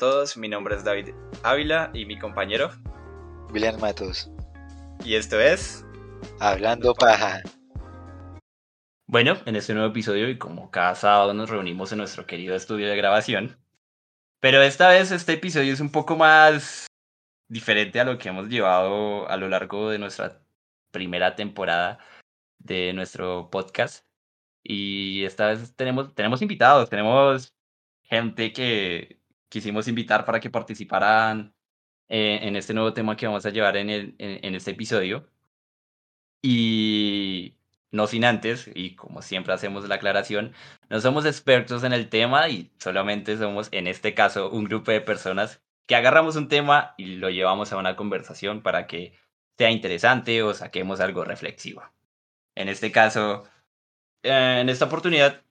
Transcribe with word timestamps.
todos, 0.00 0.38
mi 0.38 0.48
nombre 0.48 0.74
es 0.74 0.82
David 0.82 1.10
Ávila 1.42 1.90
y 1.92 2.06
mi 2.06 2.18
compañero 2.18 2.70
William 3.52 3.78
Matos. 3.78 4.30
Y 5.04 5.14
esto 5.14 5.38
es 5.38 5.84
Hablando 6.40 6.94
Paja. 6.94 7.42
Bueno, 9.06 9.36
en 9.44 9.56
este 9.56 9.74
nuevo 9.74 9.90
episodio 9.90 10.30
y 10.30 10.38
como 10.38 10.70
cada 10.70 10.94
sábado 10.94 11.34
nos 11.34 11.50
reunimos 11.50 11.92
en 11.92 11.98
nuestro 11.98 12.26
querido 12.26 12.54
estudio 12.54 12.88
de 12.88 12.96
grabación, 12.96 13.58
pero 14.40 14.62
esta 14.62 14.88
vez 14.88 15.10
este 15.10 15.34
episodio 15.34 15.70
es 15.70 15.80
un 15.80 15.92
poco 15.92 16.16
más 16.16 16.86
diferente 17.48 18.00
a 18.00 18.04
lo 18.04 18.16
que 18.16 18.30
hemos 18.30 18.48
llevado 18.48 19.28
a 19.28 19.36
lo 19.36 19.50
largo 19.50 19.90
de 19.90 19.98
nuestra 19.98 20.40
primera 20.92 21.36
temporada 21.36 21.98
de 22.58 22.94
nuestro 22.94 23.50
podcast. 23.50 24.06
Y 24.62 25.24
esta 25.24 25.48
vez 25.48 25.76
tenemos, 25.76 26.14
tenemos 26.14 26.40
invitados, 26.40 26.88
tenemos 26.88 27.52
gente 28.02 28.54
que 28.54 29.19
quisimos 29.50 29.88
invitar 29.88 30.24
para 30.24 30.40
que 30.40 30.48
participaran 30.48 31.54
eh, 32.08 32.40
en 32.42 32.56
este 32.56 32.74
nuevo 32.74 32.94
tema 32.94 33.16
que 33.16 33.26
vamos 33.26 33.44
a 33.46 33.50
llevar 33.50 33.76
en, 33.76 33.90
el, 33.90 34.14
en, 34.18 34.54
este 34.54 34.70
episodio. 34.70 35.28
Y 36.42 37.56
no 37.92 38.06
sin 38.06 38.24
antes, 38.24 38.70
y 38.74 38.94
como 38.96 39.20
siempre 39.22 39.52
hacemos 39.52 39.86
la 39.88 39.96
aclaración, 39.96 40.54
no 40.88 41.00
somos 41.00 41.26
expertos 41.26 41.84
en 41.84 41.92
el 41.92 42.08
tema 42.08 42.48
y 42.48 42.72
solamente 42.78 43.36
somos, 43.36 43.68
en 43.72 43.86
este 43.86 44.14
caso, 44.14 44.50
un 44.50 44.64
grupo 44.64 44.90
de 44.92 45.02
personas 45.02 45.62
que 45.86 45.96
agarramos 45.96 46.36
un 46.36 46.48
tema 46.48 46.94
y 46.96 47.16
lo 47.16 47.30
llevamos 47.30 47.72
a 47.72 47.76
una 47.76 47.96
conversación 47.96 48.62
para 48.62 48.86
que 48.86 49.14
sea 49.58 49.70
interesante 49.70 50.42
o 50.42 50.54
saquemos 50.54 51.00
algo 51.00 51.24
reflexivo. 51.24 51.82
En 52.54 52.68
este 52.68 52.92
caso, 52.92 53.44
eh, 54.22 54.58
en 54.60 54.68
esta 54.68 54.86
oportunidad, 54.86 55.42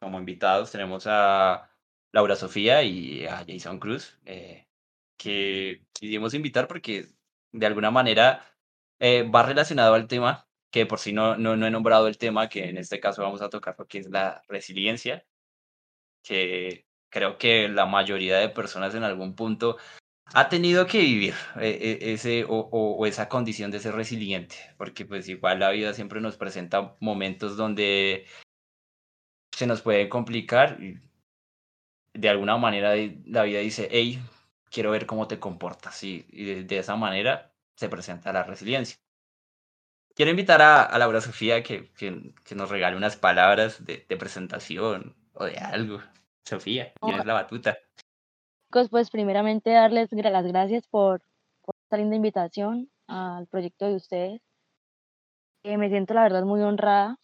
como 0.00 0.18
invitados, 0.18 0.72
tenemos 0.72 1.06
a 1.06 1.69
Laura 2.12 2.36
Sofía 2.36 2.82
y 2.82 3.26
a 3.26 3.44
Jason 3.46 3.78
Cruz, 3.78 4.18
eh, 4.24 4.66
que 5.16 5.82
quisimos 5.92 6.34
invitar 6.34 6.66
porque 6.66 7.06
de 7.52 7.66
alguna 7.66 7.90
manera 7.90 8.44
eh, 8.98 9.22
va 9.22 9.42
relacionado 9.44 9.94
al 9.94 10.08
tema, 10.08 10.48
que 10.70 10.86
por 10.86 10.98
si 10.98 11.12
no, 11.12 11.36
no, 11.36 11.56
no 11.56 11.66
he 11.66 11.70
nombrado 11.70 12.08
el 12.08 12.18
tema, 12.18 12.48
que 12.48 12.68
en 12.68 12.78
este 12.78 13.00
caso 13.00 13.22
vamos 13.22 13.42
a 13.42 13.50
tocar, 13.50 13.76
porque 13.76 13.98
es 13.98 14.10
la 14.10 14.42
resiliencia, 14.48 15.26
que 16.22 16.86
creo 17.10 17.38
que 17.38 17.68
la 17.68 17.86
mayoría 17.86 18.38
de 18.38 18.48
personas 18.48 18.94
en 18.94 19.04
algún 19.04 19.34
punto 19.34 19.76
ha 20.32 20.48
tenido 20.48 20.86
que 20.86 21.00
vivir 21.00 21.34
eh, 21.60 21.98
ese 22.02 22.44
o, 22.44 22.68
o, 22.70 23.06
esa 23.06 23.28
condición 23.28 23.70
de 23.70 23.80
ser 23.80 23.94
resiliente, 23.94 24.56
porque 24.78 25.04
pues 25.04 25.28
igual 25.28 25.60
la 25.60 25.70
vida 25.70 25.92
siempre 25.92 26.20
nos 26.20 26.36
presenta 26.36 26.96
momentos 27.00 27.56
donde 27.56 28.26
se 29.52 29.66
nos 29.66 29.82
puede 29.82 30.08
complicar 30.08 30.78
de 32.14 32.28
alguna 32.28 32.56
manera 32.56 32.94
la 33.26 33.42
vida 33.44 33.60
dice, 33.60 33.88
hey, 33.90 34.20
quiero 34.70 34.90
ver 34.90 35.06
cómo 35.06 35.28
te 35.28 35.38
comportas. 35.38 36.02
Y, 36.02 36.22
de, 36.64 36.78
esa 36.78 36.96
manera 36.96 37.52
se 37.76 37.88
presenta 37.88 38.32
la 38.32 38.44
resiliencia. 38.44 38.96
Quiero 40.14 40.30
invitar 40.30 40.60
a, 40.60 40.82
a 40.82 40.98
Laura 40.98 41.20
Sofía 41.20 41.62
que, 41.62 41.90
que, 41.92 42.54
nos 42.54 42.70
regale 42.70 42.96
unas 42.96 43.16
palabras 43.16 43.84
de, 43.84 43.98
presentación 44.18 45.16
o 45.32 45.44
de 45.44 45.58
algo. 45.58 46.00
Sofía, 46.44 46.92
tienes 47.00 47.26
la 47.26 47.34
batuta. 47.34 47.78
Pues 48.70 49.10
primeramente 49.10 49.70
darles 49.70 50.10
las 50.12 50.46
gracias 50.46 50.86
por, 50.88 51.22
por 51.62 51.74
esta 51.84 51.96
linda 51.96 52.16
invitación 52.16 52.90
al 53.06 53.46
proyecto 53.46 53.86
de 53.86 53.96
ustedes. 53.96 54.40
Eh, 55.62 55.76
me 55.76 55.88
siento 55.88 56.14
la 56.14 56.22
verdad 56.22 56.44
muy 56.44 56.60
honrada. 56.62 57.18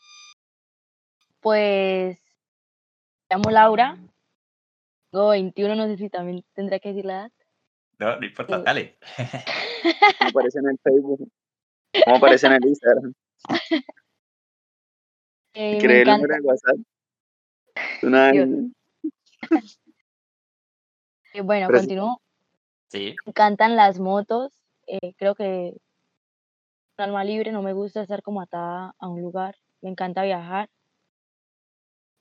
Pues 1.40 2.18
me 3.30 3.36
llamo 3.36 3.50
Laura, 3.50 3.98
21, 5.12 5.74
no 5.74 5.86
sé 5.86 5.96
si 5.96 6.10
también 6.10 6.44
tendría 6.54 6.78
que 6.78 6.90
decir 6.90 7.04
la 7.04 7.14
edad. 7.14 7.32
No, 7.98 8.20
no 8.20 8.26
importa, 8.26 8.58
dale. 8.58 8.98
Como 10.18 10.30
aparece 10.30 10.58
en 10.58 10.68
el 10.68 10.78
Facebook. 10.82 11.32
Como 12.04 12.16
aparece 12.16 12.46
en 12.46 12.52
el 12.52 12.66
Instagram. 12.66 13.14
Eh, 15.58 15.78
el 15.78 16.06
número 16.06 16.34
de 16.34 16.40
WhatsApp. 16.42 16.76
Una... 18.02 18.30
Eh, 21.32 21.40
bueno, 21.42 21.68
continúo. 21.68 22.20
Sí. 22.88 23.14
Me 23.24 23.30
encantan 23.30 23.76
las 23.76 23.98
motos. 23.98 24.58
Eh, 24.86 25.14
creo 25.16 25.34
que 25.34 25.74
un 26.98 27.04
alma 27.04 27.24
libre, 27.24 27.52
no 27.52 27.62
me 27.62 27.74
gusta 27.74 28.00
estar 28.02 28.22
como 28.22 28.40
atada 28.40 28.94
a 28.98 29.08
un 29.08 29.20
lugar. 29.20 29.56
Me 29.82 29.90
encanta 29.90 30.22
viajar. 30.22 30.70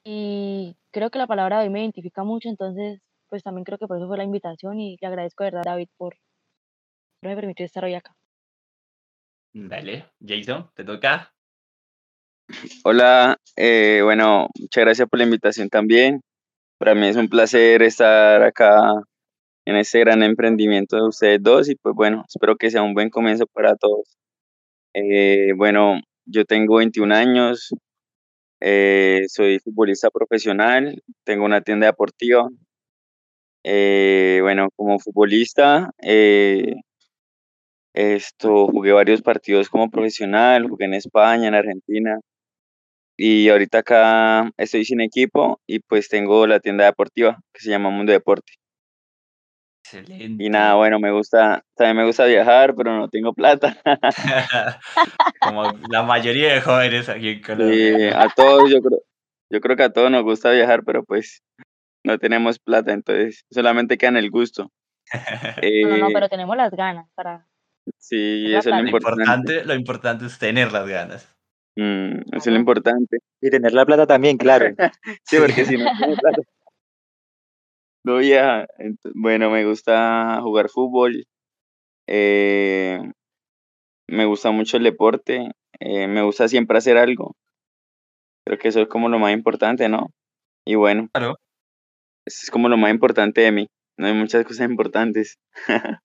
Y 0.05 0.77
creo 0.91 1.09
que 1.09 1.17
la 1.17 1.25
palabra 1.25 1.59
hoy 1.59 1.69
me 1.69 1.81
identifica 1.81 2.23
mucho, 2.23 2.47
entonces 2.47 3.01
pues 3.27 3.41
también 3.41 3.66
creo 3.66 3.79
que 3.79 3.88
por 3.88 3.97
eso 3.97 4.07
fue 4.07 4.17
la 4.17 4.23
invitación 4.23 4.79
y 4.79 4.97
le 5.01 5.07
agradezco 5.07 5.43
de 5.43 5.49
verdad 5.49 5.63
David 5.66 5.89
por 5.97 6.16
me 7.21 7.35
permitir 7.35 7.66
estar 7.66 7.83
hoy 7.83 7.95
acá. 7.95 8.16
Dale, 9.51 10.05
Jason, 10.19 10.69
te 10.75 10.83
toca. 10.83 11.33
Hola, 12.83 13.38
eh, 13.55 14.01
bueno, 14.03 14.47
muchas 14.59 14.83
gracias 14.83 15.09
por 15.09 15.17
la 15.17 15.25
invitación 15.25 15.69
también. 15.69 16.22
Para 16.77 16.93
mí 16.93 17.07
es 17.07 17.16
un 17.16 17.27
placer 17.27 17.81
estar 17.81 18.43
acá 18.43 18.93
en 19.66 19.75
este 19.75 20.01
gran 20.01 20.22
emprendimiento 20.22 20.97
de 20.97 21.07
ustedes 21.07 21.41
dos 21.41 21.67
y 21.69 21.75
pues 21.75 21.95
bueno, 21.95 22.23
espero 22.27 22.57
que 22.57 22.69
sea 22.69 22.83
un 22.83 22.93
buen 22.93 23.09
comienzo 23.09 23.47
para 23.47 23.75
todos. 23.75 24.17
Eh, 24.93 25.53
bueno, 25.57 25.99
yo 26.25 26.45
tengo 26.45 26.75
21 26.75 27.11
años, 27.11 27.73
eh, 28.67 29.25
soy 29.29 29.59
futbolista 29.59 30.09
profesional, 30.09 30.99
tengo 31.23 31.45
una 31.45 31.61
tienda 31.61 31.85
deportiva. 31.87 32.49
Eh, 33.63 34.39
bueno, 34.41 34.69
como 34.75 34.97
futbolista, 34.99 35.91
eh, 36.01 36.75
esto, 37.93 38.67
jugué 38.67 38.91
varios 38.91 39.21
partidos 39.21 39.69
como 39.69 39.89
profesional, 39.89 40.67
jugué 40.67 40.85
en 40.85 40.95
España, 40.95 41.47
en 41.47 41.55
Argentina. 41.55 42.19
Y 43.17 43.49
ahorita 43.49 43.79
acá 43.79 44.51
estoy 44.57 44.85
sin 44.85 45.01
equipo 45.01 45.59
y 45.67 45.79
pues 45.79 46.09
tengo 46.09 46.47
la 46.47 46.59
tienda 46.59 46.85
deportiva 46.85 47.39
que 47.53 47.61
se 47.61 47.69
llama 47.69 47.89
Mundo 47.91 48.11
Deporte. 48.13 48.53
Excelente. 49.85 50.44
Y 50.44 50.50
nada, 50.50 50.73
bueno, 50.73 51.00
me 51.00 51.12
gusta, 51.12 51.63
también 51.75 51.97
me 51.97 52.06
gusta 52.06 52.25
viajar, 52.25 52.73
pero 52.75 52.97
no 52.97 53.07
tengo 53.07 53.34
plata. 53.34 53.78
Como 55.40 55.72
la 55.91 56.01
mayoría 56.01 56.56
de 56.56 56.62
jóvenes 56.62 57.07
aquí 57.07 57.29
en 57.29 57.41
Colombia. 57.44 57.97
Sí, 57.97 58.03
a 58.16 58.28
todos, 58.35 58.72
yo 58.72 58.81
creo, 58.81 59.03
yo 59.51 59.62
creo 59.62 59.75
que 59.78 59.84
a 59.84 59.94
todos 59.94 60.09
nos 60.09 60.23
gusta 60.23 60.50
viajar, 60.50 60.84
pero 60.84 61.03
pues 61.03 61.44
no 62.03 62.18
tenemos 62.18 62.57
plata, 62.57 62.94
entonces 62.94 63.46
solamente 63.51 64.00
queda 64.00 64.09
en 64.09 64.18
el 64.18 64.31
gusto. 64.31 64.72
no, 65.84 65.97
no, 65.97 66.07
pero 66.12 66.29
tenemos 66.29 66.57
las 66.57 66.72
ganas 66.72 67.07
para... 67.13 67.47
Sí, 68.00 68.56
eso 68.56 68.72
es 68.72 68.81
lo 68.81 68.88
importante. 68.88 69.66
Lo 69.66 69.75
importante 69.75 70.25
es 70.25 70.40
tener 70.40 70.72
las 70.72 70.88
ganas. 70.88 71.35
Mm, 71.75 72.22
eso 72.31 72.38
es 72.38 72.47
lo 72.47 72.56
importante. 72.56 73.19
Y 73.40 73.52
tener 73.52 73.73
la 73.73 73.85
plata 73.85 74.07
también, 74.07 74.38
claro. 74.38 74.66
sí, 75.23 75.38
porque 75.38 75.63
si 75.63 75.78
no 75.78 75.91
tengo 76.00 76.16
plata. 76.16 76.41
No 78.05 78.17
viaja. 78.17 78.67
Bueno, 79.16 79.49
me 79.49 79.66
gusta 79.66 80.39
jugar 80.43 80.69
fútbol. 80.69 81.25
Eh, 82.07 82.99
me 84.07 84.25
gusta 84.25 84.51
mucho 84.51 84.77
el 84.77 84.83
deporte. 84.83 85.49
Eh, 85.79 86.07
me 86.07 86.21
gusta 86.21 86.47
siempre 86.47 86.77
hacer 86.77 86.97
algo. 86.97 87.35
Creo 88.45 88.59
que 88.59 88.67
eso 88.67 88.81
es 88.81 88.88
como 88.89 89.09
lo 89.09 89.17
más 89.17 89.33
importante, 89.33 89.89
¿no? 89.89 90.11
Y 90.67 90.75
bueno, 90.75 91.09
claro. 91.11 91.39
eso 92.27 92.41
es 92.43 92.51
como 92.51 92.69
lo 92.69 92.77
más 92.77 92.91
importante 92.91 93.41
de 93.41 93.51
mí. 93.51 93.67
No 93.97 94.05
hay 94.05 94.13
muchas 94.13 94.45
cosas 94.45 94.69
importantes. 94.69 95.39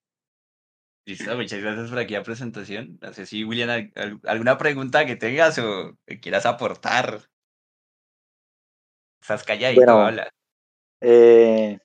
Listo, 1.06 1.36
muchas 1.36 1.60
gracias 1.60 1.90
por 1.90 1.98
aquí 1.98 2.14
la 2.14 2.22
presentación. 2.22 2.98
No 3.02 3.12
sé 3.12 3.26
si, 3.26 3.44
William, 3.44 3.90
alguna 4.24 4.56
pregunta 4.56 5.04
que 5.04 5.16
tengas 5.16 5.58
o 5.58 5.98
que 6.06 6.18
quieras 6.18 6.46
aportar. 6.46 7.26
Estás 9.20 9.44
calladito, 9.44 9.82
bueno, 9.82 10.06
habla. 10.06 10.30
Eh, 11.02 11.78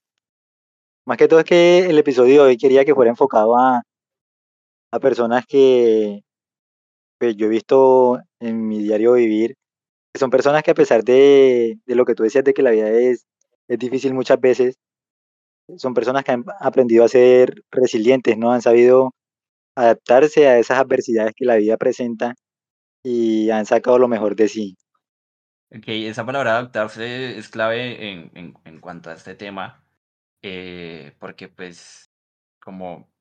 más 1.06 1.18
que 1.18 1.28
todo 1.28 1.40
es 1.40 1.46
que 1.46 1.86
el 1.86 1.98
episodio 1.98 2.44
de 2.44 2.50
hoy 2.50 2.58
quería 2.58 2.84
que 2.84 2.96
fuera 2.96 3.12
enfocado 3.12 3.58
a, 3.58 3.84
a 4.92 5.00
personas 5.00 5.46
que 5.46 6.22
pues, 7.20 7.36
yo 7.36 7.46
he 7.46 7.50
visto 7.50 8.20
en 8.40 8.68
mi 8.68 8.80
diario 8.80 9.14
vivir, 9.14 9.56
que 10.14 10.20
son 10.20 10.32
personas 10.32 10.64
que 10.64 10.72
a 10.72 10.76
pesar 10.76 11.04
de, 11.04 11.78
de 11.86 11.96
lo 11.96 12.06
que 12.06 12.16
tú 12.16 12.24
decías 12.24 12.44
de 12.44 12.54
que 12.54 12.64
la 12.64 12.72
vida 12.72 12.90
es, 12.90 13.26
es 13.68 13.80
difícil 13.80 14.14
muchas 14.14 14.40
veces, 14.40 14.78
son 15.78 15.94
personas 15.94 16.24
que 16.24 16.32
han 16.32 16.44
aprendido 16.60 17.04
a 17.04 17.08
ser 17.10 17.64
resilientes, 17.72 18.38
¿no? 18.38 18.52
Han 18.52 18.62
sabido 18.62 19.14
adaptarse 19.76 20.48
a 20.48 20.58
esas 20.58 20.80
adversidades 20.80 21.34
que 21.36 21.46
la 21.46 21.56
vida 21.56 21.78
presenta 21.78 22.36
y 23.04 23.50
han 23.52 23.66
sacado 23.66 24.00
lo 24.00 24.08
mejor 24.08 24.36
de 24.36 24.48
sí. 24.48 24.78
Ok, 25.76 25.86
esa 25.88 26.26
palabra 26.26 26.52
adaptarse 26.52 27.38
es 27.38 27.50
clave 27.50 28.12
en, 28.12 28.32
en, 28.36 28.54
en 28.64 28.80
cuanto 28.80 29.10
a 29.10 29.14
este 29.14 29.36
tema 29.36 29.85
eh, 30.48 31.16
porque 31.20 31.48
pues 31.50 32.12
como 32.60 33.12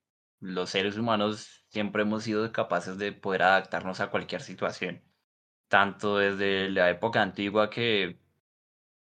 los 0.40 0.70
seres 0.70 0.98
humanos 0.98 1.64
siempre 1.68 2.02
hemos 2.02 2.24
sido 2.24 2.52
capaces 2.52 2.98
de 2.98 3.12
poder 3.12 3.42
adaptarnos 3.42 4.00
a 4.00 4.10
cualquier 4.10 4.42
situación, 4.42 5.02
tanto 5.68 6.18
desde 6.18 6.70
la 6.70 6.90
época 6.90 7.22
antigua 7.22 7.70
que 7.70 8.18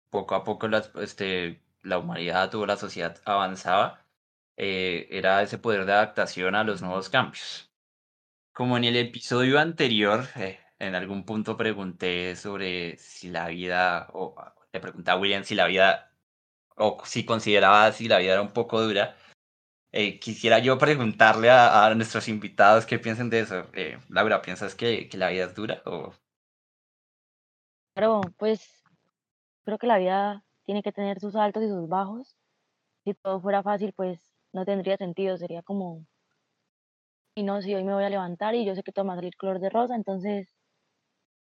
poco 0.09 0.35
a 0.35 0.43
poco 0.45 0.67
las, 0.69 0.91
este, 0.95 1.61
la 1.83 1.99
humanidad 1.99 2.53
o 2.55 2.65
la 2.65 2.77
sociedad 2.77 3.21
avanzaba, 3.25 4.05
eh, 4.57 5.07
era 5.11 5.41
ese 5.43 5.57
poder 5.57 5.85
de 5.85 5.93
adaptación 5.93 6.55
a 6.55 6.63
los 6.63 6.81
nuevos 6.81 7.09
cambios. 7.09 7.71
Como 8.53 8.77
en 8.77 8.85
el 8.85 8.95
episodio 8.97 9.59
anterior, 9.59 10.25
eh, 10.37 10.59
en 10.79 10.95
algún 10.95 11.25
punto 11.25 11.57
pregunté 11.57 12.35
sobre 12.37 12.97
si 12.97 13.29
la 13.29 13.47
vida, 13.49 14.07
o 14.13 14.35
le 14.73 14.79
pregunté 14.79 15.11
a 15.11 15.17
William 15.17 15.43
si 15.43 15.55
la 15.55 15.67
vida, 15.67 16.14
o 16.77 16.97
si 17.05 17.25
consideraba 17.25 17.91
si 17.91 18.07
la 18.07 18.19
vida 18.19 18.33
era 18.33 18.41
un 18.41 18.53
poco 18.53 18.81
dura. 18.81 19.15
Eh, 19.91 20.19
quisiera 20.19 20.59
yo 20.59 20.77
preguntarle 20.77 21.49
a, 21.49 21.93
nuestros 21.95 22.27
invitados 22.27 22.85
qué 22.85 22.99
piensan 22.99 23.29
de 23.29 23.39
eso. 23.41 23.67
Eh, 23.73 23.97
Laura, 24.09 24.41
¿piensas 24.41 24.75
que, 24.75 25.07
que, 25.09 25.17
la 25.17 25.29
vida 25.29 25.45
es 25.45 25.55
dura? 25.55 25.81
O... 25.85 26.13
Claro, 27.95 28.21
pues 28.37 28.83
creo 29.63 29.77
que 29.77 29.87
la 29.87 29.97
vida 29.97 30.43
tiene 30.65 30.83
que 30.83 30.91
tener 30.91 31.19
sus 31.19 31.35
altos 31.35 31.63
y 31.63 31.69
sus 31.69 31.87
bajos. 31.87 32.35
Si 33.05 33.13
todo 33.13 33.39
fuera 33.41 33.63
fácil, 33.63 33.93
pues 33.93 34.19
no 34.53 34.65
tendría 34.65 34.97
sentido, 34.97 35.37
sería 35.37 35.63
como, 35.63 36.05
y 37.35 37.43
no, 37.43 37.61
si 37.61 37.73
hoy 37.75 37.83
me 37.83 37.93
voy 37.93 38.03
a 38.03 38.09
levantar 38.09 38.55
y 38.55 38.65
yo 38.65 38.75
sé 38.75 38.83
que 38.83 38.91
todo 38.91 39.05
va 39.05 39.13
a 39.13 39.17
salir 39.17 39.35
color 39.37 39.59
de 39.59 39.69
rosa, 39.69 39.95
entonces, 39.95 40.49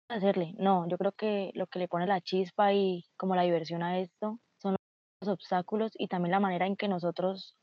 hacerle? 0.09 0.55
No, 0.59 0.89
yo 0.89 0.99
creo 0.99 1.13
que 1.13 1.51
lo 1.55 1.67
que 1.67 1.79
le 1.79 1.89
pone 1.89 2.07
la 2.07 2.21
chispa 2.21 2.73
y 2.73 3.05
como 3.17 3.35
la 3.37 3.43
diversión 3.43 3.83
a 3.83 3.99
esto 4.01 4.41
los 5.21 5.29
obstáculos 5.29 5.93
y 5.95 6.09
también 6.09 6.33
la 6.33 6.41
manera 6.41 6.67
en 6.67 6.77
que 6.77 6.89
nosotros 6.89 7.57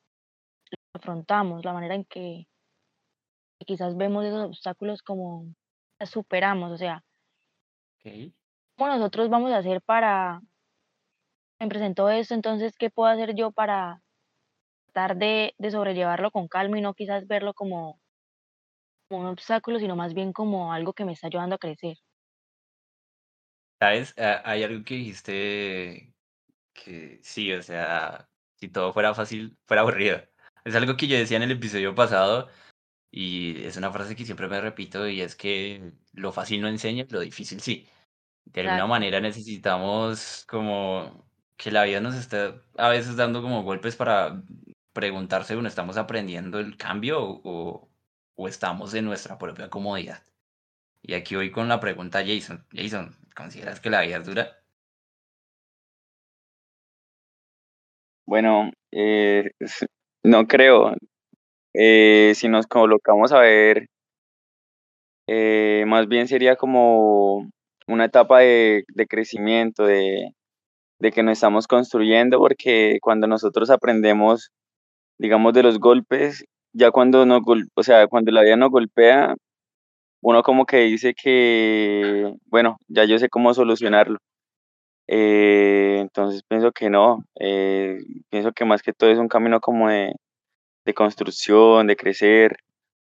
afrontamos, 0.94 1.64
la 1.66 1.74
manera 1.74 1.96
en 1.96 2.06
que 2.06 2.48
quizás 3.66 3.96
vemos 3.98 4.26
esos 4.26 4.46
obstáculos 4.46 5.02
como 5.02 5.54
superamos, 6.06 6.72
o 6.72 6.78
sea, 6.78 7.04
okay. 8.00 8.34
¿cómo 8.78 8.90
nosotros 8.92 9.30
vamos 9.30 9.52
a 9.52 9.58
hacer 9.58 9.82
para, 9.82 10.42
me 11.60 11.68
presentó 11.68 12.10
esto, 12.10 12.34
entonces, 12.34 12.76
¿qué 12.78 12.90
puedo 12.90 13.10
hacer 13.10 13.34
yo 13.36 13.52
para 13.52 14.02
tratar 14.94 15.18
de, 15.18 15.56
de 15.58 15.72
sobrellevarlo 15.72 16.32
con 16.32 16.48
calma 16.48 16.78
y 16.78 16.82
no 16.82 16.94
quizás 16.94 17.28
verlo 17.28 17.54
como, 17.54 18.00
como 19.10 19.22
un 19.22 19.28
obstáculo, 19.28 19.80
sino 19.80 19.96
más 19.96 20.14
bien 20.14 20.34
como 20.34 20.74
algo 20.74 20.94
que 20.94 21.06
me 21.06 21.14
está 21.14 21.28
ayudando 21.28 21.56
a 21.56 21.60
crecer? 21.60 21.98
¿Sabes? 23.80 24.14
Ah, 24.18 24.42
hay 24.46 24.64
algo 24.64 24.84
que 24.84 24.96
dijiste 24.96 26.15
que 26.76 27.20
sí, 27.24 27.52
o 27.54 27.64
sea, 27.64 28.30
si 28.56 28.68
todo 28.70 28.94
fuera 28.94 29.16
fácil, 29.16 29.58
fuera 29.66 29.82
aburrido. 29.82 30.22
Es 30.66 30.76
algo 30.76 30.98
que 30.98 31.08
yo 31.08 31.18
decía 31.18 31.38
en 31.38 31.44
el 31.44 31.52
episodio 31.52 31.96
pasado 31.96 32.50
y 33.12 33.64
es 33.66 33.78
una 33.78 33.92
frase 33.92 34.16
que 34.16 34.26
siempre 34.26 34.48
me 34.48 34.62
repito 34.62 35.08
y 35.08 35.22
es 35.22 35.36
que 35.36 35.94
lo 36.14 36.32
fácil 36.34 36.62
no 36.62 36.68
enseña, 36.68 37.06
lo 37.10 37.22
difícil 37.22 37.62
sí. 37.62 37.88
De 38.46 38.62
alguna 38.62 38.88
manera 38.88 39.20
necesitamos 39.22 40.46
como 40.48 41.28
que 41.58 41.72
la 41.72 41.86
vida 41.86 42.02
nos 42.02 42.16
está 42.16 42.62
a 42.78 42.90
veces 42.90 43.16
dando 43.16 43.42
como 43.42 43.64
golpes 43.64 43.96
para 43.96 44.44
preguntarse, 44.94 45.56
bueno, 45.56 45.70
¿estamos 45.70 45.98
aprendiendo 45.98 46.60
el 46.60 46.78
cambio 46.78 47.22
o, 47.24 47.90
o 48.36 48.48
estamos 48.48 48.94
en 48.94 49.06
nuestra 49.06 49.38
propia 49.38 49.70
comodidad? 49.70 50.24
Y 51.02 51.14
aquí 51.14 51.36
voy 51.36 51.52
con 51.52 51.70
la 51.70 51.80
pregunta 51.80 52.24
Jason. 52.26 52.66
Jason, 52.72 53.16
¿consideras 53.36 53.80
que 53.80 53.90
la 53.90 54.02
vida 54.02 54.18
es 54.18 54.26
dura? 54.26 54.65
Bueno, 58.28 58.72
eh, 58.92 59.52
no 60.24 60.48
creo. 60.48 60.94
Eh, 61.74 62.34
si 62.36 62.50
nos 62.50 62.68
colocamos 62.68 63.32
a 63.34 63.40
ver, 63.42 63.88
eh, 65.28 65.84
más 65.88 66.08
bien 66.08 66.28
sería 66.28 66.56
como 66.56 67.50
una 67.88 68.06
etapa 68.06 68.40
de, 68.40 68.84
de 68.94 69.08
crecimiento, 69.08 69.86
de, 69.86 70.30
de 71.00 71.12
que 71.12 71.24
nos 71.24 71.34
estamos 71.34 71.68
construyendo, 71.68 72.40
porque 72.40 73.00
cuando 73.02 73.28
nosotros 73.28 73.70
aprendemos, 73.70 74.52
digamos, 75.20 75.54
de 75.54 75.64
los 75.64 75.80
golpes, 75.80 76.46
ya 76.74 76.92
cuando 76.92 77.26
nos, 77.26 77.42
o 77.76 77.84
sea, 77.84 78.08
cuando 78.08 78.32
la 78.32 78.44
vida 78.44 78.58
nos 78.58 78.72
golpea, 78.72 79.36
uno 80.24 80.44
como 80.44 80.66
que 80.66 80.80
dice 80.82 81.14
que, 81.16 82.34
bueno, 82.48 82.78
ya 82.90 83.06
yo 83.06 83.20
sé 83.20 83.30
cómo 83.30 83.54
solucionarlo. 83.54 84.20
Eh, 85.08 86.00
entonces 86.00 86.42
pienso 86.48 86.72
que 86.72 86.90
no, 86.90 87.24
eh, 87.40 88.00
pienso 88.30 88.52
que 88.54 88.66
más 88.66 88.82
que 88.82 88.94
todo 88.94 89.12
es 89.12 89.20
un 89.20 89.28
camino 89.28 89.60
como 89.60 89.90
de, 89.90 90.14
de 90.86 90.94
construcción, 90.94 91.88
de 91.88 91.96
crecer, 91.96 92.58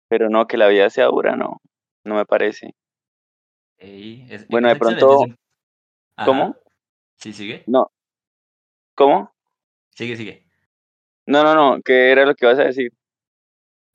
pero 0.08 0.28
no, 0.30 0.46
que 0.46 0.56
la 0.56 0.68
vida 0.68 0.88
sea 0.90 1.06
dura, 1.06 1.36
no, 1.36 1.60
no 2.04 2.14
me 2.14 2.24
parece. 2.26 2.74
Ey, 3.78 4.26
es, 4.30 4.46
Bueno, 4.48 4.68
es 4.68 4.74
de 4.74 4.78
pronto, 4.78 5.24
¿cómo? 6.24 6.56
Sí, 7.16 7.32
sigue. 7.32 7.64
No, 7.66 7.90
¿cómo? 8.94 9.32
Sigue, 9.90 10.16
sigue. 10.16 10.46
No, 11.26 11.42
no, 11.42 11.54
no, 11.54 11.82
¿qué 11.82 12.12
era 12.12 12.24
lo 12.24 12.34
que 12.34 12.46
ibas 12.46 12.58
a 12.58 12.64
decir? 12.64 12.92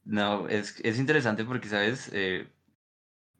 No, 0.03 0.47
es, 0.47 0.79
es 0.83 0.99
interesante 0.99 1.45
porque, 1.45 1.67
¿sabes? 1.67 2.11
Eh, 2.13 2.47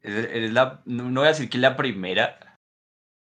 eres 0.02 0.52
la, 0.52 0.82
no, 0.84 1.10
no 1.10 1.20
voy 1.20 1.26
a 1.26 1.32
decir 1.32 1.48
que 1.50 1.58
la 1.58 1.76
primera 1.76 2.45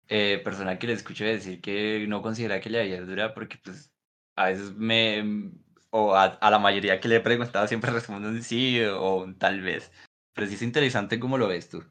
eh, 0.08 0.40
persona 0.42 0.78
que 0.78 0.86
le 0.86 0.94
escucho 0.94 1.24
decir 1.24 1.60
que 1.60 2.06
no 2.08 2.22
considera 2.22 2.60
que 2.60 2.70
la 2.70 2.82
vida 2.82 2.96
es 2.98 3.06
dura 3.06 3.34
porque, 3.34 3.58
pues, 3.62 3.92
a 4.36 4.46
veces 4.46 4.74
me, 4.74 5.52
o 5.90 6.14
a, 6.14 6.24
a 6.24 6.50
la 6.50 6.58
mayoría 6.58 7.00
que 7.00 7.08
le 7.08 7.16
he 7.16 7.20
preguntado 7.20 7.66
siempre 7.66 7.90
responden 7.90 8.32
un 8.32 8.42
sí 8.42 8.80
o 8.82 9.22
un 9.22 9.38
tal 9.38 9.60
vez. 9.60 9.92
Pero 10.34 10.46
sí 10.46 10.54
es 10.54 10.62
interesante 10.62 11.18
cómo 11.18 11.38
lo 11.38 11.48
ves 11.48 11.68
tú. 11.68 11.82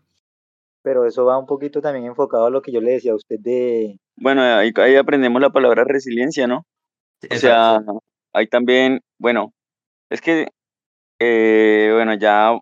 Pero 0.83 1.05
eso 1.05 1.25
va 1.25 1.37
un 1.37 1.45
poquito 1.45 1.81
también 1.81 2.05
enfocado 2.05 2.45
a 2.45 2.49
lo 2.49 2.61
que 2.61 2.71
yo 2.71 2.79
le 2.79 2.93
decía 2.93 3.11
a 3.11 3.15
usted 3.15 3.39
de, 3.39 3.99
Bueno, 4.15 4.41
ahí, 4.41 4.71
ahí 4.75 4.95
aprendemos 4.95 5.41
la 5.41 5.49
palabra 5.49 5.83
resiliencia, 5.83 6.47
¿no? 6.47 6.65
O 7.29 7.35
sea, 7.35 7.81
ahí 8.33 8.47
también, 8.47 9.01
bueno, 9.19 9.53
es 10.09 10.21
que, 10.21 10.47
eh, 11.19 11.91
bueno, 11.93 12.13
ya 12.13 12.57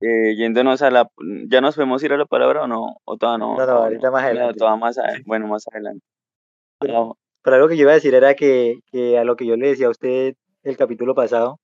eh, 0.00 0.34
yéndonos 0.36 0.82
a 0.82 0.90
la, 0.90 1.08
¿ya 1.48 1.60
nos 1.60 1.74
podemos 1.74 2.02
ir 2.02 2.12
a 2.12 2.16
la 2.16 2.26
palabra 2.26 2.62
o 2.62 2.66
no? 2.68 2.96
O 3.04 3.16
todavía 3.16 3.38
no. 3.46 3.56
No, 3.56 3.66
no, 3.66 3.72
ahorita 3.84 4.10
más 4.10 4.24
adelante. 4.24 4.64
más 4.80 4.98
a- 4.98 5.10
Sí. 5.16 5.22
bueno, 5.26 5.46
más 5.48 5.66
adelante. 5.68 6.04
Pero- 6.80 7.16
Pero 7.42 7.56
algo 7.56 7.68
que 7.68 7.76
yo 7.76 7.82
iba 7.82 7.92
a 7.92 7.94
decir 7.94 8.14
era 8.14 8.34
que, 8.34 8.80
que 8.90 9.16
a 9.18 9.24
lo 9.24 9.36
que 9.36 9.46
yo 9.46 9.56
le 9.56 9.68
decía 9.68 9.86
a 9.86 9.90
usted 9.90 10.34
el 10.64 10.76
capítulo 10.76 11.14
pasado, 11.14 11.58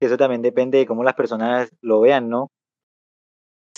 que 0.00 0.06
eso 0.06 0.16
también 0.16 0.42
depende 0.42 0.76
de 0.78 0.86
cómo 0.86 1.02
las 1.04 1.14
personas 1.14 1.70
lo 1.80 2.00
vean, 2.00 2.28
¿no? 2.28 2.50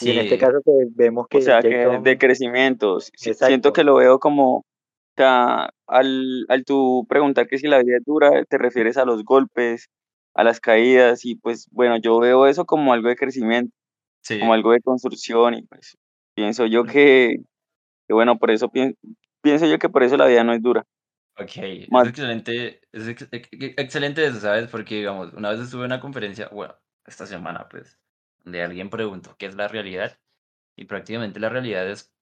Y 0.01 0.11
en 0.11 0.19
este 0.19 0.35
Sí, 0.35 0.41
caso 0.41 0.59
pues, 0.65 0.89
vemos 0.95 1.27
que 1.29 1.39
o 1.39 1.41
sea, 1.41 1.61
que 1.61 1.69
de 2.03 2.19
crecimiento. 2.19 2.97
Exacto. 2.99 3.47
Siento 3.47 3.73
que 3.73 3.85
lo 3.85 3.95
veo 3.97 4.19
como, 4.19 4.57
o 4.59 4.65
sea, 5.17 5.71
al, 5.87 6.45
al 6.49 6.65
tú 6.65 7.07
preguntar 7.09 7.47
que 7.47 7.59
si 7.59 7.67
la 7.67 7.79
vida 7.83 7.99
es 7.99 8.05
dura, 8.05 8.45
te 8.45 8.59
refieres 8.59 8.97
a 8.97 9.05
los 9.05 9.23
golpes, 9.25 9.89
a 10.35 10.43
las 10.43 10.59
caídas, 10.61 11.25
y 11.25 11.37
pues 11.37 11.69
bueno, 11.71 11.97
yo 11.99 12.19
veo 12.19 12.47
eso 12.47 12.65
como 12.65 12.93
algo 12.93 13.09
de 13.09 13.17
crecimiento, 13.17 13.73
sí. 14.27 14.41
como 14.41 14.55
algo 14.55 14.73
de 14.73 14.81
construcción, 14.81 15.55
y 15.55 15.63
pues 15.63 15.97
pienso 16.35 16.67
yo 16.67 16.85
que, 16.85 17.37
que 18.07 18.15
bueno, 18.15 18.39
por 18.39 18.51
eso 18.51 18.69
pien- 18.69 18.97
pienso 19.43 19.67
yo 19.67 19.79
que 19.79 19.89
por 19.89 20.03
eso 20.03 20.17
la 20.17 20.27
vida 20.27 20.45
no 20.45 20.53
es 20.53 20.63
dura. 20.63 20.85
Ok, 21.39 21.51
es 21.57 21.89
excelente, 22.09 22.81
es 22.93 23.09
ex- 23.09 23.29
ex- 23.31 23.49
ex- 23.53 23.75
excelente 23.77 24.25
eso, 24.25 24.41
¿sabes? 24.41 24.69
Porque, 24.69 24.97
digamos, 24.97 25.33
una 25.35 25.51
vez 25.51 25.61
estuve 25.61 25.83
en 25.83 25.87
una 25.93 26.01
conferencia, 26.01 26.49
bueno, 26.49 26.75
esta 27.05 27.27
semana, 27.27 27.69
pues, 27.69 28.01
donde 28.43 28.63
alguien 28.63 28.89
preguntó 28.89 29.37
qué 29.39 29.47
es 29.47 29.55
la 29.55 29.69
realidad, 29.69 30.19
y 30.77 30.87
prácticamente 30.87 31.39
la 31.41 31.51
realidad 31.51 31.89
es 31.91 32.15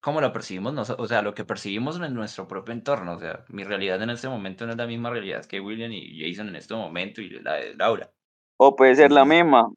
cómo 0.00 0.20
la 0.20 0.32
percibimos, 0.32 0.74
noso- 0.74 0.96
o 0.98 1.06
sea, 1.06 1.22
lo 1.22 1.34
que 1.34 1.44
percibimos 1.44 2.00
en 2.00 2.14
nuestro 2.14 2.48
propio 2.48 2.72
entorno, 2.72 3.14
o 3.14 3.18
sea, 3.20 3.44
mi 3.48 3.64
realidad 3.64 4.02
en 4.02 4.10
este 4.10 4.28
momento 4.28 4.66
no 4.66 4.72
es 4.72 4.78
la 4.78 4.86
misma 4.86 5.10
realidad 5.10 5.44
que 5.44 5.60
William 5.60 5.92
y 5.92 6.20
Jason 6.20 6.48
en 6.48 6.56
este 6.56 6.74
momento 6.74 7.20
y 7.20 7.30
la 7.30 7.54
de 7.54 7.74
Laura. 7.74 8.10
O 8.56 8.74
puede 8.76 8.94
ser 8.94 9.12
la 9.12 9.24
misma, 9.24 9.70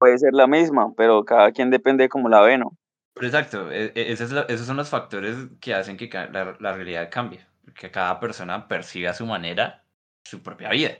puede 0.00 0.18
ser 0.18 0.34
la 0.34 0.48
misma, 0.48 0.94
pero 0.96 1.24
cada 1.24 1.52
quien 1.52 1.70
depende 1.70 2.04
de 2.04 2.10
cómo 2.10 2.28
la 2.30 2.42
ve, 2.42 2.58
¿no? 2.58 2.76
Pero 3.14 3.26
exacto, 3.28 3.70
e- 3.72 3.92
e- 3.94 4.12
ese 4.12 4.24
es 4.24 4.32
la- 4.32 4.42
esos 4.48 4.66
son 4.66 4.76
los 4.76 4.88
factores 4.88 5.36
que 5.60 5.74
hacen 5.74 5.96
que 5.96 6.08
la, 6.08 6.56
la 6.60 6.72
realidad 6.74 7.10
cambie, 7.10 7.46
que 7.74 7.90
cada 7.90 8.18
persona 8.20 8.68
percibe 8.68 9.08
a 9.08 9.14
su 9.14 9.26
manera 9.26 9.84
su 10.24 10.42
propia 10.42 10.70
vida, 10.70 10.92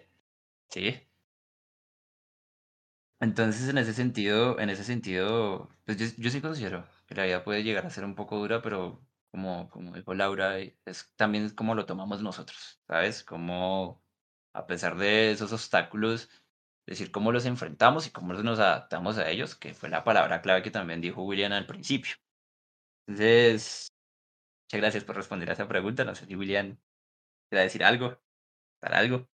¿sí? 0.70 1.00
Entonces, 3.20 3.68
en 3.68 3.78
ese 3.78 3.92
sentido, 3.92 4.58
en 4.60 4.70
ese 4.70 4.84
sentido, 4.84 5.68
pues 5.84 5.98
yo, 5.98 6.06
yo 6.22 6.30
sí 6.30 6.40
considero 6.40 6.86
que 7.06 7.14
la 7.14 7.24
vida 7.24 7.44
puede 7.44 7.62
llegar 7.62 7.84
a 7.86 7.90
ser 7.90 8.04
un 8.04 8.14
poco 8.14 8.38
dura, 8.38 8.62
pero 8.62 9.06
como, 9.30 9.68
como 9.70 9.92
dijo 9.94 10.14
Laura, 10.14 10.58
es 10.58 11.12
también 11.16 11.50
como 11.50 11.74
lo 11.74 11.84
tomamos 11.86 12.22
nosotros, 12.22 12.80
¿sabes? 12.86 13.22
Como 13.22 14.02
a 14.54 14.66
pesar 14.66 14.96
de 14.96 15.32
esos 15.32 15.52
obstáculos, 15.52 16.30
decir 16.90 17.12
cómo 17.12 17.30
los 17.30 17.46
enfrentamos 17.46 18.06
y 18.06 18.10
cómo 18.10 18.32
nos 18.34 18.58
adaptamos 18.58 19.16
a 19.16 19.30
ellos, 19.30 19.54
que 19.54 19.74
fue 19.74 19.88
la 19.88 20.02
palabra 20.02 20.42
clave 20.42 20.62
que 20.62 20.72
también 20.72 21.00
dijo 21.00 21.22
William 21.22 21.52
al 21.52 21.66
principio. 21.66 22.14
Entonces, 23.06 23.88
muchas 24.66 24.80
gracias 24.80 25.04
por 25.04 25.16
responder 25.16 25.48
a 25.50 25.52
esa 25.52 25.68
pregunta. 25.68 26.04
No 26.04 26.14
sé 26.14 26.26
si 26.26 26.34
William 26.34 26.76
quiere 27.48 27.64
decir 27.64 27.84
algo, 27.84 28.18
dar 28.82 28.94
algo. 28.94 29.28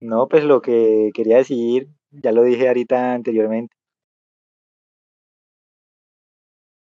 No, 0.00 0.28
pues 0.28 0.44
lo 0.44 0.60
que 0.60 1.10
quería 1.14 1.38
decir, 1.38 1.88
ya 2.10 2.32
lo 2.32 2.42
dije 2.42 2.68
ahorita 2.68 3.14
anteriormente. 3.14 3.74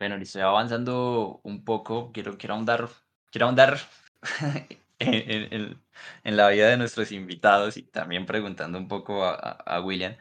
Bueno, 0.01 0.17
listo, 0.17 0.41
ya 0.41 0.47
avanzando 0.47 1.41
un 1.45 1.65
poco, 1.65 2.11
quiero, 2.13 2.37
quiero 2.37 2.55
ahondar, 2.55 2.89
quiero 3.31 3.47
ahondar 3.47 3.79
en, 4.99 5.81
la 6.25 6.49
vida 6.49 6.69
de 6.69 6.77
nuestros 6.77 7.13
invitados 7.13 7.77
y 7.77 7.83
también 7.83 8.27
preguntando 8.27 8.79
un 8.79 8.89
poco 8.89 9.25
a, 9.25 9.81
William. 9.81 10.17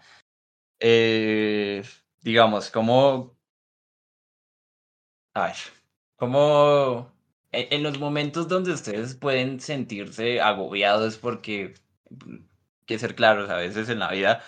Eh, 0.80 1.84
digamos, 2.22 2.70
¿cómo... 2.72 3.38
A 5.36 5.48
ver, 5.48 5.56
¿cómo... 6.16 7.12
En, 7.52 7.84
los 7.84 8.00
momentos 8.00 8.48
donde 8.48 8.72
ustedes 8.72 9.16
pueden 9.16 9.60
sentirse 9.60 10.42
agobiados 10.42 11.18
porque, 11.18 11.76
que 12.86 13.00
ser 13.00 13.16
claros, 13.16 13.50
a 13.50 13.58
veces 13.58 13.90
en 13.90 14.00
la 14.00 14.12
vida 14.12 14.44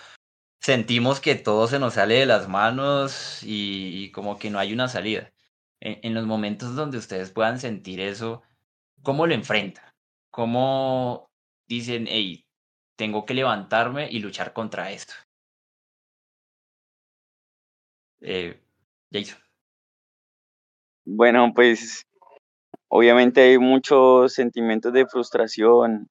sentimos 0.60 1.20
que 1.20 1.36
todo 1.36 1.68
se 1.68 1.78
nos 1.78 1.94
sale 1.94 2.16
de 2.16 2.26
las 2.26 2.48
manos 2.48 3.40
y, 3.42 4.10
como 4.12 4.38
que 4.38 4.50
no 4.50 4.58
hay 4.58 4.72
una 4.72 4.88
salida. 4.88 5.32
En, 5.80 6.14
los 6.14 6.26
momentos 6.26 6.74
donde 6.74 6.98
ustedes 6.98 7.30
puedan 7.30 7.60
sentir 7.60 8.00
eso, 8.00 8.42
¿cómo 9.02 9.26
lo 9.26 9.34
enfrentan? 9.34 9.85
¿Cómo 10.36 11.30
dicen, 11.66 12.04
hey, 12.10 12.44
tengo 12.94 13.24
que 13.24 13.32
levantarme 13.32 14.10
y 14.10 14.18
luchar 14.18 14.52
contra 14.52 14.90
esto? 14.90 15.14
Eh, 18.20 18.60
Jason. 19.10 19.38
Bueno, 21.06 21.52
pues 21.54 22.02
obviamente 22.88 23.40
hay 23.40 23.58
muchos 23.58 24.34
sentimientos 24.34 24.92
de 24.92 25.06
frustración, 25.06 26.08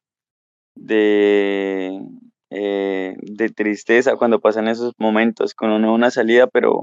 de 0.75 1.99
eh, 2.49 3.15
de 3.21 3.49
tristeza 3.49 4.15
cuando 4.15 4.39
pasan 4.41 4.67
esos 4.69 4.93
momentos 4.97 5.53
con 5.53 5.69
una 5.71 6.09
salida, 6.09 6.47
pero 6.47 6.81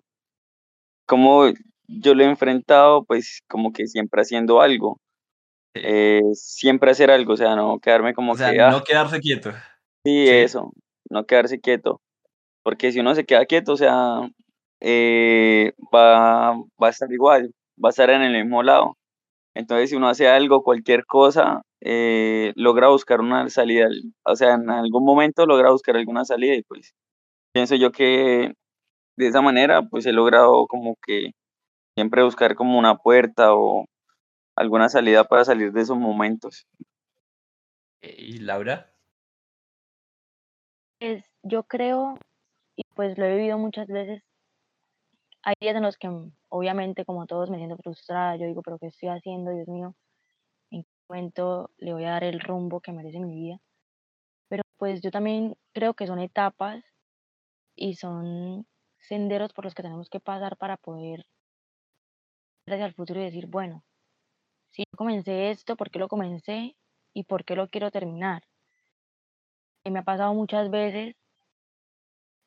como 1.06 1.46
yo 1.88 2.14
lo 2.14 2.22
he 2.22 2.26
enfrentado, 2.26 3.04
pues 3.04 3.40
como 3.48 3.72
que 3.72 3.88
siempre 3.88 4.22
haciendo 4.22 4.60
algo. 4.60 5.01
Eh, 5.74 6.22
siempre 6.34 6.90
hacer 6.90 7.10
algo, 7.10 7.32
o 7.32 7.36
sea, 7.36 7.56
no 7.56 7.78
quedarme 7.78 8.14
como 8.14 8.34
que... 8.34 8.44
Ah 8.44 8.70
no 8.70 8.84
quedarse 8.84 9.20
quieto. 9.20 9.52
Sí, 10.04 10.28
eso, 10.28 10.72
no 11.08 11.24
quedarse 11.24 11.60
quieto. 11.60 12.00
Porque 12.62 12.92
si 12.92 13.00
uno 13.00 13.14
se 13.14 13.24
queda 13.24 13.46
quieto, 13.46 13.72
o 13.72 13.76
sea, 13.76 14.20
eh, 14.80 15.72
va, 15.94 16.52
va 16.52 16.86
a 16.86 16.90
estar 16.90 17.10
igual, 17.12 17.54
va 17.82 17.88
a 17.88 17.90
estar 17.90 18.10
en 18.10 18.22
el 18.22 18.42
mismo 18.44 18.62
lado. 18.62 18.96
Entonces, 19.54 19.90
si 19.90 19.96
uno 19.96 20.08
hace 20.08 20.28
algo, 20.28 20.62
cualquier 20.62 21.04
cosa, 21.06 21.62
eh, 21.80 22.52
logra 22.54 22.88
buscar 22.88 23.20
una 23.20 23.48
salida, 23.48 23.88
o 24.24 24.36
sea, 24.36 24.54
en 24.54 24.70
algún 24.70 25.04
momento 25.04 25.46
logra 25.46 25.70
buscar 25.70 25.96
alguna 25.96 26.24
salida 26.24 26.54
y 26.54 26.62
pues 26.62 26.94
pienso 27.52 27.74
yo 27.74 27.90
que 27.92 28.54
de 29.16 29.26
esa 29.26 29.42
manera 29.42 29.82
pues 29.82 30.06
he 30.06 30.12
logrado 30.12 30.66
como 30.68 30.96
que 31.04 31.32
siempre 31.96 32.22
buscar 32.22 32.54
como 32.54 32.78
una 32.78 32.96
puerta 32.96 33.54
o 33.54 33.84
alguna 34.62 34.88
salida 34.88 35.24
para 35.24 35.44
salir 35.44 35.72
de 35.72 35.82
esos 35.82 35.98
momentos. 35.98 36.66
¿Y 38.00 38.38
Laura? 38.38 38.92
Pues 40.98 41.24
yo 41.42 41.64
creo, 41.64 42.18
y 42.76 42.82
pues 42.94 43.18
lo 43.18 43.24
he 43.26 43.36
vivido 43.36 43.58
muchas 43.58 43.88
veces, 43.88 44.22
hay 45.42 45.54
días 45.60 45.76
en 45.76 45.82
los 45.82 45.96
que 45.96 46.08
obviamente 46.48 47.04
como 47.04 47.26
todos 47.26 47.50
me 47.50 47.58
siento 47.58 47.76
frustrada, 47.76 48.36
yo 48.36 48.46
digo, 48.46 48.62
pero 48.62 48.78
¿qué 48.78 48.86
estoy 48.86 49.08
haciendo, 49.08 49.50
Dios 49.50 49.68
mío? 49.68 49.94
¿En 50.70 50.84
qué 50.84 50.88
momento 51.08 51.70
le 51.78 51.92
voy 51.92 52.04
a 52.04 52.12
dar 52.12 52.24
el 52.24 52.40
rumbo 52.40 52.80
que 52.80 52.92
merece 52.92 53.18
mi 53.18 53.34
vida? 53.34 53.60
Pero 54.48 54.62
pues 54.76 55.00
yo 55.00 55.10
también 55.10 55.56
creo 55.72 55.94
que 55.94 56.06
son 56.06 56.20
etapas 56.20 56.84
y 57.74 57.94
son 57.94 58.66
senderos 58.98 59.52
por 59.52 59.64
los 59.64 59.74
que 59.74 59.82
tenemos 59.82 60.08
que 60.08 60.20
pasar 60.20 60.56
para 60.56 60.76
poder 60.76 61.26
ir 62.66 62.74
hacia 62.74 62.86
el 62.86 62.94
futuro 62.94 63.20
y 63.20 63.24
decir, 63.24 63.46
bueno, 63.48 63.84
si 64.72 64.82
yo 64.82 64.96
comencé 64.96 65.50
esto, 65.50 65.76
¿por 65.76 65.90
qué 65.90 65.98
lo 65.98 66.08
comencé? 66.08 66.76
¿Y 67.14 67.24
por 67.24 67.44
qué 67.44 67.56
lo 67.56 67.68
quiero 67.68 67.90
terminar? 67.90 68.42
Y 69.84 69.90
me 69.90 70.00
ha 70.00 70.02
pasado 70.04 70.34
muchas 70.34 70.70
veces, 70.70 71.14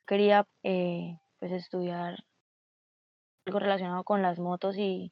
quería 0.08 0.48
eh, 0.63 1.20
pues 1.39 1.51
estudiar 1.51 2.17
algo 3.48 3.60
relacionado 3.60 4.03
con 4.03 4.22
las 4.22 4.38
motos 4.39 4.77
y 4.77 5.12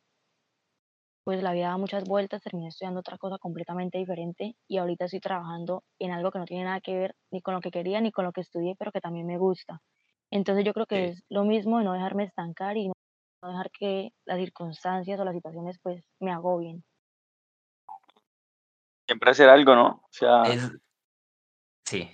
pues 1.23 1.41
la 1.41 1.53
vida 1.53 1.69
da 1.69 1.77
muchas 1.77 2.03
vueltas, 2.05 2.41
terminé 2.41 2.67
estudiando 2.67 2.99
otra 2.99 3.17
cosa 3.17 3.37
completamente 3.37 3.97
diferente 3.97 4.55
y 4.67 4.77
ahorita 4.77 5.05
estoy 5.05 5.19
trabajando 5.21 5.83
en 5.99 6.11
algo 6.11 6.31
que 6.31 6.39
no 6.39 6.45
tiene 6.45 6.65
nada 6.65 6.81
que 6.81 6.95
ver 6.95 7.15
ni 7.31 7.41
con 7.41 7.53
lo 7.53 7.61
que 7.61 7.71
quería 7.71 8.01
ni 8.01 8.11
con 8.11 8.25
lo 8.25 8.33
que 8.33 8.41
estudié, 8.41 8.75
pero 8.77 8.91
que 8.91 9.01
también 9.01 9.25
me 9.25 9.37
gusta. 9.37 9.81
Entonces 10.31 10.65
yo 10.65 10.73
creo 10.73 10.85
que 10.85 11.09
es 11.09 11.23
lo 11.29 11.43
mismo 11.45 11.77
de 11.77 11.85
no 11.85 11.93
dejarme 11.93 12.23
estancar 12.25 12.77
y 12.77 12.87
no 12.89 12.93
dejar 13.49 13.71
que 13.71 14.11
las 14.25 14.39
circunstancias 14.39 15.19
o 15.19 15.25
las 15.25 15.35
situaciones 15.35 15.79
pues 15.81 16.03
me 16.19 16.31
agobien. 16.31 16.83
Siempre 19.13 19.29
hacer 19.29 19.47
algo, 19.47 19.75
¿no? 19.75 19.87
O 19.87 20.09
sea... 20.09 20.43
Sí, 21.85 22.09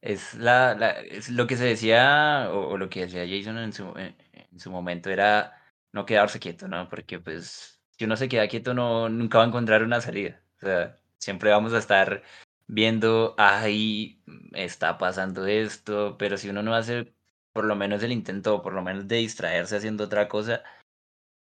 Es, 0.00 0.34
la, 0.34 1.00
es 1.00 1.30
lo 1.30 1.48
que 1.48 1.56
se 1.56 1.64
decía, 1.64 2.48
o, 2.52 2.76
lo 2.78 2.88
que 2.88 3.06
decía 3.06 3.26
Jason 3.26 3.58
en 3.58 3.72
su, 3.72 3.92
en, 3.96 4.14
su 4.60 4.70
momento, 4.70 5.10
era 5.10 5.60
no 5.90 6.06
quedarse 6.06 6.38
quieto, 6.38 6.68
¿no? 6.68 6.88
Porque 6.88 7.18
pues 7.18 7.80
si 7.90 8.04
uno 8.04 8.16
se 8.16 8.28
queda 8.28 8.46
quieto 8.46 8.72
no, 8.72 9.08
nunca 9.08 9.38
va 9.38 9.44
a 9.44 9.48
encontrar 9.48 9.82
una 9.82 10.00
salida. 10.00 10.40
O 10.58 10.60
sea, 10.60 10.96
siempre 11.18 11.50
vamos 11.50 11.72
a 11.72 11.78
estar 11.78 12.22
viendo, 12.68 13.34
ahí 13.36 14.22
está 14.52 14.96
pasando 14.96 15.44
esto, 15.46 16.16
pero 16.18 16.36
si 16.36 16.50
uno 16.50 16.62
no 16.62 16.76
hace 16.76 17.12
por 17.52 17.64
lo 17.64 17.74
menos 17.74 18.00
el 18.04 18.12
intento, 18.12 18.54
o 18.56 18.62
por 18.62 18.74
lo 18.74 18.82
menos 18.82 19.08
de 19.08 19.16
distraerse 19.16 19.76
haciendo 19.76 20.04
otra 20.04 20.28
cosa, 20.28 20.62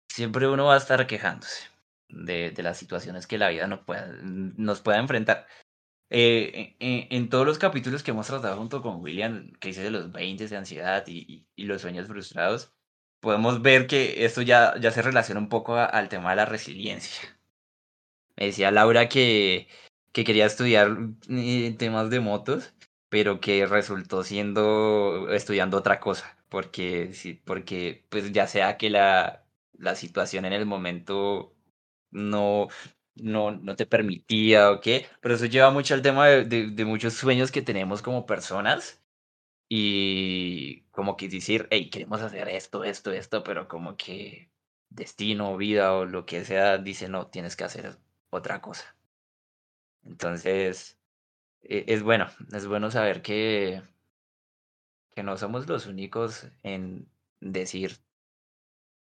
siempre 0.09 0.49
uno 0.49 0.67
va 0.67 0.75
a 0.75 0.79
estar 0.79 1.05
quejándose 1.09 1.72
de, 2.13 2.51
de 2.51 2.63
las 2.63 2.79
situaciones 2.79 3.27
que 3.27 3.39
la 3.39 3.49
vida 3.49 3.67
no 3.67 3.85
pueda, 3.85 4.09
nos 4.23 4.81
pueda 4.81 4.99
enfrentar. 4.99 5.47
Eh, 6.15 6.77
en, 6.79 7.31
todos 7.31 7.47
los 7.47 7.59
capítulos 7.59 8.03
que 8.03 8.11
hemos 8.11 8.27
tratado 8.27 8.59
junto 8.59 8.83
con 8.83 9.01
William, 9.01 9.51
dice 9.63 9.83
de 9.83 9.91
los 9.91 10.13
20 10.13 10.47
de 10.47 10.57
ansiedad 10.57 11.05
y, 11.07 11.47
y, 11.57 11.65
los 11.65 11.81
sueños 11.81 12.07
frustrados, 12.07 12.75
podemos 13.21 13.63
ver 13.63 13.87
que 13.87 14.27
esto 14.27 14.43
ya, 14.43 14.75
ya 14.79 14.91
se 14.91 15.01
relaciona 15.01 15.41
un 15.41 15.49
poco 15.49 15.77
al 15.77 16.09
tema 16.11 16.31
de 16.31 16.37
la 16.37 16.45
resiliencia. 16.45 17.39
Me 18.37 18.47
decía 18.47 18.71
Laura 18.71 19.09
que, 19.09 19.69
que 20.13 20.25
quería 20.25 20.47
estudiar 20.47 20.99
eh, 21.31 21.75
temas 21.79 22.11
de 22.11 22.21
motos, 22.21 22.75
pero 23.09 23.41
que 23.41 23.67
resultó 23.67 24.23
siendo 24.25 25.29
estudiando 25.31 25.79
otra 25.79 26.01
cosa, 26.01 26.37
porque, 26.51 27.15
sí, 27.15 27.35
porque 27.35 28.05
pues 28.11 28.33
ya 28.33 28.47
sea 28.47 28.77
que 28.77 28.91
la, 28.91 29.45
la 29.79 29.95
situación 29.95 30.45
en 30.45 30.53
el 30.53 30.67
momento 30.67 31.55
no, 32.13 32.69
no, 33.17 33.53
no 33.53 33.77
te 33.77 33.87
permitía 33.87 34.71
o 34.71 34.81
qué, 34.81 35.07
pero 35.21 35.35
eso 35.35 35.47
lleva 35.47 35.71
mucho 35.71 35.95
al 35.95 36.03
tema 36.03 36.29
de, 36.29 36.45
de, 36.71 36.85
muchos 36.85 37.15
sueños 37.15 37.51
que 37.53 37.63
tenemos 37.63 38.03
como 38.03 38.27
personas 38.27 39.03
y 39.69 40.83
como 40.93 41.17
que 41.17 41.29
decir, 41.29 41.69
hey, 41.71 41.91
queremos 41.91 42.23
hacer 42.23 42.49
esto, 42.49 42.85
esto, 42.85 43.13
esto, 43.13 43.43
pero 43.45 43.69
como 43.69 43.97
que 43.97 44.51
destino, 44.91 45.57
vida 45.57 45.95
o 45.95 46.05
lo 46.07 46.27
que 46.27 46.45
sea, 46.45 46.79
dice, 46.79 47.09
no, 47.09 47.29
tienes 47.29 47.57
que 47.57 47.65
hacer 47.65 47.99
otra 48.31 48.61
cosa. 48.61 48.97
Entonces, 50.05 50.99
e, 51.63 51.85
es 51.89 52.03
bueno, 52.03 52.29
es 52.53 52.67
bueno 52.67 52.91
saber 52.91 53.23
que, 53.23 53.83
que 55.15 55.23
no 55.23 55.37
somos 55.37 55.67
los 55.69 55.87
únicos 55.87 56.49
en 56.63 57.09
decir, 57.41 57.99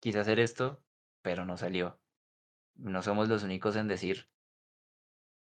quise 0.01 0.21
hacer 0.21 0.41
esto, 0.41 0.83
pero 1.23 1.45
no 1.45 1.57
salió 1.57 1.99
no 2.79 3.03
somos 3.03 3.29
los 3.29 3.43
únicos 3.43 3.77
en 3.77 3.89
decir, 3.89 4.29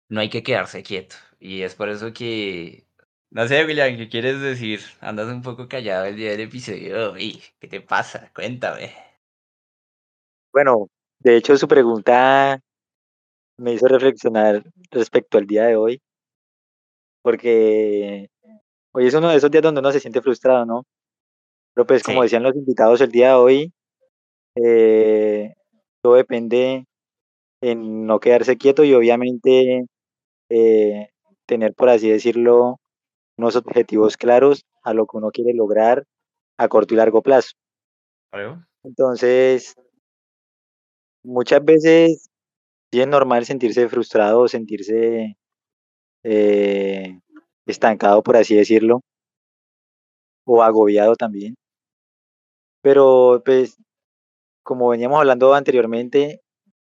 no 0.09 0.21
hay 0.21 0.29
que 0.29 0.43
quedarse 0.43 0.83
quieto. 0.83 1.15
Y 1.39 1.63
es 1.63 1.75
por 1.75 1.89
eso 1.89 2.13
que, 2.13 2.85
no 3.31 3.47
sé, 3.47 3.65
William, 3.65 3.97
¿qué 3.97 4.09
quieres 4.09 4.39
decir? 4.41 4.79
Andas 5.01 5.27
un 5.27 5.41
poco 5.41 5.67
callado 5.67 6.05
el 6.05 6.15
día 6.15 6.31
del 6.31 6.41
episodio. 6.41 7.17
¿Y 7.17 7.41
qué 7.59 7.67
te 7.67 7.81
pasa? 7.81 8.31
Cuéntame. 8.33 8.93
Bueno, 10.53 10.87
de 11.19 11.37
hecho 11.37 11.57
su 11.57 11.67
pregunta 11.67 12.59
me 13.57 13.73
hizo 13.73 13.87
reflexionar 13.87 14.63
respecto 14.91 15.37
al 15.37 15.47
día 15.47 15.65
de 15.65 15.75
hoy, 15.75 16.01
porque 17.23 18.29
hoy 18.93 19.07
es 19.07 19.13
uno 19.13 19.29
de 19.29 19.37
esos 19.37 19.49
días 19.49 19.63
donde 19.63 19.79
uno 19.79 19.91
se 19.91 19.99
siente 19.99 20.21
frustrado, 20.21 20.65
¿no? 20.65 20.83
Pero 21.73 21.87
pues 21.87 22.03
como 22.03 22.21
decían 22.21 22.43
los 22.43 22.55
invitados 22.55 23.01
el 23.01 23.11
día 23.11 23.29
de 23.29 23.33
hoy, 23.33 23.73
eh, 24.55 25.53
todo 26.03 26.15
depende 26.15 26.85
en 27.63 28.05
no 28.05 28.19
quedarse 28.19 28.57
quieto 28.57 28.83
y 28.83 28.93
obviamente 28.93 29.85
eh, 30.49 31.09
tener, 31.45 31.73
por 31.73 31.89
así 31.89 32.09
decirlo, 32.09 32.79
unos 33.37 33.55
objetivos 33.55 34.17
claros 34.17 34.65
a 34.83 34.93
lo 34.93 35.07
que 35.07 35.17
uno 35.17 35.31
quiere 35.31 35.53
lograr 35.53 36.03
a 36.57 36.67
corto 36.67 36.93
y 36.93 36.97
largo 36.97 37.21
plazo. 37.21 37.51
Entonces, 38.83 39.75
muchas 41.23 41.63
veces 41.63 42.29
sí 42.91 42.99
es 42.99 43.07
normal 43.07 43.45
sentirse 43.45 43.87
frustrado 43.87 44.41
o 44.41 44.47
sentirse 44.49 45.37
eh, 46.23 47.19
estancado, 47.65 48.21
por 48.23 48.35
así 48.35 48.55
decirlo, 48.55 48.99
o 50.45 50.61
agobiado 50.61 51.15
también. 51.15 51.55
Pero, 52.81 53.41
pues, 53.45 53.77
como 54.63 54.89
veníamos 54.89 55.19
hablando 55.19 55.53
anteriormente, 55.53 56.41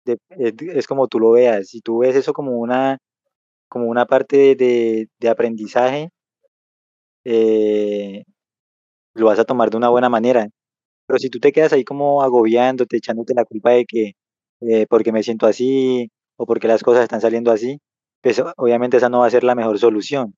de- 0.06 0.18
es, 0.78 0.86
como 0.86 1.08
tú 1.08 1.20
lo 1.20 1.32
veas. 1.32 1.68
Si 1.68 1.80
tú 1.80 1.98
ves 1.98 2.16
eso 2.16 2.32
como 2.32 2.52
una, 2.58 2.98
como 3.68 3.86
una 3.88 4.06
parte 4.06 4.56
de, 4.56 5.08
de 5.20 5.28
aprendizaje, 5.30 6.10
eh, 7.24 8.24
lo 9.14 9.26
vas 9.26 9.38
a 9.38 9.44
tomar 9.44 9.70
de 9.70 9.76
una 9.78 9.90
buena 9.90 10.08
manera. 10.08 10.48
Pero 11.06 11.18
si 11.18 11.30
tú 11.30 11.40
te 11.40 11.52
quedas 11.52 11.72
ahí 11.72 11.84
como 11.84 12.22
agobiándote, 12.22 12.98
echándote 12.98 13.34
la 13.34 13.44
culpa 13.44 13.72
de 13.72 13.86
que 13.86 14.12
eh, 14.62 14.86
porque 14.88 15.12
me 15.12 15.22
siento 15.22 15.46
así 15.46 16.10
o 16.36 16.46
porque 16.46 16.68
las 16.68 16.82
cosas 16.84 17.04
están 17.04 17.20
saliendo 17.20 17.52
así, 17.52 17.80
pues 18.22 18.42
obviamente 18.58 18.98
esa 18.98 19.10
no 19.10 19.20
va 19.20 19.26
a 19.28 19.30
ser 19.30 19.44
la 19.44 19.54
mejor 19.56 19.78
solución. 19.78 20.34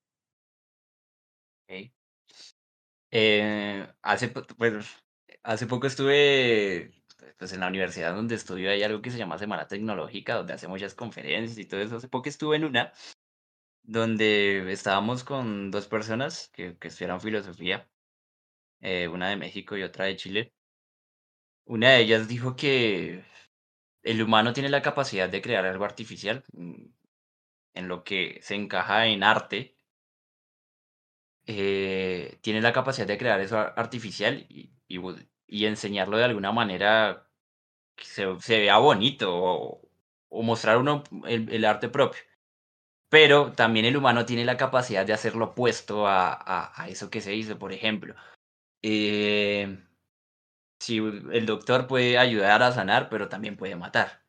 Eh, 3.11 3.87
hace, 4.01 4.31
hace 5.43 5.67
poco 5.67 5.87
estuve 5.87 6.98
pues, 7.39 7.53
en 7.53 7.61
la 7.61 7.69
universidad 7.69 8.15
donde 8.15 8.35
estudio, 8.35 8.71
hay 8.71 8.83
algo 8.83 9.01
que 9.01 9.11
se 9.11 9.19
llama 9.19 9.39
Semana 9.39 9.67
Tecnológica, 9.67 10.35
donde 10.35 10.53
hace 10.53 10.67
muchas 10.69 10.95
conferencias 10.95 11.57
y 11.59 11.65
todo 11.65 11.81
eso. 11.81 11.97
Hace 11.97 12.09
poco 12.09 12.29
estuve 12.29 12.57
en 12.57 12.65
una 12.65 12.93
donde 13.83 14.71
estábamos 14.71 15.23
con 15.25 15.71
dos 15.71 15.87
personas 15.87 16.49
que, 16.53 16.77
que 16.79 16.89
estudiaron 16.89 17.21
filosofía, 17.21 17.89
eh, 18.81 19.07
una 19.09 19.29
de 19.29 19.37
México 19.37 19.77
y 19.77 19.83
otra 19.83 20.05
de 20.05 20.17
Chile. 20.17 20.53
Una 21.65 21.91
de 21.91 22.01
ellas 22.01 22.27
dijo 22.27 22.55
que 22.57 23.23
el 24.03 24.21
humano 24.23 24.53
tiene 24.53 24.69
la 24.69 24.81
capacidad 24.81 25.29
de 25.29 25.41
crear 25.41 25.65
algo 25.65 25.85
artificial 25.85 26.43
mm, 26.53 26.85
en 27.75 27.87
lo 27.87 28.03
que 28.03 28.39
se 28.43 28.55
encaja 28.55 29.07
en 29.07 29.23
arte 29.23 29.77
eh, 31.45 32.37
tiene 32.41 32.61
la 32.61 32.73
capacidad 32.73 33.07
de 33.07 33.17
crear 33.17 33.39
eso 33.41 33.57
ar- 33.57 33.73
artificial 33.77 34.45
y, 34.49 34.71
y 35.47 35.65
enseñarlo 35.65 36.17
de 36.17 36.25
alguna 36.25 36.51
manera 36.51 37.28
que 37.99 38.05
se, 38.05 38.25
se 38.41 38.59
vea 38.59 38.79
bonito 38.79 39.27
o, 39.35 39.81
o 40.29 40.43
mostrar 40.43 40.79
uno 40.79 41.03
el, 41.27 41.51
el 41.53 41.65
arte 41.65 41.89
propio. 41.89 42.21
Pero 43.09 43.53
también 43.53 43.85
el 43.85 43.97
humano 43.97 44.25
tiene 44.25 44.45
la 44.45 44.57
capacidad 44.57 45.05
de 45.05 45.13
hacer 45.13 45.35
lo 45.35 45.45
opuesto 45.47 46.07
a, 46.07 46.33
a, 46.33 46.83
a 46.83 46.89
eso 46.89 47.09
que 47.11 47.21
se 47.21 47.35
hizo. 47.35 47.59
Por 47.59 47.73
ejemplo, 47.73 48.15
eh, 48.83 49.79
si 50.79 50.97
el 50.97 51.45
doctor 51.45 51.87
puede 51.87 52.17
ayudar 52.17 52.63
a 52.63 52.71
sanar, 52.71 53.09
pero 53.09 53.29
también 53.29 53.57
puede 53.57 53.75
matar. 53.75 54.23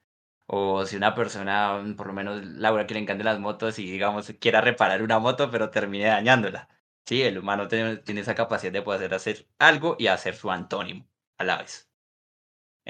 O 0.46 0.86
si 0.86 0.96
una 0.96 1.14
persona, 1.14 1.82
por 1.96 2.08
lo 2.08 2.12
menos 2.14 2.44
Laura, 2.44 2.86
que 2.86 2.94
le 2.94 3.00
encantan 3.00 3.26
las 3.26 3.40
motos 3.40 3.78
y 3.78 3.90
digamos 3.90 4.32
quiera 4.40 4.60
reparar 4.62 5.02
una 5.02 5.18
moto, 5.20 5.50
pero 5.50 5.70
termine 5.70 6.06
dañándola. 6.06 6.68
Sí, 7.06 7.22
el 7.22 7.38
humano 7.38 7.68
tiene, 7.68 7.98
tiene 7.98 8.22
esa 8.22 8.34
capacidad 8.36 8.72
de 8.72 8.82
poder 8.82 9.14
hacer 9.14 9.48
algo 9.58 9.96
y 9.98 10.08
hacer 10.08 10.36
su 10.36 10.50
antónimo 10.52 11.08
a 11.38 11.44
la 11.44 11.58
vez. 11.58 11.89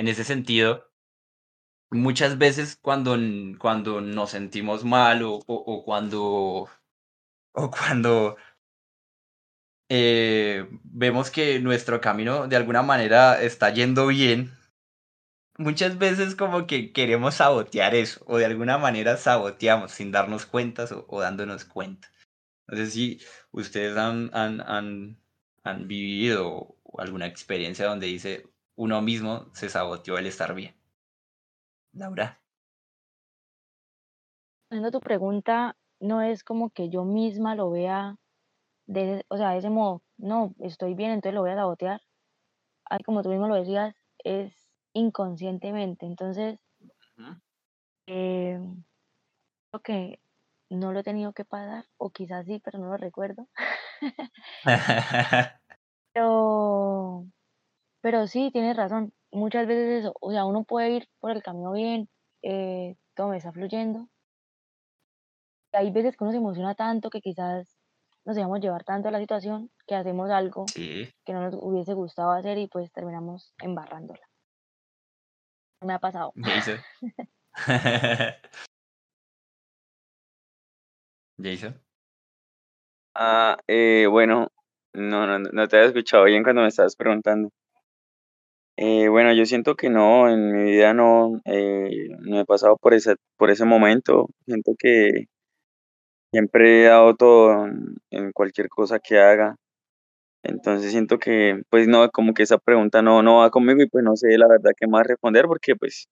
En 0.00 0.08
ese 0.08 0.24
sentido, 0.24 0.90
muchas 1.90 2.38
veces 2.38 2.76
cuando, 2.80 3.16
cuando 3.58 4.00
nos 4.00 4.30
sentimos 4.30 4.84
mal 4.84 5.22
o, 5.22 5.40
o- 5.46 5.84
cuando, 5.84 6.68
o 7.52 7.70
cuando 7.70 8.36
eh, 9.88 10.66
vemos 10.84 11.30
que 11.30 11.58
nuestro 11.60 12.00
camino 12.00 12.46
de 12.48 12.56
alguna 12.56 12.82
manera 12.82 13.42
está 13.42 13.70
yendo 13.70 14.06
bien, 14.06 14.52
muchas 15.58 15.98
veces 15.98 16.34
como 16.34 16.66
que 16.66 16.92
queremos 16.92 17.36
sabotear 17.36 17.94
eso 17.94 18.22
o 18.26 18.38
de 18.38 18.46
alguna 18.46 18.78
manera 18.78 19.16
saboteamos 19.16 19.92
sin 19.92 20.10
darnos 20.12 20.46
cuentas 20.46 20.92
o, 20.92 21.04
o 21.08 21.20
dándonos 21.20 21.64
cuenta. 21.64 22.10
No 22.68 22.76
sé 22.78 22.86
si 22.90 23.20
ustedes 23.52 23.96
han, 23.96 24.30
han, 24.34 24.60
han, 24.62 25.18
han 25.64 25.88
vivido 25.88 26.76
alguna 26.98 27.26
experiencia 27.26 27.86
donde 27.86 28.08
dice 28.08 28.46
uno 28.80 29.02
mismo 29.02 29.50
se 29.52 29.68
saboteó 29.68 30.16
el 30.16 30.26
estar 30.26 30.54
bien. 30.54 30.74
Laura. 31.92 32.40
A 34.70 34.90
tu 34.90 35.00
pregunta, 35.00 35.76
no 36.00 36.22
es 36.22 36.42
como 36.42 36.70
que 36.70 36.88
yo 36.88 37.04
misma 37.04 37.54
lo 37.54 37.70
vea 37.70 38.16
de, 38.86 39.26
o 39.28 39.36
sea, 39.36 39.50
de 39.50 39.58
ese 39.58 39.68
modo, 39.68 40.02
no, 40.16 40.54
estoy 40.60 40.94
bien, 40.94 41.10
entonces 41.10 41.34
lo 41.34 41.42
voy 41.42 41.50
a 41.50 41.56
sabotear. 41.56 42.00
Ay, 42.86 43.00
como 43.04 43.22
tú 43.22 43.28
mismo 43.28 43.48
lo 43.48 43.56
decías, 43.56 43.94
es 44.24 44.70
inconscientemente. 44.94 46.06
Entonces, 46.06 46.58
eh, 48.06 48.58
creo 49.70 49.82
que 49.82 50.20
no 50.70 50.94
lo 50.94 51.00
he 51.00 51.04
tenido 51.04 51.34
que 51.34 51.44
pagar, 51.44 51.84
o 51.98 52.08
quizás 52.08 52.46
sí, 52.46 52.62
pero 52.64 52.78
no 52.78 52.86
lo 52.86 52.96
recuerdo. 52.96 53.46
Pero, 56.12 57.26
pero 58.00 58.26
sí, 58.26 58.50
tienes 58.52 58.76
razón. 58.76 59.12
Muchas 59.32 59.66
veces 59.66 60.00
eso, 60.00 60.14
o 60.20 60.32
sea, 60.32 60.44
uno 60.44 60.64
puede 60.64 60.90
ir 60.90 61.08
por 61.20 61.30
el 61.30 61.42
camino 61.42 61.72
bien, 61.72 62.08
eh, 62.42 62.96
todo 63.14 63.28
me 63.28 63.36
está 63.36 63.52
fluyendo. 63.52 64.08
y 65.72 65.76
Hay 65.76 65.90
veces 65.90 66.16
que 66.16 66.24
uno 66.24 66.32
se 66.32 66.38
emociona 66.38 66.74
tanto 66.74 67.10
que 67.10 67.20
quizás 67.20 67.76
nos 68.24 68.36
dejamos 68.36 68.60
llevar 68.60 68.84
tanto 68.84 69.08
a 69.08 69.10
la 69.12 69.20
situación 69.20 69.70
que 69.86 69.94
hacemos 69.94 70.30
algo 70.30 70.66
sí. 70.68 71.08
que 71.24 71.32
no 71.32 71.42
nos 71.42 71.54
hubiese 71.54 71.94
gustado 71.94 72.32
hacer 72.32 72.58
y 72.58 72.68
pues 72.68 72.92
terminamos 72.92 73.54
embarrándola. 73.58 74.20
Me 75.82 75.94
ha 75.94 75.98
pasado. 75.98 76.32
Jason. 76.36 76.78
Jason. 81.42 81.80
Ah, 83.14 83.56
eh, 83.66 84.06
bueno, 84.08 84.48
no, 84.92 85.26
no, 85.26 85.38
no 85.38 85.68
te 85.68 85.76
había 85.76 85.88
escuchado 85.88 86.24
bien 86.24 86.42
cuando 86.42 86.62
me 86.62 86.68
estabas 86.68 86.96
preguntando. 86.96 87.50
Eh, 88.82 89.08
bueno, 89.08 89.34
yo 89.34 89.44
siento 89.44 89.74
que 89.76 89.90
no, 89.90 90.30
en 90.30 90.52
mi 90.52 90.72
vida 90.72 90.94
no, 90.94 91.38
eh, 91.44 92.08
no 92.20 92.40
he 92.40 92.46
pasado 92.46 92.78
por 92.78 92.94
ese, 92.94 93.16
por 93.36 93.50
ese 93.50 93.66
momento. 93.66 94.30
Siento 94.46 94.72
que 94.78 95.26
siempre 96.32 96.80
he 96.80 96.84
dado 96.86 97.14
todo 97.14 97.66
en, 98.08 98.32
cualquier 98.32 98.70
cosa 98.70 98.98
que 98.98 99.20
haga. 99.20 99.56
Entonces 100.42 100.92
siento 100.92 101.18
que, 101.18 101.60
pues 101.68 101.88
no, 101.88 102.08
como 102.10 102.32
que 102.32 102.42
esa 102.42 102.56
pregunta 102.56 103.02
no, 103.02 103.22
no 103.22 103.40
va 103.40 103.50
conmigo 103.50 103.82
y 103.82 103.86
pues 103.86 104.02
no 104.02 104.16
sé 104.16 104.38
la 104.38 104.48
verdad 104.48 104.70
qué 104.74 104.86
más 104.86 105.06
responder 105.06 105.44
porque 105.44 105.76
pues, 105.76 106.08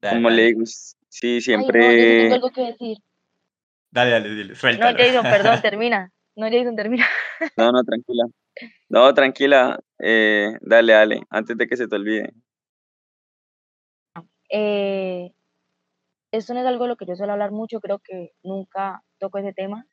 Dale, 0.00 0.16
como 0.16 0.30
le 0.30 0.42
digo, 0.46 0.62
sí, 0.66 0.96
Ay, 1.22 1.30
no, 1.30 1.36
yo 1.36 1.40
siempre, 1.40 2.18
tengo 2.18 2.34
algo 2.34 2.50
que 2.50 2.62
decir. 2.62 2.98
Dale, 3.92 4.10
dale, 4.10 4.30
dile, 4.30 4.48
No, 4.48 4.56
suéltalo. 4.56 4.98
Jason, 4.98 5.22
perdón, 5.22 5.60
termina. 5.62 6.12
No, 6.36 6.46
Jason, 6.50 6.76
termina. 6.76 7.06
no, 7.56 7.72
no, 7.72 7.82
tranquila. 7.82 8.24
No, 8.88 9.14
tranquila, 9.14 9.78
eh, 9.98 10.56
dale, 10.60 10.92
dale, 10.92 11.22
antes 11.30 11.56
de 11.56 11.66
que 11.66 11.76
se 11.76 11.88
te 11.88 11.96
olvide. 11.96 12.32
Eh, 14.50 15.32
esto 16.30 16.54
no 16.54 16.60
es 16.60 16.66
algo 16.66 16.84
de 16.84 16.88
lo 16.88 16.96
que 16.96 17.06
yo 17.06 17.16
suelo 17.16 17.32
hablar 17.32 17.52
mucho, 17.52 17.80
creo 17.80 17.98
que 18.00 18.32
nunca 18.42 19.02
toco 19.18 19.38
ese 19.38 19.54
tema. 19.54 19.86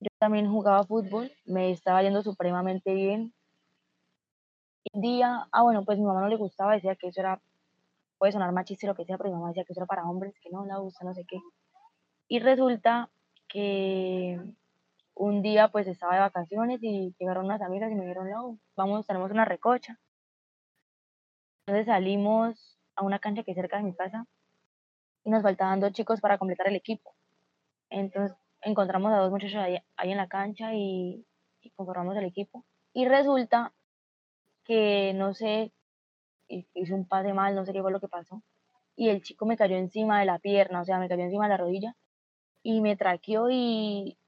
Yo 0.00 0.08
también 0.18 0.50
jugaba 0.50 0.84
fútbol, 0.84 1.32
me 1.44 1.72
estaba 1.72 2.02
yendo 2.02 2.22
supremamente 2.22 2.94
bien. 2.94 3.34
Un 4.92 5.00
día, 5.00 5.48
ah, 5.50 5.62
bueno, 5.62 5.84
pues 5.84 5.98
mi 5.98 6.04
mamá 6.04 6.20
no 6.20 6.28
le 6.28 6.36
gustaba, 6.36 6.74
decía 6.74 6.94
que 6.96 7.08
eso 7.08 7.20
era, 7.20 7.40
puede 8.18 8.32
sonar 8.32 8.52
machista 8.52 8.86
lo 8.86 8.94
que 8.94 9.04
sea, 9.04 9.18
pero 9.18 9.30
mi 9.30 9.36
mamá 9.36 9.48
decía 9.48 9.64
que 9.64 9.72
eso 9.72 9.80
era 9.80 9.86
para 9.86 10.04
hombres, 10.08 10.34
que 10.40 10.50
no 10.50 10.64
la 10.64 10.78
gusta, 10.78 11.04
no 11.04 11.14
sé 11.14 11.24
qué. 11.26 11.38
Y 12.28 12.38
resulta 12.40 13.10
que 13.48 14.40
un 15.14 15.42
día 15.42 15.68
pues 15.68 15.86
estaba 15.88 16.14
de 16.14 16.20
vacaciones 16.20 16.80
y 16.82 17.14
llegaron 17.18 17.46
unas 17.46 17.62
amigas 17.62 17.90
y 17.92 17.94
me 17.94 18.02
dijeron, 18.02 18.30
no, 18.30 18.58
vamos, 18.76 19.06
tenemos 19.06 19.30
una 19.30 19.44
recocha. 19.44 19.98
Entonces 21.66 21.86
salimos 21.86 22.78
a 22.96 23.02
una 23.04 23.18
cancha 23.18 23.42
que 23.42 23.50
es 23.52 23.56
cerca 23.56 23.76
de 23.78 23.82
mi 23.84 23.94
casa 23.94 24.26
y 25.24 25.30
nos 25.30 25.42
faltaban 25.42 25.80
dos 25.80 25.92
chicos 25.92 26.20
para 26.20 26.38
completar 26.38 26.68
el 26.68 26.76
equipo. 26.76 27.14
Entonces 27.90 28.36
encontramos 28.62 29.12
a 29.12 29.18
dos 29.18 29.30
muchachos 29.32 29.58
ahí, 29.58 29.78
ahí 29.96 30.12
en 30.12 30.18
la 30.18 30.28
cancha 30.28 30.74
y, 30.74 31.26
y 31.62 31.72
el 32.18 32.24
equipo. 32.26 32.66
Y 32.94 33.06
resulta 33.08 33.74
que, 34.64 35.12
no 35.14 35.34
sé, 35.34 35.72
hi- 36.48 36.68
hice 36.74 36.94
un 36.94 37.06
pase 37.08 37.32
mal, 37.34 37.54
no 37.56 37.64
sé 37.66 37.72
qué 37.72 37.82
fue 37.82 37.92
lo 37.92 38.00
que 38.00 38.08
pasó. 38.08 38.42
Y 38.96 39.10
el 39.10 39.22
chico 39.22 39.46
me 39.46 39.56
cayó 39.56 39.76
encima 39.76 40.20
de 40.20 40.26
la 40.26 40.38
pierna, 40.40 40.82
o 40.82 40.84
sea, 40.84 40.98
me 40.98 41.08
cayó 41.08 41.24
encima 41.24 41.46
de 41.46 41.50
la 41.50 41.56
rodilla 41.58 41.96
y 42.62 42.80
me 42.82 42.96
traqueó 42.96 43.50
y 43.50 44.18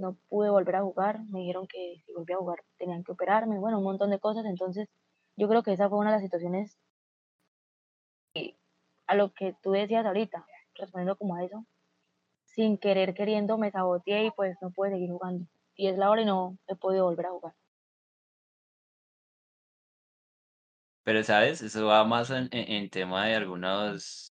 no 0.00 0.16
pude 0.28 0.50
volver 0.50 0.76
a 0.76 0.82
jugar. 0.82 1.20
Me 1.30 1.40
dijeron 1.40 1.66
que 1.68 2.02
si 2.06 2.12
volvía 2.14 2.36
a 2.36 2.40
jugar 2.40 2.60
tenían 2.78 3.04
que 3.04 3.12
operarme, 3.12 3.58
bueno, 3.60 3.78
un 3.78 3.84
montón 3.84 4.10
de 4.10 4.20
cosas. 4.20 4.44
Entonces, 4.46 4.88
yo 5.36 5.48
creo 5.48 5.62
que 5.64 5.72
esa 5.74 5.88
fue 5.90 5.98
una 5.98 6.10
de 6.10 6.16
las 6.16 6.22
situaciones 6.24 6.78
a 9.06 9.14
lo 9.14 9.32
que 9.34 9.54
tú 9.62 9.72
decías 9.72 10.06
ahorita, 10.06 10.46
respondiendo 10.74 11.16
como 11.18 11.36
a 11.36 11.44
eso, 11.44 11.66
sin 12.44 12.78
querer 12.78 13.14
queriendo 13.14 13.58
me 13.58 13.70
saboteé 13.72 14.26
y 14.26 14.30
pues 14.32 14.56
no 14.62 14.70
pude 14.72 14.90
seguir 14.90 15.10
jugando. 15.10 15.46
Y 15.76 15.88
es 15.88 15.98
la 15.98 16.10
hora 16.10 16.22
y 16.22 16.26
no 16.26 16.58
he 16.68 16.76
podido 16.76 17.04
volver 17.06 17.26
a 17.26 17.30
jugar. 17.32 17.54
Pero, 21.04 21.22
¿sabes? 21.24 21.62
Eso 21.62 21.86
va 21.86 22.04
más 22.04 22.30
en, 22.30 22.48
en- 22.52 22.70
en 22.72 22.90
tema 22.90 23.26
de 23.26 23.34
algunos, 23.34 24.34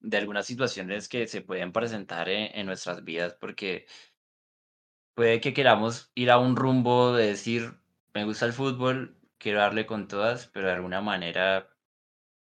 de 0.00 0.16
algunas 0.18 0.46
situaciones 0.46 1.08
que 1.08 1.28
se 1.28 1.42
pueden 1.42 1.72
presentar 1.72 2.28
en, 2.28 2.56
en 2.58 2.66
nuestras 2.66 3.04
vidas, 3.04 3.36
porque 3.40 3.86
puede 5.14 5.40
que 5.40 5.54
queramos 5.54 6.10
ir 6.14 6.30
a 6.30 6.38
un 6.38 6.56
rumbo 6.56 7.14
de 7.14 7.26
decir, 7.28 7.74
me 8.14 8.24
gusta 8.24 8.46
el 8.46 8.52
fútbol, 8.52 9.16
quiero 9.38 9.60
darle 9.60 9.86
con 9.86 10.08
todas, 10.08 10.48
pero 10.48 10.66
de 10.66 10.74
alguna 10.74 11.00
manera 11.00 11.68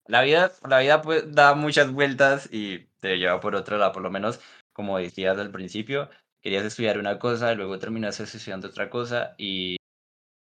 la 0.08 0.22
vida, 0.22 0.52
la 0.68 0.80
vida 0.80 1.02
pues, 1.02 1.34
da 1.34 1.56
muchas 1.56 1.92
vueltas 1.92 2.50
y 2.52 2.88
te 3.00 3.18
lleva 3.18 3.40
por 3.40 3.56
otro 3.56 3.78
lado, 3.78 3.92
por 3.92 4.04
lo 4.04 4.12
menos, 4.12 4.40
como 4.74 4.98
decías 4.98 5.38
al 5.38 5.52
principio, 5.52 6.10
querías 6.42 6.64
estudiar 6.64 7.00
una 7.00 7.18
cosa, 7.18 7.54
luego 7.56 7.80
terminaste 7.80 8.24
estudiando 8.24 8.68
otra 8.68 8.90
cosa 8.90 9.34
y 9.38 9.78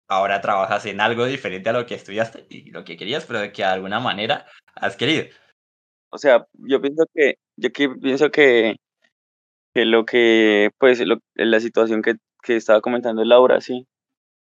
ahora 0.09 0.41
trabajas 0.41 0.87
en 0.87 1.01
algo 1.01 1.27
diferente 1.27 1.69
a 1.69 1.73
lo 1.75 1.87
que 1.87 1.95
estudiaste 1.95 2.47
y 2.49 2.71
lo 2.71 2.85
que 2.85 2.97
querías, 2.97 3.27
pero 3.27 3.41
que 3.53 3.63
de 3.63 3.69
alguna 3.69 4.01
manera 4.01 4.47
has 4.75 4.97
querido. 4.97 5.27
O 6.11 6.19
sea, 6.19 6.47
yo 6.55 6.81
pienso 6.81 7.05
que, 7.15 7.35
yo 7.57 7.71
pienso 8.01 8.31
que, 8.31 8.77
que 9.75 9.85
lo 9.85 10.05
que, 10.05 10.71
pues, 10.79 11.01
lo, 11.07 11.19
la 11.35 11.61
situación 11.61 12.03
que, 12.03 12.15
que 12.43 12.57
estaba 12.57 12.81
comentando 12.81 13.25
Laura, 13.25 13.61
sí. 13.61 13.87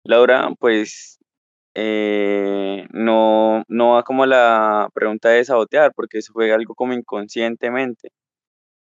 Laura, 0.04 0.48
pues, 0.58 1.18
eh, 1.74 2.86
no, 2.92 3.62
no 3.68 3.90
va 3.94 4.02
como 4.02 4.26
la 4.26 4.88
pregunta 4.94 5.28
de 5.30 5.44
sabotear, 5.44 5.92
porque 5.94 6.18
eso 6.18 6.32
fue 6.32 6.52
algo 6.52 6.74
como 6.74 6.92
inconscientemente. 6.92 8.10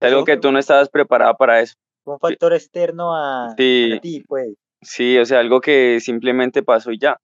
Algo 0.01 0.25
que 0.25 0.37
tú 0.37 0.53
no 0.53 0.59
estabas 0.59 0.89
preparada 0.91 1.35
para 1.35 1.61
eso. 1.61 1.75
Un 2.05 2.19
factor 2.19 2.53
externo 2.53 3.17
a, 3.17 3.55
Sí. 3.57 3.93
a 3.97 4.01
ti, 4.01 4.23
pues. 4.29 4.55
Sí, 4.83 5.17
o 5.19 5.25
sea, 5.25 5.41
algo 5.41 5.61
que 5.63 5.99
simplemente 6.01 6.63
pasó 6.63 6.93
y 6.93 6.99
ya. 6.99 7.17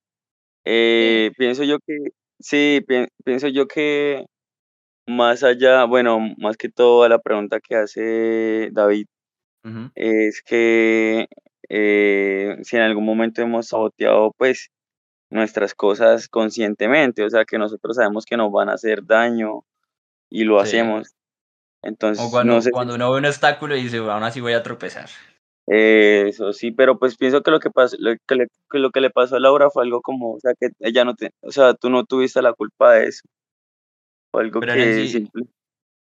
Eh, 0.64 1.30
pienso 1.36 1.62
yo 1.64 1.78
que, 1.86 1.98
sí, 2.38 2.80
pi- 2.86 3.08
pienso 3.24 3.48
yo 3.48 3.66
que 3.68 4.24
más 5.06 5.42
allá, 5.42 5.84
bueno, 5.84 6.18
más 6.38 6.56
que 6.56 6.68
todo 6.68 7.02
a 7.02 7.08
la 7.08 7.18
pregunta 7.18 7.60
que 7.60 7.76
hace 7.76 8.70
David, 8.72 9.06
es 9.94 10.42
que 10.42 11.28
eh, 11.68 12.56
si 12.62 12.76
en 12.76 12.82
algún 12.82 13.04
momento 13.04 13.42
hemos 13.42 13.68
saboteado, 13.68 14.32
pues, 14.36 14.70
nuestras 15.30 15.74
cosas 15.74 16.28
conscientemente, 16.28 17.22
o 17.24 17.30
sea, 17.30 17.44
que 17.44 17.58
nosotros 17.58 17.96
sabemos 17.96 18.24
que 18.24 18.36
nos 18.36 18.50
van 18.50 18.68
a 18.68 18.74
hacer 18.74 19.04
daño 19.04 19.64
y 20.28 20.44
lo 20.44 20.58
Sí. 20.58 20.68
hacemos. 20.78 21.08
O 21.82 21.86
Entonces, 21.86 22.26
cuando, 22.30 22.54
no 22.54 22.60
sé, 22.62 22.70
cuando 22.72 22.94
uno 22.96 23.12
ve 23.12 23.18
un 23.18 23.26
obstáculo 23.26 23.76
y 23.76 23.82
dice, 23.84 23.98
aún 23.98 24.22
así 24.24 24.40
voy 24.40 24.52
a 24.52 24.62
tropezar. 24.62 25.08
eso 25.66 26.52
sí, 26.52 26.72
pero 26.72 26.98
pues 26.98 27.16
pienso 27.16 27.42
que 27.42 27.50
lo 27.52 27.60
que 27.60 27.70
pasó, 27.70 27.96
lo 28.00 28.14
que 28.26 28.34
le, 28.34 28.46
que 28.70 28.78
lo 28.78 28.90
que 28.90 29.00
le 29.00 29.10
pasó 29.10 29.36
a 29.36 29.40
Laura 29.40 29.70
fue 29.70 29.84
algo 29.84 30.00
como, 30.02 30.34
o 30.34 30.40
sea, 30.40 30.52
que 30.58 30.70
ella 30.80 31.04
no 31.04 31.14
te, 31.14 31.30
o 31.42 31.52
sea, 31.52 31.74
tú 31.74 31.90
no 31.90 32.04
tuviste 32.04 32.42
la 32.42 32.52
culpa 32.52 32.94
de 32.94 33.06
eso, 33.06 33.22
algo 34.38 34.60
Pero 34.60 34.74
que 34.74 34.76
Nancy, 34.76 35.08
simple, 35.08 35.44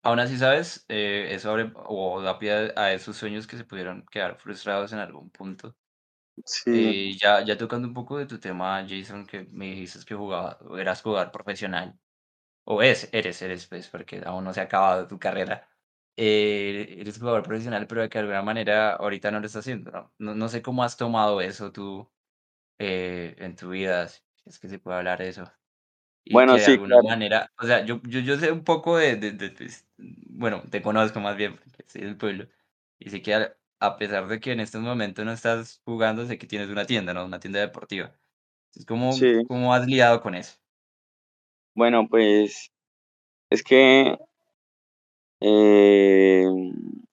aún 0.03 0.21
así, 0.21 0.39
¿sabes? 0.39 0.85
Eh, 0.89 1.29
eso 1.35 1.51
abre 1.51 1.73
o 1.77 2.21
da 2.23 2.39
pie 2.39 2.73
a 2.77 2.93
esos 2.93 3.17
sueños 3.17 3.47
que 3.47 3.57
se 3.59 3.65
pudieron 3.65 4.07
quedar 4.07 4.39
frustrados 4.39 4.93
en 4.93 5.01
algún 5.01 5.31
punto. 5.31 5.77
sí, 6.45 6.71
Eh, 6.73 7.17
ya, 7.21 7.45
ya 7.45 7.57
tocando 7.59 7.89
un 7.89 7.95
poco 7.95 8.19
de 8.19 8.27
tu 8.27 8.39
tema, 8.41 8.85
Jason, 8.89 9.27
que 9.27 9.45
me 9.53 9.67
dijiste 9.67 10.05
que 10.07 10.15
jugaba, 10.15 10.59
eras 10.79 11.03
jugador 11.03 11.33
profesional, 11.33 11.99
o 12.65 12.83
es, 12.83 13.09
eres, 13.13 13.43
eres, 13.43 13.67
pues, 13.69 13.89
porque 13.89 14.23
aún 14.27 14.45
no 14.45 14.55
se 14.55 14.61
ha 14.61 14.65
acabado 14.65 15.09
tu 15.09 15.19
carrera. 15.19 15.69
Eh, 16.17 16.97
eres 17.01 17.19
jugador 17.19 17.43
profesional, 17.45 17.87
pero 17.89 18.03
de 18.03 18.09
que 18.11 18.19
de 18.19 18.23
alguna 18.25 18.43
manera 18.43 18.95
ahorita 18.97 19.31
no 19.33 19.41
lo 19.41 19.47
estás 19.47 19.61
haciendo, 19.65 19.91
¿no? 19.93 20.15
No, 20.19 20.35
no 20.35 20.49
sé 20.49 20.63
cómo 20.63 20.85
has 20.85 20.97
tomado 20.99 21.41
eso 21.43 21.73
tú 21.73 22.13
eh, 22.79 23.37
en 23.39 23.57
tu 23.57 23.71
vida, 23.71 24.09
si 24.09 24.23
es 24.47 24.59
que 24.61 24.69
se 24.69 24.79
puede 24.81 24.99
hablar 24.99 25.19
de 25.21 25.29
eso. 25.31 25.53
Y 26.25 26.35
bueno, 26.35 26.55
que 26.55 26.59
de 26.61 26.67
sí, 26.67 26.71
alguna 26.71 26.97
claro, 26.97 27.03
manera, 27.03 27.51
o 27.59 27.67
sea, 27.67 27.85
yo, 27.85 28.01
yo, 28.05 28.21
yo 28.21 28.37
sé 28.39 28.53
un 28.53 28.65
poco 28.65 28.97
de, 28.97 29.17
de, 29.17 29.33
de, 29.33 29.51
pues, 29.51 29.87
bueno, 29.99 30.63
te 30.71 30.83
conozco 30.83 31.21
más 31.21 31.37
bien, 31.37 31.57
porque 31.57 31.85
soy 31.89 32.03
del 32.03 32.17
pueblo, 32.17 32.49
y 32.99 33.11
sé 33.11 33.23
que 33.23 33.35
a, 33.35 33.57
a 33.81 33.97
pesar 33.97 34.29
de 34.29 34.41
que 34.41 34.53
en 34.53 34.61
estos 34.61 34.83
momentos 34.83 35.25
no 35.25 35.33
estás 35.33 35.81
jugando, 35.85 36.27
sé 36.27 36.39
que 36.39 36.47
tienes 36.47 36.69
una 36.71 36.87
tienda, 36.87 37.15
¿no? 37.15 37.25
Una 37.25 37.41
tienda 37.41 37.61
deportiva. 37.61 38.13
Entonces, 38.69 38.87
¿cómo, 38.87 39.13
sí, 39.13 39.45
cómo 39.49 39.75
has 39.75 39.87
lidiado 39.87 40.21
con 40.23 40.35
eso? 40.35 40.59
bueno, 41.75 42.07
pues, 42.09 42.71
es 43.51 43.63
que, 43.63 44.17
eh, 45.41 46.47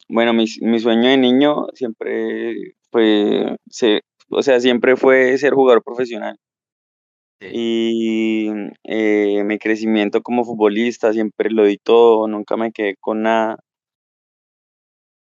bueno, 0.10 0.34
mi, 0.34 0.46
mi 0.62 0.80
sueño 0.80 1.10
de 1.10 1.18
niño 1.18 1.68
siempre 1.74 2.74
fue, 2.92 3.58
ser, 3.70 4.02
o 4.30 4.42
sea, 4.44 4.60
siempre 4.60 4.96
fue 4.96 5.38
ser 5.38 5.54
jugador 5.54 5.84
profesional. 5.84 6.38
Y 7.42 8.50
eh, 8.84 9.44
mi 9.46 9.58
crecimiento 9.60 10.22
como 10.22 10.46
futbolista 10.46 11.14
siempre 11.14 11.50
lo 11.52 11.66
di 11.66 11.78
todo, 11.78 12.28
nunca 12.28 12.58
me 12.58 12.72
quedé 12.72 12.96
con 13.00 13.24
nada. 13.24 13.58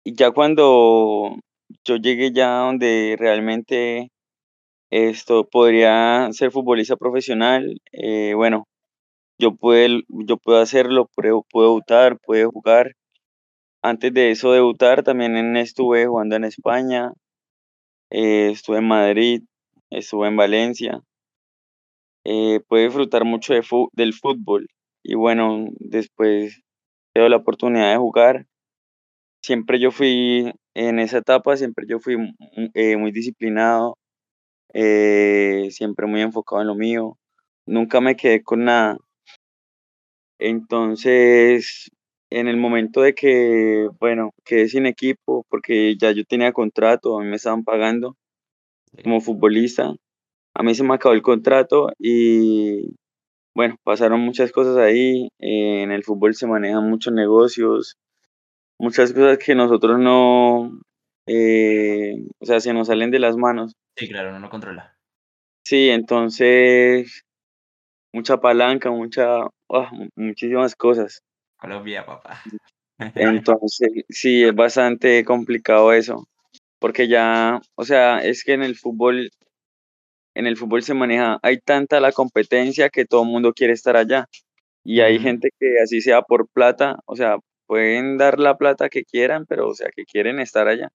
Y 0.05 0.15
ya 0.15 0.31
cuando 0.31 1.37
yo 1.85 1.97
llegué 1.97 2.33
ya 2.33 2.59
donde 2.59 3.17
realmente 3.19 4.11
esto 4.91 5.45
podría 5.49 6.29
ser 6.33 6.53
futbolista 6.53 6.97
profesional, 6.97 7.81
eh, 7.93 8.35
bueno, 8.35 8.67
yo 9.39 9.55
pude, 9.57 10.03
yo 10.09 10.39
puedo 10.39 10.61
hacerlo, 10.61 11.11
puedo 11.15 11.45
debutar, 11.55 12.19
puedo 12.21 12.51
jugar. 12.53 12.95
Antes 13.83 14.15
de 14.15 14.33
eso 14.33 14.53
debutar 14.53 15.03
también 15.05 15.37
en- 15.37 15.57
estuve 15.57 16.07
jugando 16.07 16.37
en 16.37 16.45
España, 16.45 17.13
eh, 18.11 18.51
estuve 18.53 18.79
en 18.79 18.89
Madrid, 18.89 19.43
estuve 19.91 20.29
en 20.29 20.37
Valencia. 20.37 21.01
Eh, 22.25 22.61
pude 22.69 22.85
disfrutar 22.85 23.25
mucho 23.25 23.55
de 23.55 23.63
del 23.93 24.15
fútbol 24.15 24.69
y 25.03 25.15
bueno, 25.15 25.69
después 25.79 26.61
tengo 27.15 27.29
la 27.29 27.37
oportunidad 27.37 27.91
de 27.93 27.99
jugar. 27.99 28.47
Siempre 29.43 29.81
yo 29.81 29.91
fui, 29.91 30.53
en 30.75 30.99
esa 30.99 31.19
etapa, 31.19 31.57
siempre 31.57 31.87
yo 31.89 31.99
fui 32.01 32.17
eh, 32.75 32.97
muy 32.97 33.13
disciplinado, 33.13 33.97
eh, 34.75 35.69
siempre 35.71 36.07
muy 36.07 36.21
enfocado 36.23 36.63
en 36.63 36.69
lo 36.69 36.75
mío, 36.75 37.19
nunca 37.67 38.01
me 38.01 38.17
quedé 38.17 38.43
con 38.43 38.65
nada. 38.65 38.99
Entonces, 40.39 41.91
en 42.31 42.49
el 42.49 42.57
momento 42.57 43.03
de 43.03 43.15
que, 43.15 43.89
bueno, 44.01 44.31
quedé 44.45 44.69
sin 44.69 44.87
equipo, 44.87 45.45
porque 45.49 45.97
ya 45.97 46.13
yo 46.13 46.25
tenía 46.25 46.53
contrato, 46.53 47.19
a 47.19 47.23
mí 47.23 47.29
me 47.29 47.37
estaban 47.37 47.65
pagando 47.65 48.17
como 49.03 49.21
futbolista, 49.21 49.95
a 50.55 50.63
mí 50.63 50.75
se 50.75 50.85
me 50.85 50.95
acabó 50.95 51.15
el 51.15 51.23
contrato 51.23 51.91
y 51.99 52.95
Bueno, 53.55 53.77
pasaron 53.85 54.21
muchas 54.21 54.53
cosas 54.53 54.77
ahí. 54.79 55.29
eh, 55.41 55.83
en 55.83 55.93
el 55.93 56.05
fútbol 56.05 56.35
se 56.35 56.47
manejan 56.47 56.89
muchos 56.91 57.13
negocios, 57.13 57.97
muchas 58.79 59.13
cosas 59.13 59.39
que 59.39 59.55
nosotros 59.55 59.99
no, 59.99 60.81
eh, 61.27 62.15
o 62.41 62.47
sea, 62.47 62.61
se 62.61 62.73
nos 62.73 62.89
salen 62.89 63.11
de 63.11 63.19
las 63.21 63.37
manos. 63.37 63.73
sí, 63.97 64.09
claro, 64.09 64.39
no 64.39 64.51
controla. 64.51 64.97
Sí, 65.65 65.91
entonces, 65.91 67.23
mucha 68.13 68.39
palanca, 68.39 68.91
mucha, 68.91 69.43
ah, 69.71 69.91
mu- 69.93 70.09
muchísimas 70.17 70.75
cosas. 70.75 71.21
Colombia, 71.59 72.05
papá. 72.07 72.41
Entonces, 73.15 73.91
sí, 74.09 74.45
es 74.45 74.55
bastante 74.55 75.25
complicado 75.25 75.93
eso, 75.93 76.25
porque 76.79 77.09
ya, 77.09 77.61
o 77.77 77.85
sea, 77.85 78.19
es 78.21 78.45
que 78.45 78.55
en 78.55 78.63
el 78.63 78.77
fútbol, 78.77 79.31
en 80.35 80.47
el 80.47 80.57
fútbol 80.57 80.83
se 80.83 80.95
maneja, 80.95 81.39
hay 81.43 81.59
tanta 81.61 82.01
la 82.01 82.13
competencia 82.13 82.89
que 82.91 83.05
todo 83.07 83.23
el 83.25 83.31
mundo 83.31 83.53
quiere 83.53 83.73
estar 83.73 83.97
allá. 83.97 84.27
Y 84.85 85.01
hay 85.01 85.19
gente 85.21 85.51
que 85.59 85.81
así 85.83 86.01
sea 86.01 86.23
por 86.23 86.49
plata, 86.49 87.01
o 87.07 87.17
sea, 87.17 87.39
pueden 87.67 88.19
dar 88.19 88.39
la 88.41 88.57
plata 88.59 88.89
que 88.89 89.05
quieran, 89.05 89.47
pero 89.47 89.69
o 89.69 89.75
sea, 89.75 89.91
que 89.95 90.05
quieren 90.05 90.41
estar 90.41 90.69
allá. 90.69 90.89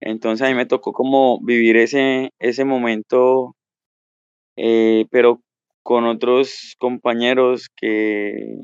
Entonces 0.00 0.46
a 0.46 0.50
mí 0.50 0.56
me 0.56 0.66
tocó 0.66 0.92
como 0.92 1.40
vivir 1.42 1.76
ese, 1.76 2.30
ese 2.40 2.64
momento, 2.64 3.56
eh, 4.56 5.06
pero 5.10 5.40
con 5.82 6.04
otros 6.06 6.74
compañeros 6.78 7.68
que, 7.76 8.56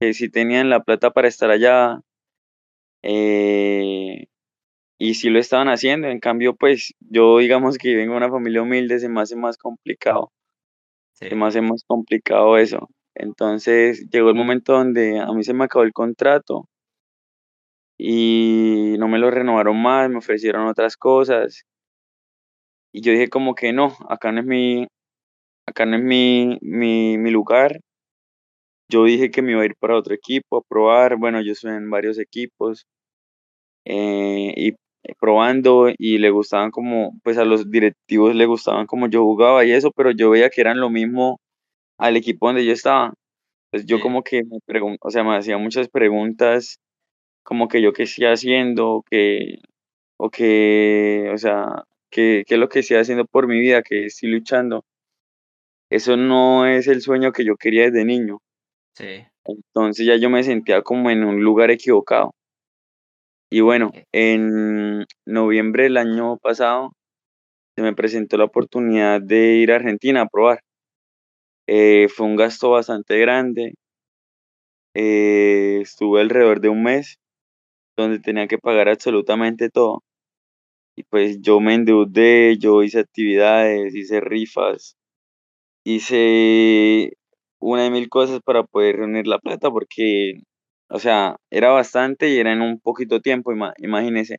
que 0.00 0.14
sí 0.14 0.30
tenían 0.30 0.70
la 0.70 0.82
plata 0.82 1.10
para 1.10 1.28
estar 1.28 1.50
allá 1.50 2.00
eh, 3.02 4.26
y 5.00 5.14
sí 5.14 5.30
lo 5.30 5.40
estaban 5.40 5.68
haciendo. 5.68 6.08
En 6.08 6.20
cambio, 6.20 6.54
pues 6.56 6.94
yo 7.00 7.38
digamos 7.38 7.78
que 7.78 7.96
vengo 7.96 8.12
de 8.12 8.18
una 8.18 8.30
familia 8.30 8.62
humilde, 8.62 9.00
se 9.00 9.08
me 9.08 9.22
hace 9.22 9.36
más 9.36 9.58
complicado, 9.58 10.30
se 11.14 11.26
me 11.36 11.42
sí, 11.42 11.48
hace 11.48 11.62
más 11.62 11.84
complicado 11.86 12.58
eso. 12.58 12.88
Entonces 13.16 14.08
llegó 14.10 14.30
el 14.30 14.36
momento 14.36 14.74
donde 14.74 15.20
a 15.20 15.32
mí 15.32 15.44
se 15.44 15.54
me 15.54 15.64
acabó 15.66 15.84
el 15.84 15.92
contrato 15.94 16.66
y 17.98 18.96
no 18.98 19.06
me 19.08 19.18
lo 19.18 19.30
renovaron 19.30 19.80
más, 19.80 20.08
me 20.10 20.18
ofrecieron 20.18 20.66
otras 20.66 20.96
cosas 20.96 21.64
y 22.92 23.02
yo 23.02 23.12
dije 23.12 23.28
como 23.28 23.54
que 23.54 23.72
no, 23.72 23.96
acá 24.08 24.32
no 24.32 24.40
es 24.40 24.46
mi, 24.46 24.86
acá 25.66 25.86
no 25.86 25.96
es 25.96 26.02
mi, 26.02 26.58
mi, 26.62 27.18
mi 27.18 27.30
lugar. 27.30 27.80
Yo 28.90 29.04
dije 29.04 29.30
que 29.30 29.40
me 29.40 29.52
iba 29.52 29.62
a 29.62 29.64
ir 29.64 29.74
para 29.78 29.96
otro 29.96 30.14
equipo 30.14 30.58
a 30.58 30.62
probar, 30.62 31.16
bueno, 31.16 31.40
yo 31.40 31.52
estoy 31.52 31.72
en 31.72 31.88
varios 31.88 32.18
equipos 32.18 32.86
eh, 33.84 34.52
y 34.56 34.74
probando 35.18 35.88
y 35.96 36.18
le 36.18 36.30
gustaban 36.30 36.70
como, 36.70 37.12
pues 37.22 37.38
a 37.38 37.44
los 37.44 37.70
directivos 37.70 38.34
le 38.34 38.46
gustaban 38.46 38.86
como 38.86 39.08
yo 39.08 39.22
jugaba 39.22 39.64
y 39.64 39.72
eso, 39.72 39.90
pero 39.92 40.10
yo 40.12 40.30
veía 40.30 40.50
que 40.50 40.60
eran 40.60 40.80
lo 40.80 40.90
mismo 40.90 41.40
al 41.98 42.16
equipo 42.16 42.46
donde 42.46 42.64
yo 42.66 42.72
estaba. 42.72 43.14
Entonces 43.72 43.88
yo 43.88 43.98
sí. 43.98 44.02
como 44.02 44.22
que 44.22 44.42
me 44.44 44.58
pregun 44.66 44.96
o 45.00 45.10
sea, 45.10 45.24
me 45.24 45.36
hacía 45.36 45.58
muchas 45.58 45.88
preguntas 45.88 46.78
como 47.44 47.68
que 47.68 47.82
yo 47.82 47.92
qué 47.92 48.04
estoy 48.04 48.26
haciendo, 48.26 49.04
que 49.10 49.58
o 50.18 50.30
que, 50.30 51.30
o 51.34 51.38
sea, 51.38 51.84
qué 52.10 52.44
qué 52.46 52.54
es 52.54 52.60
lo 52.60 52.68
que 52.68 52.80
estoy 52.80 52.98
haciendo 52.98 53.24
por 53.26 53.48
mi 53.48 53.60
vida, 53.60 53.82
que 53.82 54.06
estoy 54.06 54.30
luchando. 54.30 54.84
Eso 55.90 56.16
no 56.16 56.66
es 56.66 56.86
el 56.88 57.02
sueño 57.02 57.32
que 57.32 57.44
yo 57.44 57.56
quería 57.56 57.84
desde 57.90 58.04
niño. 58.04 58.38
Sí. 58.94 59.24
Entonces 59.44 60.06
ya 60.06 60.16
yo 60.16 60.30
me 60.30 60.44
sentía 60.44 60.82
como 60.82 61.10
en 61.10 61.24
un 61.24 61.42
lugar 61.42 61.70
equivocado. 61.70 62.34
Y 63.52 63.60
bueno, 63.62 63.88
Ok. 63.88 63.96
en 64.12 65.04
noviembre 65.26 65.82
del 65.84 65.96
año 65.96 66.36
pasado 66.38 66.92
se 67.76 67.82
me 67.82 67.94
presentó 67.94 68.36
la 68.38 68.44
oportunidad 68.44 69.20
de 69.22 69.56
ir 69.56 69.72
a 69.72 69.76
Argentina 69.76 70.22
a 70.22 70.28
probar. 70.28 70.62
Eh, 71.68 72.08
fue 72.08 72.26
un 72.26 72.36
gasto 72.36 72.70
bastante 72.70 73.18
grande. 73.18 73.74
Eh, 74.94 75.78
estuve 75.82 76.20
alrededor 76.20 76.60
de 76.60 76.68
un 76.68 76.82
mes 76.82 77.18
donde 77.96 78.20
tenía 78.20 78.48
que 78.48 78.58
pagar 78.58 78.88
absolutamente 78.88 79.70
todo. 79.70 80.02
Y 80.96 81.04
pues 81.04 81.40
yo 81.42 81.60
me 81.60 81.74
endeudé, 81.74 82.58
yo 82.58 82.82
hice 82.82 83.00
actividades, 83.00 83.94
hice 83.94 84.20
rifas, 84.20 84.96
hice 85.84 87.14
una 87.60 87.84
de 87.84 87.90
mil 87.90 88.08
cosas 88.10 88.40
para 88.44 88.64
poder 88.64 88.96
reunir 88.98 89.26
la 89.26 89.38
plata 89.40 89.70
porque, 89.70 90.42
o 90.90 90.98
sea, 90.98 91.36
era 91.50 91.70
bastante 91.70 92.28
y 92.30 92.38
era 92.38 92.52
en 92.52 92.62
un 92.62 92.80
poquito 92.80 93.20
tiempo, 93.20 93.52
ima- 93.52 93.74
imagínese. 93.78 94.38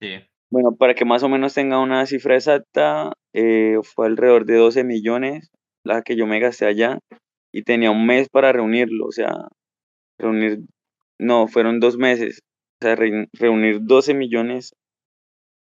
Sí. 0.00 0.08
Bueno, 0.50 0.76
para 0.76 0.94
que 0.94 1.04
más 1.04 1.22
o 1.22 1.28
menos 1.28 1.54
tenga 1.54 1.78
una 1.80 2.06
cifra 2.06 2.36
exacta, 2.36 3.12
eh, 3.32 3.78
fue 3.82 4.06
alrededor 4.06 4.46
de 4.46 4.56
12 4.56 4.84
millones 4.84 5.50
la 5.84 6.02
que 6.02 6.16
yo 6.16 6.26
me 6.26 6.40
gasté 6.40 6.66
allá 6.66 6.98
y 7.52 7.62
tenía 7.62 7.90
un 7.90 8.06
mes 8.06 8.28
para 8.28 8.52
reunirlo, 8.52 9.06
o 9.06 9.12
sea, 9.12 9.32
reunir, 10.18 10.60
no, 11.18 11.48
fueron 11.48 11.80
dos 11.80 11.96
meses, 11.98 12.40
o 12.80 12.86
sea, 12.86 12.96
reun- 12.96 13.28
reunir 13.34 13.80
12 13.82 14.14
millones 14.14 14.74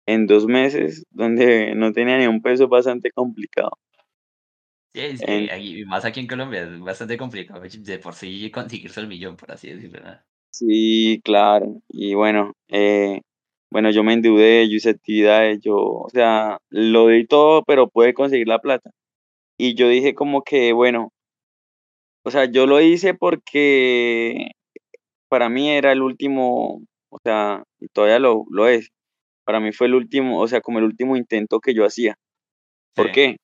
en 0.07 0.27
dos 0.27 0.47
meses, 0.47 1.05
donde 1.11 1.75
no 1.75 1.93
tenía 1.93 2.19
ni 2.19 2.27
un 2.27 2.43
peso, 2.43 2.64
es 2.64 2.71
bastante 2.71 3.11
complicado. 3.12 3.71
Sí, 4.92 5.00
es 5.00 5.22
En- 5.22 5.87
más 5.87 6.05
aquí 6.05 6.20
en 6.20 6.26
Colombia 6.26 6.62
es 6.62 6.81
bastante 6.81 7.16
complicado 7.16 7.61
de 7.85 7.98
por 7.98 8.14
sí 8.14 8.50
conseguirse 8.50 9.00
el 9.00 9.07
millón, 9.09 9.37
por 9.37 9.53
así 9.53 9.68
decirlo. 9.70 10.00
¿no? 10.00 10.18
sí, 10.50 11.20
claro, 11.24 11.81
y 11.88 12.14
bueno, 12.14 12.53
eh, 12.68 13.20
bueno, 13.70 13.90
yo 13.90 14.03
me 14.03 14.14
endeudé, 14.14 14.68
yo 14.68 14.76
hice 14.76 14.90
actividades, 14.90 15.61
yo, 15.62 15.76
o 15.76 16.09
sea, 16.11 16.59
lo 16.70 17.07
di 17.09 17.26
todo, 17.26 17.62
pero 17.64 17.88
pude 17.88 18.14
conseguir 18.14 18.48
la 18.48 18.59
plata. 18.59 18.90
Y 19.59 19.74
yo 19.74 19.88
dije 19.88 20.14
como 20.14 20.42
que, 20.42 20.72
bueno, 20.72 21.11
o 22.24 22.31
sea, 22.31 22.44
yo 22.46 22.66
lo 22.66 22.81
hice 22.81 23.14
porque 23.14 24.50
para 25.29 25.48
mí 25.48 25.70
era 25.70 25.92
el 25.92 26.03
último, 26.03 26.83
o 27.11 27.18
sea, 27.24 27.64
y 27.81 27.88
todavía 27.88 28.18
lo, 28.18 28.44
lo 28.50 28.68
es. 28.68 28.90
Para 29.44 29.61
mí 29.61 29.72
fue 29.72 29.88
el 29.88 29.94
último, 29.94 30.40
o 30.40 30.48
sea, 30.48 30.61
como 30.61 30.79
el 30.79 30.87
último 30.87 31.16
intento 31.16 31.61
que 31.61 31.74
yo 31.74 31.85
hacía. 31.87 32.16
¿Por 32.94 33.09
Sí. 33.09 33.12
qué? 33.14 33.37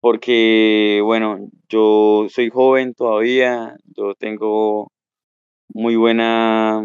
Porque, 0.00 1.00
bueno, 1.04 1.38
yo 1.68 2.26
soy 2.30 2.48
joven 2.48 2.94
todavía, 2.94 3.76
yo 3.84 4.14
tengo 4.14 4.90
muy 5.74 5.96
buena, 5.96 6.82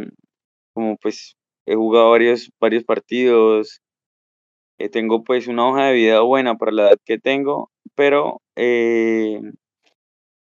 como 0.73 0.97
pues 0.97 1.35
he 1.65 1.75
jugado 1.75 2.11
varios, 2.11 2.51
varios 2.59 2.83
partidos, 2.85 3.81
eh, 4.79 4.89
tengo 4.89 5.23
pues 5.23 5.47
una 5.47 5.67
hoja 5.67 5.87
de 5.87 5.93
vida 5.93 6.21
buena 6.21 6.55
para 6.57 6.71
la 6.73 6.83
edad 6.89 6.99
que 7.05 7.19
tengo, 7.19 7.71
pero 7.95 8.41
eh, 8.55 9.39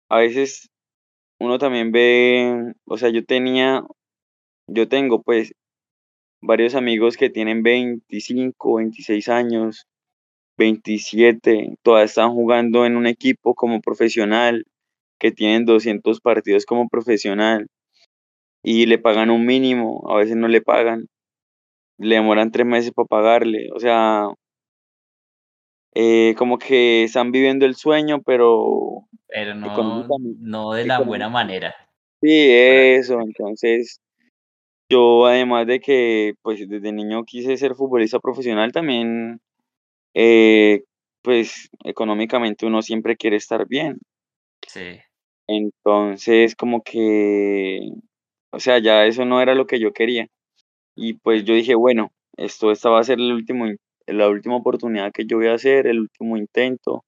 a 0.09 0.17
veces 0.19 0.69
uno 1.39 1.59
también 1.59 1.91
ve, 1.91 2.73
o 2.85 2.97
sea, 2.97 3.09
yo 3.09 3.25
tenía, 3.25 3.83
yo 4.67 4.87
tengo 4.89 5.21
pues 5.23 5.53
varios 6.41 6.75
amigos 6.75 7.17
que 7.17 7.29
tienen 7.29 7.63
25, 7.63 8.75
26 8.77 9.29
años, 9.29 9.87
27, 10.57 11.77
todavía 11.81 12.05
están 12.05 12.31
jugando 12.31 12.85
en 12.85 12.95
un 12.95 13.07
equipo 13.07 13.55
como 13.55 13.81
profesional, 13.81 14.65
que 15.19 15.31
tienen 15.31 15.65
200 15.65 16.19
partidos 16.19 16.65
como 16.65 16.89
profesional 16.89 17.67
y 18.61 18.85
le 18.85 18.97
pagan 18.97 19.29
un 19.29 19.45
mínimo, 19.45 20.03
a 20.09 20.17
veces 20.17 20.35
no 20.35 20.47
le 20.47 20.61
pagan, 20.61 21.07
le 21.97 22.15
demoran 22.15 22.51
tres 22.51 22.65
meses 22.65 22.91
para 22.91 23.07
pagarle, 23.07 23.69
o 23.73 23.79
sea, 23.79 24.27
eh, 25.95 26.33
como 26.37 26.57
que 26.57 27.03
están 27.03 27.31
viviendo 27.31 27.65
el 27.65 27.75
sueño, 27.75 28.21
pero 28.25 29.07
Pero 29.27 29.53
no, 29.53 30.07
no 30.39 30.73
de 30.73 30.85
la 30.85 30.99
buena 30.99 31.29
manera. 31.29 31.73
Sí, 32.21 32.47
eso, 32.49 33.19
entonces 33.19 33.99
yo 34.89 35.25
además 35.25 35.67
de 35.67 35.79
que 35.79 36.33
pues 36.41 36.67
desde 36.67 36.91
niño 36.91 37.23
quise 37.25 37.57
ser 37.57 37.75
futbolista 37.75 38.19
profesional, 38.19 38.71
también 38.71 39.39
eh, 40.13 40.83
pues 41.21 41.69
económicamente 41.83 42.65
uno 42.65 42.81
siempre 42.81 43.15
quiere 43.17 43.37
estar 43.37 43.67
bien. 43.67 43.99
Sí. 44.67 44.99
Entonces 45.47 46.55
como 46.55 46.81
que, 46.83 47.81
o 48.51 48.59
sea, 48.59 48.79
ya 48.79 49.05
eso 49.05 49.25
no 49.25 49.41
era 49.41 49.55
lo 49.55 49.67
que 49.67 49.79
yo 49.79 49.93
quería. 49.93 50.27
Y 50.95 51.13
pues 51.15 51.43
yo 51.45 51.55
dije, 51.55 51.75
bueno, 51.75 52.11
esto 52.37 52.71
esta 52.71 52.89
va 52.89 52.99
a 52.99 53.03
ser 53.03 53.19
el 53.19 53.31
último, 53.33 53.67
in- 53.67 53.77
la 54.07 54.29
última 54.29 54.55
oportunidad 54.57 55.11
que 55.11 55.25
yo 55.25 55.37
voy 55.37 55.47
a 55.47 55.55
hacer, 55.55 55.87
el 55.87 55.99
último 56.01 56.37
intento. 56.37 57.03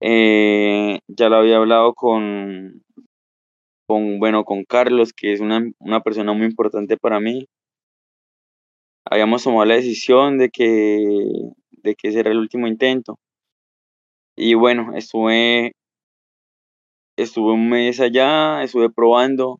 Eh, 0.00 0.98
ya 1.08 1.28
lo 1.28 1.36
había 1.36 1.56
hablado 1.58 1.94
con, 1.94 2.82
con, 3.86 4.18
bueno, 4.18 4.44
con 4.44 4.64
Carlos, 4.64 5.12
que 5.12 5.32
es 5.32 5.40
una, 5.40 5.62
una 5.78 6.00
persona 6.00 6.32
muy 6.32 6.46
importante 6.46 6.96
para 6.96 7.20
mí. 7.20 7.46
Habíamos 9.04 9.42
tomado 9.42 9.64
la 9.64 9.74
decisión 9.74 10.38
de 10.38 10.50
que, 10.50 11.04
de 11.82 11.94
que 11.94 12.08
ese 12.08 12.20
era 12.20 12.30
el 12.30 12.38
último 12.38 12.66
intento. 12.66 13.18
Y 14.36 14.54
bueno, 14.54 14.92
estuve, 14.96 15.72
estuve 17.16 17.52
un 17.52 17.68
mes 17.68 18.00
allá, 18.00 18.62
estuve 18.62 18.90
probando. 18.90 19.58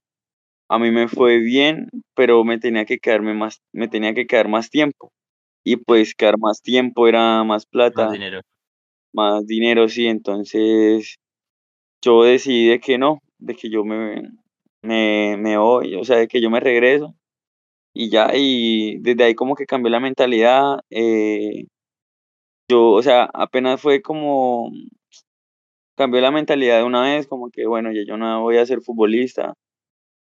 A 0.71 0.79
mí 0.79 0.91
me 0.91 1.09
fue 1.09 1.39
bien, 1.39 1.89
pero 2.15 2.45
me 2.45 2.59
tenía 2.59 2.87
que 2.87 2.99
quedarme 2.99 3.35
más, 3.35 3.61
me 3.73 3.89
tenía 3.89 4.15
que 4.15 4.27
quedar 4.27 4.49
más 4.49 4.71
tiempo. 4.71 5.13
Y 5.65 5.77
pues 5.79 6.15
quedar 6.15 6.39
más 6.39 6.63
tiempo 6.63 7.09
era 7.09 7.45
más 7.45 7.65
Más 7.65 7.67
plata, 7.67 8.09
dinero. 8.09 8.41
más 9.13 9.47
dinero, 9.47 9.89
sí. 9.89 10.07
Entonces 10.07 11.17
yo 12.03 12.25
decidí 12.25 12.69
de 12.69 12.81
que 12.81 12.99
no, 12.99 13.21
de 13.39 13.55
que 13.57 13.71
yo 13.71 13.85
me, 13.85 14.23
me, 14.83 15.37
me 15.39 15.59
voy, 15.59 15.95
o 15.97 16.05
sea, 16.05 16.19
de 16.19 16.29
que 16.29 16.41
yo 16.41 16.51
me 16.51 16.61
regreso. 16.61 17.15
Y 17.95 18.11
ya, 18.11 18.31
y 18.35 18.99
desde 19.01 19.25
ahí 19.25 19.35
como 19.35 19.55
que 19.57 19.67
cambió 19.67 19.91
la 19.91 20.01
mentalidad. 20.01 20.81
eh, 20.91 21.65
yo, 22.71 22.91
o 22.93 23.03
sea, 23.03 23.29
apenas 23.35 23.81
fue 23.81 24.03
como, 24.03 24.71
cambió 25.97 26.21
la 26.21 26.31
mentalidad 26.31 26.79
de 26.79 26.85
una 26.85 27.03
vez, 27.03 27.27
como 27.27 27.51
que 27.51 27.67
bueno, 27.67 27.93
ya 27.93 28.03
yo 28.07 28.17
no 28.17 28.43
voy 28.43 28.57
a 28.59 28.67
ser 28.67 28.81
futbolista, 28.83 29.55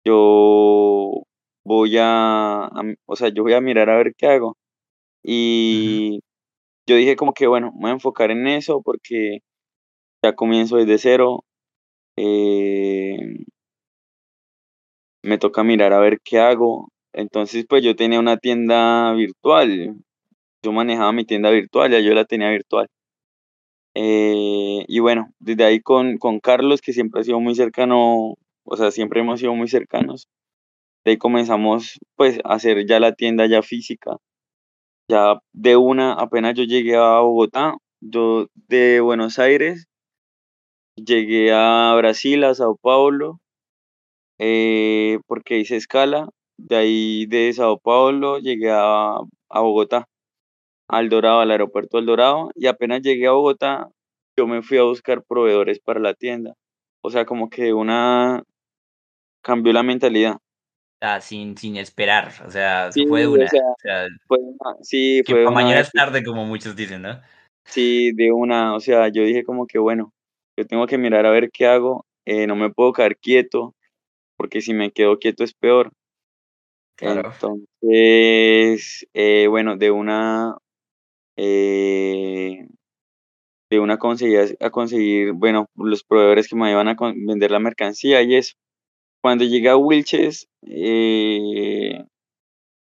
yo 0.04 1.24
voy 1.64 1.96
a, 2.00 2.70
o 3.06 3.16
sea, 3.16 3.30
yo 3.30 3.42
voy 3.44 3.54
a 3.54 3.60
mirar 3.60 3.90
a 3.90 3.96
ver 3.98 4.14
qué 4.16 4.26
hago. 4.28 4.56
Y 5.24 6.20
yo 6.88 6.96
dije 6.96 7.16
como 7.16 7.34
que 7.34 7.46
bueno, 7.48 7.72
me 7.74 7.82
voy 7.82 7.90
a 7.92 7.94
enfocar 7.94 8.30
en 8.32 8.46
eso 8.48 8.82
porque 8.82 9.40
ya 10.24 10.34
comienzo 10.36 10.76
desde 10.78 10.98
cero. 10.98 11.44
eh, 12.16 13.16
me 15.22 15.38
toca 15.38 15.62
mirar 15.64 15.92
a 15.92 15.98
ver 16.00 16.20
qué 16.24 16.38
hago. 16.40 16.88
Entonces, 17.12 17.64
pues 17.68 17.82
yo 17.84 17.96
tenía 17.96 18.20
una 18.20 18.36
tienda 18.38 19.12
virtual. 19.14 19.96
Yo 20.64 20.72
manejaba 20.72 21.12
mi 21.12 21.24
tienda 21.24 21.50
virtual, 21.50 21.90
ya 21.92 22.00
yo 22.00 22.14
la 22.14 22.24
tenía 22.24 22.50
virtual. 22.50 22.88
Eh, 23.94 24.84
y 24.88 24.98
bueno, 25.00 25.30
desde 25.38 25.64
ahí 25.64 25.80
con, 25.80 26.16
con 26.18 26.40
Carlos, 26.40 26.80
que 26.80 26.92
siempre 26.92 27.20
ha 27.20 27.24
sido 27.24 27.40
muy 27.40 27.54
cercano, 27.54 28.34
o 28.64 28.76
sea, 28.76 28.90
siempre 28.90 29.20
hemos 29.20 29.40
sido 29.40 29.54
muy 29.54 29.68
cercanos. 29.68 30.28
De 31.04 31.12
ahí 31.12 31.18
comenzamos 31.18 31.98
pues 32.16 32.40
a 32.44 32.54
hacer 32.54 32.86
ya 32.86 33.00
la 33.00 33.14
tienda 33.14 33.46
ya 33.46 33.62
física. 33.62 34.18
Ya 35.08 35.40
de 35.52 35.76
una, 35.76 36.14
apenas 36.14 36.54
yo 36.56 36.64
llegué 36.64 36.96
a 36.96 37.20
Bogotá, 37.20 37.74
yo 38.00 38.46
de 38.68 39.00
Buenos 39.00 39.38
Aires 39.38 39.86
llegué 40.96 41.52
a 41.52 41.94
Brasil, 41.96 42.44
a 42.44 42.54
Sao 42.54 42.76
Paulo, 42.76 43.40
eh, 44.38 45.18
porque 45.26 45.58
hice 45.58 45.76
escala. 45.76 46.28
De 46.58 46.76
ahí 46.76 47.26
de 47.26 47.52
Sao 47.52 47.78
Paulo 47.78 48.38
llegué 48.38 48.70
a, 48.70 49.16
a 49.50 49.60
Bogotá, 49.60 50.06
al 50.92 51.08
Dorado, 51.08 51.40
al 51.40 51.50
aeropuerto 51.50 51.96
del 51.96 52.06
Dorado, 52.06 52.50
y 52.54 52.66
apenas 52.66 53.02
llegué 53.02 53.26
a 53.26 53.32
Bogotá, 53.32 53.88
yo 54.38 54.46
me 54.46 54.62
fui 54.62 54.78
a 54.78 54.82
buscar 54.82 55.24
proveedores 55.24 55.80
para 55.80 56.00
la 56.00 56.14
tienda. 56.14 56.54
O 57.02 57.10
sea, 57.10 57.24
como 57.24 57.48
que 57.48 57.64
de 57.64 57.72
una 57.72 58.42
cambió 59.42 59.72
la 59.72 59.82
mentalidad. 59.82 60.36
Ah, 61.00 61.20
sin, 61.20 61.56
sin 61.56 61.76
esperar. 61.76 62.30
O 62.46 62.50
sea, 62.50 62.92
Sí, 62.92 63.06
fue 63.06 63.22
de 63.22 63.26
o 63.26 63.32
una. 63.32 63.48
sea, 63.48 63.60
O 63.60 63.74
sea, 63.78 64.06
fue 64.26 64.38
una, 64.38 64.76
sí, 64.82 65.22
que 65.26 65.32
fue 65.32 65.42
una 65.42 65.50
mañana 65.50 65.80
es 65.80 65.90
tarde, 65.90 66.22
como 66.22 66.44
muchos 66.46 66.76
dicen, 66.76 67.02
¿no? 67.02 67.20
sí, 67.64 68.12
de 68.12 68.30
una, 68.32 68.74
o 68.74 68.80
sea, 68.80 69.08
yo 69.08 69.22
dije 69.24 69.44
como 69.44 69.66
que 69.66 69.78
bueno, 69.78 70.12
yo 70.58 70.66
tengo 70.66 70.86
que 70.86 70.98
mirar 70.98 71.26
a 71.26 71.30
ver 71.30 71.50
qué 71.50 71.66
hago, 71.66 72.04
eh, 72.26 72.46
no 72.46 72.54
me 72.54 72.70
puedo 72.70 72.92
quedar 72.92 73.16
quieto, 73.16 73.74
porque 74.36 74.60
si 74.60 74.74
me 74.74 74.90
quedo 74.90 75.18
quieto 75.18 75.42
es 75.42 75.54
peor. 75.54 75.90
Claro. 76.96 77.32
Entonces, 77.32 79.06
eh, 79.14 79.46
bueno, 79.48 79.76
de 79.76 79.90
una, 79.90 80.56
eh, 81.44 82.66
de 83.70 83.80
una 83.80 83.98
conseguí 83.98 84.36
a 84.60 84.70
conseguir, 84.70 85.32
bueno, 85.32 85.66
los 85.76 86.04
proveedores 86.04 86.46
que 86.48 86.56
me 86.56 86.70
iban 86.70 86.88
a 86.88 86.96
con- 86.96 87.24
vender 87.26 87.50
la 87.50 87.58
mercancía 87.58 88.22
y 88.22 88.34
eso. 88.36 88.52
cuando 89.22 89.44
llegué 89.44 89.68
a 89.70 89.76
Wilches, 89.76 90.46
eh, 90.66 92.04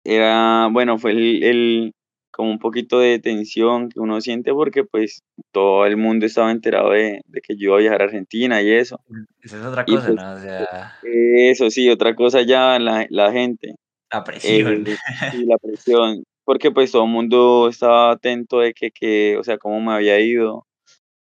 era, 0.04 0.68
bueno, 0.70 0.98
fue 0.98 1.12
el, 1.12 1.42
el, 1.42 1.92
como 2.32 2.50
un 2.50 2.58
poquito 2.58 2.98
de 2.98 3.18
tensión 3.20 3.88
que 3.88 4.00
uno 4.00 4.20
siente 4.20 4.52
porque 4.52 4.84
pues 4.84 5.20
todo 5.52 5.86
el 5.86 5.96
mundo 5.96 6.26
estaba 6.26 6.50
enterado 6.50 6.90
de, 6.90 7.20
de 7.26 7.40
que 7.40 7.56
yo 7.56 7.68
iba 7.70 7.76
a 7.76 7.80
viajar 7.80 8.02
a 8.02 8.04
Argentina 8.06 8.60
y 8.62 8.70
eso. 8.70 9.00
Esa 9.42 9.58
es 9.58 9.64
otra 9.64 9.84
cosa, 9.84 10.06
pues, 10.08 10.16
¿no? 10.16 10.34
O 10.34 10.38
sea, 10.38 10.92
eso 11.02 11.70
sí, 11.70 11.88
otra 11.88 12.14
cosa 12.14 12.42
ya 12.42 12.78
la, 12.78 13.06
la 13.10 13.32
gente. 13.32 13.74
la 14.12 14.24
presión. 14.24 14.84
Eh, 14.86 14.96
y 15.32 15.44
la 15.46 15.56
presión, 15.58 16.24
porque 16.44 16.70
pues 16.70 16.92
todo 16.92 17.04
el 17.04 17.11
mundo 17.11 17.68
estaba 17.68 18.12
atento 18.12 18.61
de 18.61 18.74
que, 18.74 18.90
que, 18.90 19.37
o 19.38 19.44
sea, 19.44 19.59
cómo 19.59 19.80
me 19.80 19.92
había 19.92 20.20
ido, 20.20 20.66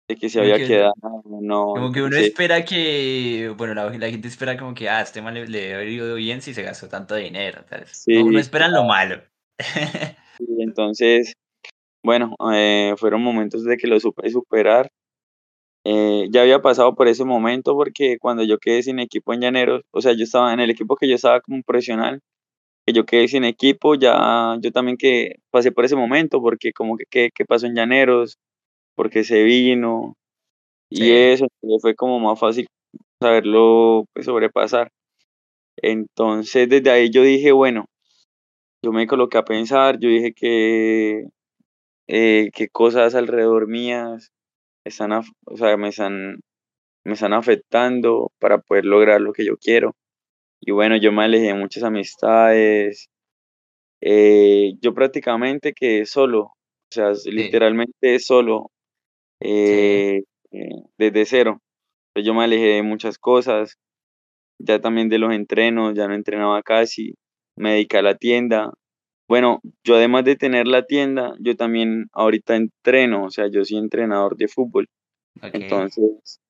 de 0.08 0.16
que 0.16 0.28
se 0.28 0.40
había 0.40 0.56
que- 0.56 0.66
quedado, 0.66 0.94
no, 1.40 1.72
Como 1.74 1.92
que 1.92 2.02
uno 2.02 2.16
espera 2.16 2.64
que, 2.64 3.52
bueno, 3.56 3.74
la, 3.74 3.90
la 3.90 4.10
gente 4.10 4.28
espera 4.28 4.56
como 4.56 4.74
que, 4.74 4.88
ah, 4.88 5.00
este 5.00 5.22
man 5.22 5.34
le, 5.34 5.46
le 5.48 5.60
debe 5.68 5.90
ido 5.90 6.14
bien 6.16 6.42
si 6.42 6.54
se 6.54 6.62
gastó 6.62 6.88
tanto 6.88 7.14
dinero. 7.14 7.64
tal. 7.68 7.86
Sí, 7.86 8.22
no, 8.24 8.30
no 8.30 8.38
esperan 8.38 8.72
lo 8.72 8.84
malo. 8.84 9.22
y 10.38 10.62
entonces, 10.62 11.32
bueno, 12.04 12.34
eh, 12.52 12.94
fueron 12.98 13.22
momentos 13.22 13.64
de 13.64 13.76
que 13.76 13.86
lo 13.86 13.98
supe 14.00 14.28
superar. 14.30 14.90
Eh, 15.88 16.26
ya 16.32 16.42
había 16.42 16.60
pasado 16.60 16.96
por 16.96 17.06
ese 17.06 17.24
momento 17.24 17.74
porque 17.74 18.18
cuando 18.18 18.42
yo 18.42 18.58
quedé 18.58 18.82
sin 18.82 18.98
equipo 18.98 19.32
en 19.32 19.40
Llaneros, 19.40 19.82
o 19.92 20.00
sea, 20.00 20.12
yo 20.14 20.24
estaba 20.24 20.52
en 20.52 20.58
el 20.58 20.70
equipo 20.70 20.96
que 20.96 21.08
yo 21.08 21.14
estaba 21.14 21.40
como 21.40 21.62
profesional, 21.62 22.20
que 22.86 22.92
yo 22.94 23.04
quedé 23.06 23.28
sin 23.28 23.44
equipo, 23.44 23.94
ya 23.96 24.56
yo 24.60 24.72
también 24.72 24.96
que 24.96 25.36
pasé 25.50 25.72
por 25.72 25.84
ese 25.84 25.96
momento 25.96 26.40
porque 26.42 26.72
como 26.72 26.96
que 26.96 27.04
qué, 27.10 27.30
qué 27.34 27.44
pasó 27.44 27.66
en 27.66 27.74
Llaneros, 27.76 28.38
porque 28.96 29.24
se 29.24 29.44
vino 29.44 30.14
y 30.90 30.98
Sí. 30.98 31.12
eso, 31.12 31.46
fue 31.80 31.94
como 31.96 32.20
más 32.20 32.38
fácil 32.40 32.66
saberlo 33.22 34.04
pues, 34.14 34.26
sobrepasar. 34.26 34.90
Entonces 35.82 36.68
desde 36.68 36.90
ahí 36.90 37.10
yo 37.10 37.22
dije, 37.22 37.52
bueno, 37.52 37.86
yo 38.84 38.92
me 38.92 39.06
coloqué 39.06 39.38
a 39.38 39.44
pensar, 39.44 39.98
yo 40.00 40.08
dije 40.08 40.32
que 40.32 41.26
eh, 42.08 42.50
qué 42.54 42.68
cosas 42.68 43.14
alrededor 43.14 43.68
mías 43.68 44.30
están, 44.84 45.12
o 45.12 45.56
sea, 45.56 45.76
me 45.78 45.88
están, 45.90 46.40
me 47.04 47.14
están 47.14 47.32
afectando 47.34 48.32
para 48.40 48.58
poder 48.58 48.86
lograr 48.86 49.20
lo 49.22 49.32
que 49.32 49.46
yo 49.46 49.56
quiero. 49.58 49.94
Y 50.60 50.72
bueno, 50.72 50.96
yo 50.96 51.12
me 51.12 51.24
alejé 51.24 51.46
de 51.48 51.54
muchas 51.54 51.82
amistades. 51.84 53.08
eh, 54.00 54.74
yo 54.80 54.94
prácticamente 54.94 55.72
quedé 55.74 56.06
solo, 56.06 56.42
o 56.44 56.54
sea, 56.90 57.10
s- 57.12 57.30
literalmente 57.30 58.18
solo, 58.20 58.70
eh, 59.40 60.22
eh, 60.52 60.70
desde 60.98 61.26
cero. 61.26 61.60
Entonces, 62.14 62.26
yo 62.28 62.34
me 62.34 62.44
alejé 62.44 62.66
de 62.76 62.82
muchas 62.82 63.18
cosas, 63.18 63.76
ya 64.58 64.80
también 64.80 65.08
de 65.10 65.18
los 65.18 65.32
entrenos, 65.34 65.94
ya 65.94 66.08
no 66.08 66.14
entrenaba 66.14 66.62
casi, 66.62 67.14
me 67.56 67.72
dediqué 67.74 67.98
a 67.98 68.02
la 68.02 68.16
tienda. 68.16 68.72
Bueno, 69.28 69.60
yo 69.84 69.96
además 69.96 70.24
de 70.24 70.36
tener 70.36 70.66
la 70.68 70.86
tienda, 70.86 71.34
yo 71.40 71.56
también 71.56 72.06
ahorita 72.12 72.56
entreno, 72.56 73.24
o 73.26 73.30
sea, 73.30 73.48
yo 73.48 73.64
soy 73.64 73.78
entrenador 73.78 74.36
de 74.36 74.48
fútbol. 74.48 74.88
Ok. 75.36 75.50
Entonces, 75.54 76.40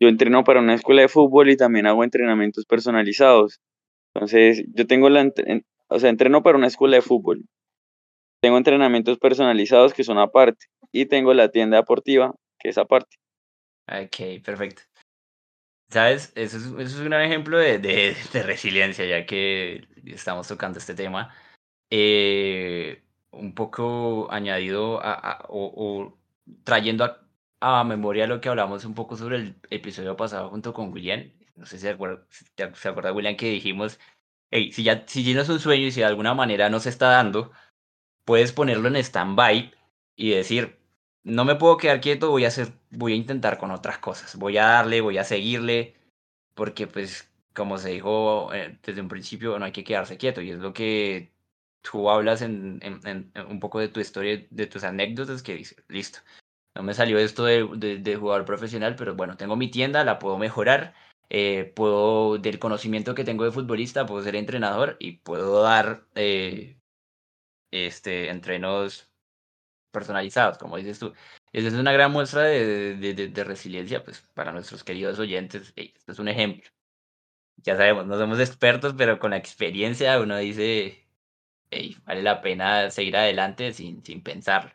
yo 0.00 0.08
entreno 0.08 0.44
para 0.44 0.60
una 0.60 0.74
escuela 0.74 1.02
de 1.02 1.08
fútbol 1.08 1.50
y 1.50 1.56
también 1.56 1.86
hago 1.86 2.02
entrenamientos 2.04 2.64
personalizados. 2.64 3.60
Entonces, 4.14 4.64
yo 4.74 4.86
tengo 4.86 5.08
la, 5.08 5.30
o 5.88 5.98
sea, 5.98 6.10
entreno 6.10 6.42
para 6.42 6.58
una 6.58 6.66
escuela 6.66 6.96
de 6.96 7.02
fútbol. 7.02 7.44
Tengo 8.42 8.56
entrenamientos 8.56 9.18
personalizados 9.18 9.92
que 9.92 10.02
son 10.04 10.18
aparte 10.18 10.66
y 10.90 11.06
tengo 11.06 11.34
la 11.34 11.50
tienda 11.50 11.76
deportiva 11.76 12.34
que 12.58 12.70
es 12.70 12.78
aparte. 12.78 13.16
Ok, 13.86 14.42
perfecto. 14.44 14.82
¿Sabes? 15.90 16.32
Eso 16.36 16.56
es, 16.56 16.64
eso 16.64 17.00
es 17.00 17.06
un 17.06 17.12
ejemplo 17.12 17.58
de, 17.58 17.78
de- 17.78 18.14
de 18.32 18.42
resiliencia, 18.42 19.04
ya 19.04 19.26
que 19.26 19.84
estamos 20.06 20.48
tocando 20.48 20.78
este 20.78 20.94
tema. 20.94 21.34
Eh, 21.90 23.02
un 23.32 23.54
poco 23.54 24.28
añadido 24.30 25.00
a, 25.02 25.12
a- 25.14 25.44
o, 25.48 25.72
o 25.74 26.18
trayendo 26.64 27.04
a, 27.04 27.20
a 27.60 27.84
memoria 27.84 28.26
lo 28.26 28.40
que 28.40 28.48
hablamos 28.48 28.84
un 28.84 28.94
poco 28.94 29.16
sobre 29.16 29.36
el 29.36 29.56
episodio 29.70 30.16
pasado 30.16 30.48
junto 30.50 30.72
con 30.72 30.92
William. 30.92 31.30
No 31.56 31.66
sé 31.66 31.76
si 31.76 31.82
se 31.82 31.90
acuerda, 31.90 32.24
se 32.74 32.88
acuerda 32.88 33.12
William 33.12 33.36
que 33.36 33.50
dijimos, 33.50 33.98
hey, 34.50 34.72
si 34.72 34.82
ya, 34.82 35.04
si 35.06 35.22
ya 35.24 35.34
no 35.34 35.42
es 35.42 35.48
un 35.48 35.60
sueño 35.60 35.86
y 35.86 35.92
si 35.92 36.00
de 36.00 36.06
alguna 36.06 36.34
manera 36.34 36.70
no 36.70 36.80
se 36.80 36.88
está 36.88 37.08
dando, 37.10 37.52
puedes 38.24 38.52
ponerlo 38.52 38.88
en 38.88 38.96
stand-by 38.96 39.72
y 40.16 40.30
decir, 40.30 40.78
no 41.24 41.44
me 41.44 41.56
puedo 41.56 41.76
quedar 41.76 42.00
quieto, 42.00 42.30
voy 42.30 42.44
a 42.44 42.48
hacer, 42.48 42.72
voy 42.90 43.12
a 43.12 43.16
intentar 43.16 43.58
con 43.58 43.70
otras 43.70 43.98
cosas, 43.98 44.36
voy 44.36 44.58
a 44.58 44.66
darle, 44.66 45.00
voy 45.02 45.18
a 45.18 45.24
seguirle, 45.24 45.96
porque 46.54 46.86
pues 46.86 47.30
como 47.54 47.78
se 47.78 47.90
dijo 47.90 48.52
eh, 48.54 48.78
desde 48.84 49.00
un 49.00 49.08
principio, 49.08 49.58
no 49.58 49.64
hay 49.66 49.72
que 49.72 49.84
quedarse 49.84 50.16
quieto 50.18 50.40
y 50.42 50.50
es 50.50 50.58
lo 50.58 50.72
que 50.72 51.32
tú 51.82 52.10
hablas 52.10 52.42
en- 52.42 52.78
en- 52.82 53.00
en 53.06 53.32
un 53.48 53.60
poco 53.60 53.80
de 53.80 53.88
tu 53.88 54.00
historia, 54.00 54.46
de 54.50 54.66
tus 54.66 54.84
anécdotas, 54.84 55.42
que 55.42 55.54
dices, 55.56 55.82
listo, 55.88 56.20
no 56.74 56.82
me 56.82 56.94
salió 56.94 57.18
esto 57.18 57.44
de, 57.44 57.68
de- 57.76 57.98
de 57.98 58.16
jugador 58.16 58.44
profesional, 58.44 58.96
pero 58.96 59.14
bueno, 59.14 59.36
tengo 59.36 59.56
mi 59.56 59.70
tienda, 59.70 60.04
la 60.04 60.18
puedo 60.18 60.38
mejorar, 60.38 60.94
eh, 61.30 61.72
puedo, 61.76 62.38
del 62.38 62.58
conocimiento 62.58 63.14
que 63.14 63.24
tengo 63.24 63.44
de 63.44 63.52
futbolista, 63.52 64.06
puedo 64.06 64.22
ser 64.22 64.36
entrenador 64.36 64.96
y 65.00 65.18
puedo 65.18 65.62
dar 65.62 66.06
eh, 66.14 66.78
este, 67.70 68.30
entrenos 68.30 69.10
personalizados, 69.92 70.58
como 70.58 70.76
dices 70.78 70.98
tú. 70.98 71.14
Esa 71.52 71.68
es 71.68 71.74
una 71.74 71.92
gran 71.92 72.12
muestra 72.12 72.42
de, 72.44 72.96
de- 72.96 73.44
resiliencia, 73.44 74.04
pues, 74.04 74.20
para 74.34 74.52
nuestros 74.52 74.84
queridos 74.84 75.18
oyentes. 75.18 75.72
Ey, 75.76 75.92
esto 75.96 76.12
es 76.12 76.18
un 76.18 76.28
ejemplo. 76.28 76.70
Ya 77.58 77.76
sabemos, 77.76 78.06
no 78.06 78.18
somos 78.18 78.40
expertos, 78.40 78.94
pero 78.96 79.18
con 79.20 79.30
la 79.32 79.36
experiencia 79.38 80.20
uno 80.20 80.36
dice, 80.38 81.06
"Ey, 81.70 81.96
vale 82.06 82.22
la 82.22 82.42
pena 82.42 82.90
seguir 82.90 83.16
adelante 83.18 83.72
sin, 83.74 84.04
sin 84.04 84.22
pensarlo. 84.24 84.72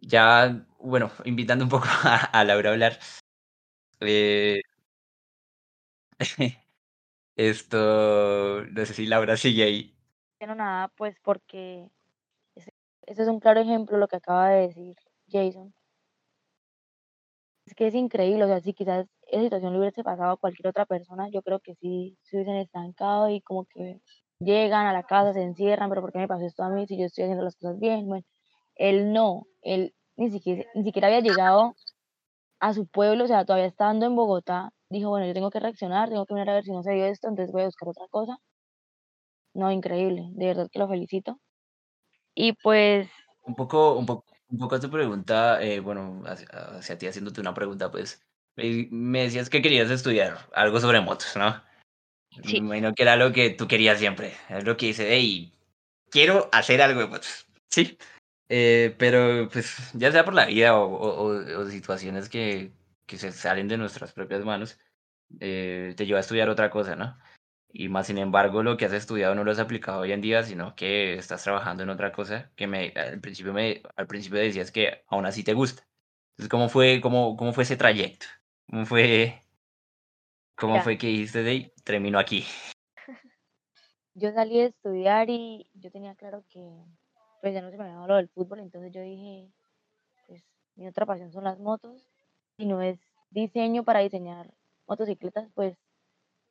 Ya, 0.00 0.64
bueno, 0.78 1.10
invitando 1.24 1.64
un 1.64 1.70
poco 1.70 1.86
a, 2.32 2.44
Laura 2.44 2.70
a 2.70 2.72
hablar. 2.72 2.98
eh, 4.00 4.60
esto, 7.36 8.64
no 8.66 8.86
sé 8.86 8.94
si 8.94 9.06
Laura 9.06 9.36
sigue 9.36 9.64
ahí. 9.64 9.94
No 10.40 10.54
nada, 10.54 10.88
pues 10.96 11.16
porque 11.22 11.90
ese 13.06 13.22
es 13.22 13.28
un 13.28 13.40
claro 13.40 13.60
ejemplo 13.60 13.96
de 13.96 14.00
lo 14.00 14.08
que 14.08 14.16
acaba 14.16 14.50
de 14.50 14.68
decir 14.68 14.96
Jason. 15.28 15.74
Es 17.66 17.74
que 17.74 17.86
es 17.86 17.94
increíble, 17.94 18.44
o 18.44 18.46
sea, 18.48 18.60
si 18.60 18.72
quizás 18.72 19.06
esa 19.26 19.42
situación 19.42 19.72
le 19.72 19.78
hubiese 19.80 20.02
pasado 20.02 20.32
a 20.32 20.36
cualquier 20.36 20.68
otra 20.68 20.86
persona, 20.86 21.28
yo 21.30 21.42
creo 21.42 21.60
que 21.60 21.74
sí 21.76 22.16
se 22.22 22.36
hubiesen 22.36 22.56
estancado 22.56 23.28
y 23.30 23.40
como 23.42 23.66
que 23.66 24.00
llegan 24.40 24.86
a 24.86 24.92
la 24.92 25.02
casa, 25.04 25.32
se 25.34 25.42
encierran, 25.42 25.88
pero 25.90 26.00
¿por 26.00 26.12
qué 26.12 26.18
me 26.18 26.28
pasó 26.28 26.46
esto 26.46 26.62
a 26.62 26.70
mí 26.70 26.86
si 26.86 26.98
yo 26.98 27.04
estoy 27.06 27.24
haciendo 27.24 27.44
las 27.44 27.56
cosas 27.56 27.78
bien? 27.78 28.06
Bueno, 28.06 28.24
él 28.78 29.12
no, 29.12 29.46
él 29.62 29.94
ni 30.16 30.30
siquiera, 30.30 30.64
ni 30.74 30.84
siquiera 30.84 31.08
había 31.08 31.20
llegado 31.20 31.74
a 32.60 32.74
su 32.74 32.86
pueblo, 32.86 33.24
o 33.24 33.26
sea, 33.26 33.44
todavía 33.44 33.66
estando 33.66 34.06
en 34.06 34.16
Bogotá, 34.16 34.72
dijo, 34.88 35.10
bueno, 35.10 35.26
yo 35.26 35.34
tengo 35.34 35.50
que 35.50 35.60
reaccionar, 35.60 36.08
tengo 36.08 36.26
que 36.26 36.34
mirar 36.34 36.50
a 36.50 36.54
ver 36.54 36.64
si 36.64 36.72
no 36.72 36.82
se 36.82 36.92
dio 36.92 37.06
esto, 37.06 37.28
entonces 37.28 37.52
voy 37.52 37.62
a 37.62 37.66
buscar 37.66 37.88
otra 37.88 38.06
cosa. 38.08 38.38
No, 39.54 39.70
increíble, 39.70 40.28
de 40.32 40.46
verdad 40.46 40.68
que 40.70 40.78
lo 40.78 40.88
felicito. 40.88 41.38
Y 42.34 42.52
pues, 42.54 43.08
Un 43.44 43.54
poco, 43.54 43.94
un 43.96 44.06
poco, 44.06 44.24
un 44.48 44.58
poco 44.58 44.74
a 44.76 44.80
tu 44.80 44.90
pregunta, 44.90 45.62
eh, 45.62 45.80
bueno, 45.80 46.22
hacia, 46.26 46.48
hacia 46.48 46.98
ti 46.98 47.06
haciéndote 47.06 47.40
una 47.40 47.54
pregunta, 47.54 47.90
pues, 47.90 48.20
me, 48.56 49.22
decías 49.22 49.50
que 49.50 49.62
querías 49.62 49.90
estudiar 49.90 50.38
algo 50.52 50.80
sobre 50.80 51.00
motos, 51.00 51.36
¿no? 51.36 51.62
Sí. 52.44 52.60
Me 52.60 52.76
imagino 52.76 52.94
que 52.94 53.02
era 53.02 53.16
lo 53.16 53.32
que 53.32 53.50
tú 53.50 53.66
querías 53.68 53.98
siempre, 53.98 54.34
es 54.48 54.64
lo 54.64 54.76
que 54.76 54.86
dice, 54.86 55.08
hey, 55.10 55.52
quiero 56.10 56.48
hacer 56.52 56.82
algo 56.82 57.00
de 57.00 57.06
motos, 57.06 57.46
sí, 57.68 57.98
eh, 58.48 58.94
pero 58.98 59.48
pues 59.50 59.92
ya 59.94 60.12
sea 60.12 60.24
por 60.24 60.34
la 60.34 60.46
vida 60.46 60.76
o, 60.78 60.86
o- 60.86 61.60
o- 61.60 61.66
situaciones 61.70 62.28
que, 62.28 62.72
que 63.06 63.18
se 63.18 63.32
salen 63.32 63.68
de 63.68 63.76
nuestras 63.78 64.12
propias 64.12 64.44
manos, 64.44 64.78
eh, 65.40 65.94
te 65.96 66.06
lleva 66.06 66.18
a 66.18 66.22
estudiar 66.22 66.48
otra 66.48 66.70
cosa, 66.70 66.96
¿no? 66.96 67.18
Y 67.72 67.88
más 67.88 68.06
sin 68.08 68.18
embargo, 68.18 68.62
lo 68.62 68.76
que 68.76 68.86
has 68.86 68.92
estudiado 68.94 69.34
no 69.34 69.44
lo 69.44 69.52
has 69.52 69.58
aplicado 69.58 70.00
hoy 70.00 70.12
en 70.12 70.20
día, 70.22 70.42
sino 70.44 70.74
que 70.76 71.14
estás 71.14 71.42
trabajando 71.44 71.82
en 71.82 71.90
otra 71.90 72.12
cosa 72.12 72.50
que 72.56 72.66
me, 72.66 72.92
al 72.96 73.20
principio 73.20 73.52
me, 73.52 73.82
al 73.96 74.06
principio 74.06 74.38
decías 74.40 74.70
que 74.72 75.04
aún 75.08 75.26
así 75.26 75.44
te 75.44 75.54
gusta. 75.54 75.86
Entonces, 76.32 76.48
¿cómo 76.50 76.68
fue, 76.68 77.00
cómo, 77.02 77.36
cómo 77.36 77.52
fue 77.52 77.64
ese 77.64 77.76
trayecto? 77.76 78.26
¿Cómo 78.70 78.86
fue, 78.86 79.42
cómo 80.56 80.80
fue 80.80 80.98
que 80.98 81.06
dijiste 81.08 81.42
de 81.42 81.72
termino 81.84 82.18
aquí? 82.18 82.44
yo 84.14 84.32
salí 84.32 84.58
de 84.58 84.66
estudiar 84.66 85.30
y 85.30 85.70
yo 85.74 85.90
tenía 85.90 86.14
claro 86.14 86.44
que 86.48 86.60
pues 87.40 87.54
ya 87.54 87.62
no 87.62 87.70
se 87.70 87.76
dado 87.76 88.06
lo 88.06 88.16
del 88.16 88.28
fútbol, 88.28 88.60
entonces 88.60 88.92
yo 88.92 89.00
dije, 89.00 89.50
pues 90.26 90.44
mi 90.76 90.88
otra 90.88 91.06
pasión 91.06 91.32
son 91.32 91.44
las 91.44 91.60
motos, 91.60 92.08
y 92.58 92.66
no 92.66 92.82
es 92.82 93.00
diseño 93.30 93.84
para 93.84 94.00
diseñar 94.00 94.52
motocicletas, 94.86 95.50
pues 95.54 95.78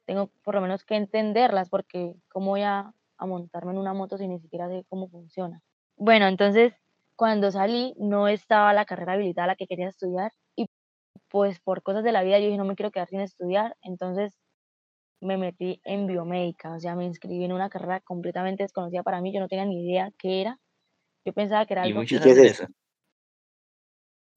tengo 0.06 0.28
por 0.44 0.56
lo 0.56 0.62
menos 0.62 0.86
que 0.86 0.96
entenderlas, 0.96 1.70
porque 1.70 2.16
cómo 2.30 2.52
voy 2.52 2.62
a, 2.64 2.94
a 3.18 3.26
montarme 3.26 3.72
en 3.72 3.78
una 3.80 3.94
moto 3.94 4.18
si 4.18 4.28
ni 4.28 4.40
siquiera 4.40 4.70
sé 4.70 4.86
cómo 4.90 5.10
funciona. 5.10 5.62
Bueno, 5.98 6.28
entonces 6.28 6.74
cuando 7.16 7.52
salí 7.52 7.96
no 7.98 8.28
estaba 8.28 8.74
la 8.74 8.86
carrera 8.86 9.14
habilitada 9.14 9.46
a 9.46 9.48
la 9.48 9.56
que 9.56 9.68
quería 9.68 9.90
estudiar 9.90 10.32
y 10.56 10.68
pues 11.30 11.60
por 11.60 11.84
cosas 11.84 12.04
de 12.04 12.12
la 12.14 12.24
vida 12.24 12.40
yo 12.40 12.46
dije 12.46 12.58
no 12.58 12.66
me 12.66 12.76
quiero 12.76 12.92
quedar 12.92 13.10
sin 13.10 13.22
estudiar, 13.22 13.76
entonces 13.82 14.40
me 15.22 15.38
metí 15.38 15.82
en 15.86 16.08
biomédica, 16.08 16.74
o 16.74 16.80
sea, 16.80 16.96
me 16.96 17.06
inscribí 17.06 17.44
en 17.46 17.54
una 17.54 17.70
carrera 17.70 18.02
completamente 18.02 18.64
desconocida 18.64 19.04
para 19.04 19.22
mí, 19.22 19.34
yo 19.34 19.40
no 19.40 19.48
tenía 19.48 19.66
ni 19.66 19.84
idea 19.86 20.12
qué 20.18 20.42
era. 20.42 20.60
Yo 21.28 21.34
pensaba 21.34 21.66
que 21.66 21.74
era 21.74 21.84
Y 21.84 21.90
algo 21.90 22.00
muchos 22.00 22.22
qué 22.22 22.32
es 22.32 22.38
eso? 22.38 22.68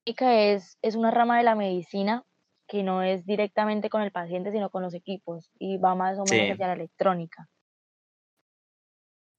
es, 0.04 0.76
es 0.82 0.96
una 0.96 1.12
rama 1.12 1.38
de 1.38 1.44
la 1.44 1.54
medicina 1.54 2.24
que 2.66 2.82
no 2.82 3.02
es 3.02 3.24
directamente 3.24 3.88
con 3.90 4.02
el 4.02 4.10
paciente, 4.10 4.50
sino 4.50 4.70
con 4.70 4.82
los 4.82 4.92
equipos 4.94 5.50
y 5.56 5.78
va 5.78 5.94
más 5.94 6.18
o 6.18 6.26
menos 6.26 6.48
Sí, 6.48 6.50
hacia 6.50 6.66
la 6.66 6.72
electrónica. 6.74 7.48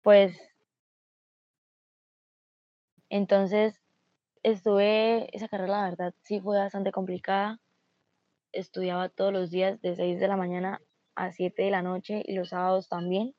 Pues 0.04 0.38
entonces 3.10 3.80
estuve, 4.44 5.36
esa 5.36 5.48
carrera 5.48 5.74
la 5.82 5.90
verdad 5.90 6.14
sí 6.24 6.40
fue 6.40 6.58
bastante 6.58 6.92
complicada. 6.92 7.60
Estudiaba 8.54 9.10
todos 9.10 9.34
los 9.34 9.52
días 9.52 9.82
de 9.82 9.96
6 9.96 10.20
de 10.20 10.28
la 10.30 10.38
mañana 10.38 10.82
a 11.16 11.32
7 11.32 11.64
de 11.64 11.72
la 11.72 11.82
noche 11.84 12.24
y 12.26 12.34
los 12.36 12.50
sábados 12.50 12.90
también. 12.90 13.36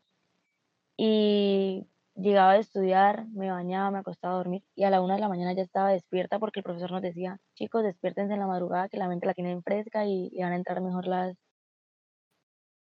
Y 0.96 1.86
llegaba 2.14 2.52
a 2.52 2.58
estudiar, 2.58 3.26
me 3.28 3.50
bañaba, 3.50 3.90
me 3.90 3.98
acostaba 3.98 4.34
a 4.34 4.38
dormir 4.38 4.64
y 4.74 4.84
a 4.84 4.90
la 4.90 5.02
1 5.02 5.14
de 5.14 5.20
la 5.20 5.28
mañana 5.28 5.52
ya 5.54 5.62
estaba 5.62 5.90
despierta 5.92 6.38
porque 6.38 6.60
el 6.60 6.64
profesor 6.64 6.90
nos 6.92 7.02
decía, 7.02 7.38
chicos, 7.54 7.82
despiértense 7.84 8.34
en 8.34 8.40
la 8.40 8.46
madrugada 8.46 8.88
que 8.88 8.98
la 8.98 9.08
mente 9.08 9.26
la 9.26 9.34
tienen 9.34 9.62
fresca 9.62 10.06
y 10.06 10.30
le 10.30 10.42
van 10.44 10.52
a 10.52 10.56
entrar 10.56 10.80
mejor 10.82 11.06
las, 11.06 11.36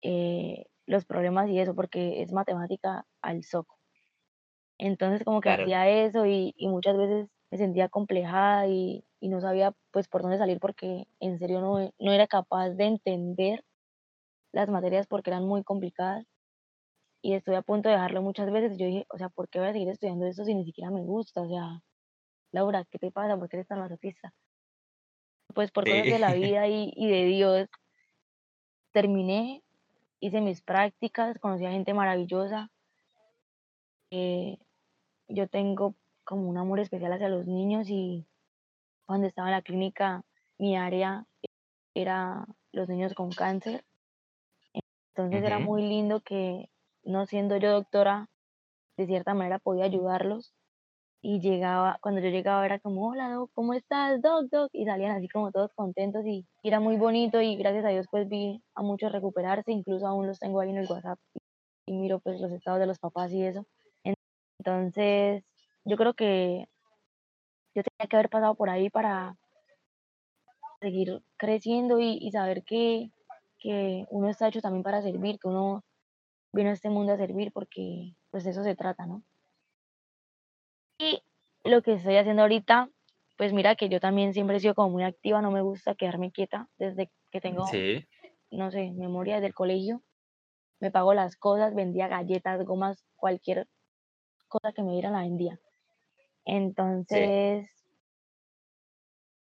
eh, 0.04 0.66
los 0.86 1.06
problemas 1.06 1.50
y 1.50 1.60
eso 1.60 1.76
porque 1.76 2.22
es 2.22 2.32
matemática 2.32 3.06
al 3.22 3.44
soco. 3.44 3.78
Entonces 4.78 5.24
como 5.24 5.42
que 5.42 5.50
claro. 5.50 5.52
hacía 5.52 5.88
eso 5.90 6.26
y, 6.26 6.54
y 6.58 6.68
muchas 6.68 6.98
veces 6.98 7.30
me 7.52 7.58
sentía 7.58 7.90
complejada 7.90 8.68
y, 8.68 9.06
y 9.20 9.30
no 9.30 9.40
sabía 9.42 9.74
pues 9.92 10.08
por 10.08 10.22
dónde 10.24 10.38
salir 10.38 10.60
porque 10.60 11.06
en 11.20 11.38
serio 11.40 11.62
no, 11.62 11.92
no 12.00 12.12
era 12.12 12.28
capaz 12.28 12.72
de 12.72 12.86
entender 12.86 13.64
las 14.54 14.70
materias 14.72 15.08
porque 15.08 15.32
eran 15.32 15.46
muy 15.48 15.64
complicadas 15.64 16.26
y 17.22 17.34
estuve 17.34 17.56
a 17.58 17.62
punto 17.62 17.90
de 17.90 17.96
dejarlo 17.96 18.22
muchas 18.22 18.52
veces. 18.52 18.78
Yo 18.78 18.86
dije, 18.86 19.06
o 19.10 19.18
sea, 19.18 19.30
¿por 19.30 19.50
qué 19.50 19.60
voy 19.60 19.70
a 19.70 19.74
seguir 19.74 19.90
estudiando 19.90 20.26
esto 20.26 20.44
si 20.44 20.56
ni 20.56 20.66
siquiera 20.66 20.92
me 20.92 21.04
gusta? 21.04 21.42
O 21.42 21.48
sea, 21.48 21.82
Laura, 22.52 22.86
¿qué 22.90 23.00
te 23.00 23.12
pasa? 23.12 23.38
¿Por 23.38 23.50
qué 23.50 23.58
eres 23.58 23.68
tan 23.68 23.80
masoquista? 23.80 24.34
Pues 25.54 25.72
por 25.72 25.84
cosas 25.86 26.06
de 26.06 26.20
la 26.20 26.34
vida 26.34 26.68
y, 26.68 26.92
y 26.96 27.10
de 27.10 27.26
Dios, 27.26 27.70
terminé, 28.92 29.64
hice 30.20 30.42
mis 30.42 30.62
prácticas, 30.62 31.38
conocí 31.40 31.66
a 31.66 31.72
gente 31.72 31.94
maravillosa. 31.94 32.70
eh, 34.12 34.58
yo 35.28 35.48
tengo 35.48 35.96
como 36.24 36.50
un 36.50 36.58
amor 36.58 36.80
especial 36.80 37.14
hacia 37.14 37.30
los 37.30 37.48
niños 37.48 37.90
y 37.90 38.26
cuando 39.06 39.28
estaba 39.28 39.50
en 39.50 39.56
la 39.56 39.62
clínica, 39.62 40.24
mi 40.58 40.78
área 40.78 41.26
era 41.94 42.46
los 42.72 42.90
niños 42.90 43.14
con 43.14 43.32
cáncer. 43.32 43.86
Entonces 45.14 45.44
era 45.44 45.60
muy 45.60 45.82
lindo 45.82 46.22
que, 46.22 46.71
no 47.04 47.26
siendo 47.26 47.58
yo 47.58 47.72
doctora, 47.72 48.30
de 48.98 49.08
cierta 49.08 49.34
manera 49.34 49.60
podía 49.60 49.86
ayudarlos. 49.86 50.54
Y 51.24 51.40
llegaba, 51.40 52.00
cuando 52.02 52.20
yo 52.22 52.30
llegaba 52.30 52.66
era 52.66 52.80
como, 52.80 53.10
hola 53.10 53.30
Doc, 53.30 53.52
¿cómo 53.54 53.74
estás, 53.76 54.22
Doc, 54.22 54.50
Doc? 54.50 54.70
Y 54.74 54.86
salían 54.86 55.12
así 55.12 55.28
como 55.30 55.52
todos 55.52 55.72
contentos 55.76 56.26
y, 56.26 56.48
era 56.64 56.80
muy 56.80 56.98
bonito 56.98 57.42
y 57.42 57.56
gracias 57.58 57.86
a 57.86 57.90
Dios 57.90 58.08
pues 58.10 58.28
vi 58.28 58.64
a 58.76 58.82
muchos 58.82 59.12
recuperarse, 59.12 59.72
incluso 59.72 60.08
aún 60.08 60.28
los 60.28 60.40
tengo 60.40 60.62
ahí 60.62 60.72
en 60.72 60.78
el 60.78 60.88
WhatsApp 60.90 61.20
y 61.86 61.94
miro 61.98 62.20
pues 62.20 62.40
los 62.42 62.52
estados 62.52 62.80
de 62.80 62.88
los 62.88 63.00
papás 63.00 63.32
y 63.32 63.44
eso. 63.44 63.66
Entonces, 64.60 65.44
yo 65.86 65.98
creo 65.98 66.14
que 66.14 66.68
yo 67.76 67.84
tenía 67.84 68.08
que 68.10 68.16
haber 68.16 68.30
pasado 68.30 68.56
por 68.56 68.70
ahí 68.70 68.90
para 68.90 69.36
seguir 70.82 71.22
creciendo 71.38 72.00
y, 72.00 72.18
y 72.22 72.32
saber 72.32 72.64
que, 72.64 73.12
que 73.60 74.06
uno 74.10 74.30
está 74.30 74.48
hecho 74.48 74.62
también 74.62 74.84
para 74.84 75.02
servir, 75.02 75.40
que 75.40 75.48
uno 75.48 75.84
vino 76.54 76.70
a 76.70 76.74
este 76.74 76.90
mundo 76.90 77.14
a 77.14 77.18
servir 77.18 77.52
porque 77.52 78.16
pues 78.30 78.44
de 78.44 78.52
eso 78.52 78.64
se 78.64 78.76
trata, 78.76 79.06
¿no? 79.06 79.24
Y 81.00 81.24
lo 81.64 81.82
que 81.82 81.94
estoy 81.94 82.18
haciendo 82.18 82.44
ahorita, 82.44 82.90
pues 83.38 83.54
mira 83.54 83.76
que 83.76 83.90
yo 83.90 84.00
también 84.00 84.34
siempre 84.34 84.58
he 84.58 84.60
sido 84.60 84.76
como 84.76 84.90
muy 84.90 85.04
activa, 85.04 85.42
no 85.42 85.52
me 85.52 85.62
gusta 85.62 85.96
quedarme 85.96 86.32
quieta 86.32 86.70
desde 86.78 87.12
que 87.32 87.42
tengo, 87.42 87.66
Sí. 87.68 88.06
no 88.52 88.72
sé, 88.72 88.92
memoria 88.92 89.36
desde 89.36 89.48
el 89.48 89.54
colegio. 89.54 90.02
Me 90.80 90.92
pago 90.92 91.14
las 91.14 91.36
cosas, 91.36 91.76
vendía 91.76 92.08
galletas, 92.08 92.64
gomas, 92.66 93.04
cualquier 93.16 93.68
cosa 94.48 94.74
que 94.74 94.84
me 94.84 94.94
dieran 94.94 95.14
la 95.14 95.22
vendía. 95.22 95.56
Sí. 95.56 95.62
Entonces, 96.46 97.70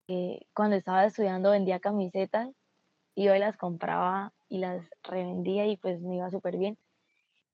eh, 0.09 0.41
cuando 0.55 0.77
estaba 0.77 1.05
estudiando 1.07 1.51
vendía 1.51 1.81
camisetas, 1.81 2.51
y 3.15 3.29
las 3.29 3.57
compraba 3.57 4.33
y 4.49 4.59
las 4.59 4.89
revendía 5.03 5.67
y 5.67 5.77
pues 5.77 6.01
me 6.01 6.17
iba 6.17 6.31
súper 6.31 6.57
bien. 6.57 6.79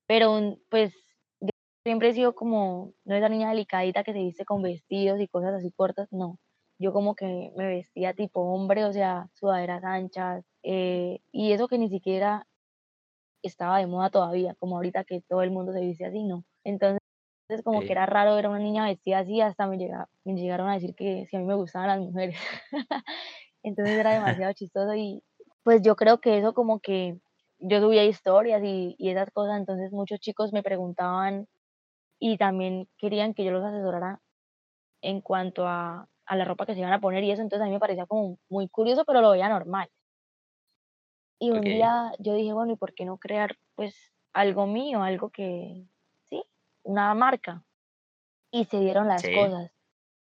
Pero 0.09 0.57
pues 0.71 0.91
yo 1.39 1.49
siempre 1.85 2.09
he 2.09 2.13
sido 2.13 2.33
como, 2.33 2.93
no 3.05 3.15
esa 3.15 3.29
niña 3.29 3.49
delicadita 3.49 4.03
que 4.03 4.11
se 4.11 4.17
viste 4.17 4.43
con 4.43 4.63
vestidos 4.63 5.21
y 5.21 5.27
cosas 5.27 5.53
así 5.53 5.71
cortas, 5.71 6.07
no. 6.11 6.39
Yo 6.79 6.91
como 6.93 7.13
que 7.13 7.51
me 7.55 7.67
vestía 7.67 8.15
tipo 8.15 8.41
hombre, 8.41 8.85
o 8.85 8.91
sea, 8.91 9.29
sudaderas 9.35 9.83
anchas, 9.83 10.43
eh, 10.63 11.19
y 11.31 11.51
eso 11.51 11.67
que 11.67 11.77
ni 11.77 11.89
siquiera 11.89 12.47
estaba 13.43 13.77
de 13.77 13.85
moda 13.85 14.09
todavía, 14.09 14.55
como 14.55 14.77
ahorita 14.77 15.03
que 15.03 15.21
todo 15.21 15.43
el 15.43 15.51
mundo 15.51 15.73
se 15.73 15.81
viste 15.81 16.05
así, 16.05 16.23
no. 16.23 16.43
Entonces 16.63 16.99
como 17.63 17.81
que 17.81 17.91
era 17.91 18.07
raro 18.07 18.33
ver 18.33 18.47
a 18.47 18.49
una 18.49 18.57
niña 18.57 18.85
vestida 18.85 19.19
así, 19.19 19.41
hasta 19.41 19.67
me, 19.67 19.77
llega, 19.77 20.09
me 20.23 20.33
llegaron 20.33 20.69
a 20.69 20.73
decir 20.73 20.95
que 20.95 21.27
si 21.27 21.37
a 21.37 21.39
mí 21.39 21.45
me 21.45 21.53
gustaban 21.53 21.87
las 21.87 21.99
mujeres. 21.99 22.35
Entonces 23.61 23.95
era 23.95 24.13
demasiado 24.13 24.53
chistoso 24.53 24.95
y 24.95 25.23
pues 25.61 25.83
yo 25.83 25.95
creo 25.95 26.19
que 26.19 26.39
eso 26.39 26.55
como 26.55 26.79
que 26.79 27.19
yo 27.59 27.81
subía 27.81 28.05
historias 28.05 28.61
y, 28.63 28.95
y 28.97 29.09
esas 29.09 29.31
cosas, 29.31 29.57
entonces 29.57 29.91
muchos 29.91 30.19
chicos 30.19 30.53
me 30.53 30.63
preguntaban 30.63 31.47
y 32.19 32.37
también 32.37 32.89
querían 32.97 33.33
que 33.33 33.45
yo 33.45 33.51
los 33.51 33.63
asesorara 33.63 34.21
en 35.01 35.21
cuanto 35.21 35.67
a, 35.67 36.07
a 36.25 36.35
la 36.35 36.45
ropa 36.45 36.65
que 36.65 36.73
se 36.73 36.79
iban 36.81 36.93
a 36.93 37.01
poner 37.01 37.23
y 37.23 37.31
eso, 37.31 37.41
entonces 37.41 37.63
a 37.63 37.67
mí 37.67 37.71
me 37.73 37.79
parecía 37.79 38.05
como 38.05 38.37
muy 38.49 38.69
curioso, 38.69 39.05
pero 39.05 39.21
lo 39.21 39.31
veía 39.31 39.49
normal. 39.49 39.89
Y 41.39 41.51
un 41.51 41.61
día 41.63 42.11
yo 42.19 42.33
dije, 42.33 42.53
bueno, 42.53 42.73
¿y 42.73 42.75
por 42.75 42.93
qué 42.93 43.05
no 43.05 43.17
crear 43.17 43.57
pues 43.75 43.95
algo 44.33 44.67
mío, 44.67 45.03
algo 45.03 45.29
que, 45.29 45.85
sí, 46.25 46.43
una 46.83 47.13
marca? 47.13 47.63
Y 48.51 48.65
se 48.65 48.79
dieron 48.79 49.07
las 49.07 49.23
Sí. 49.23 49.33
cosas. 49.33 49.71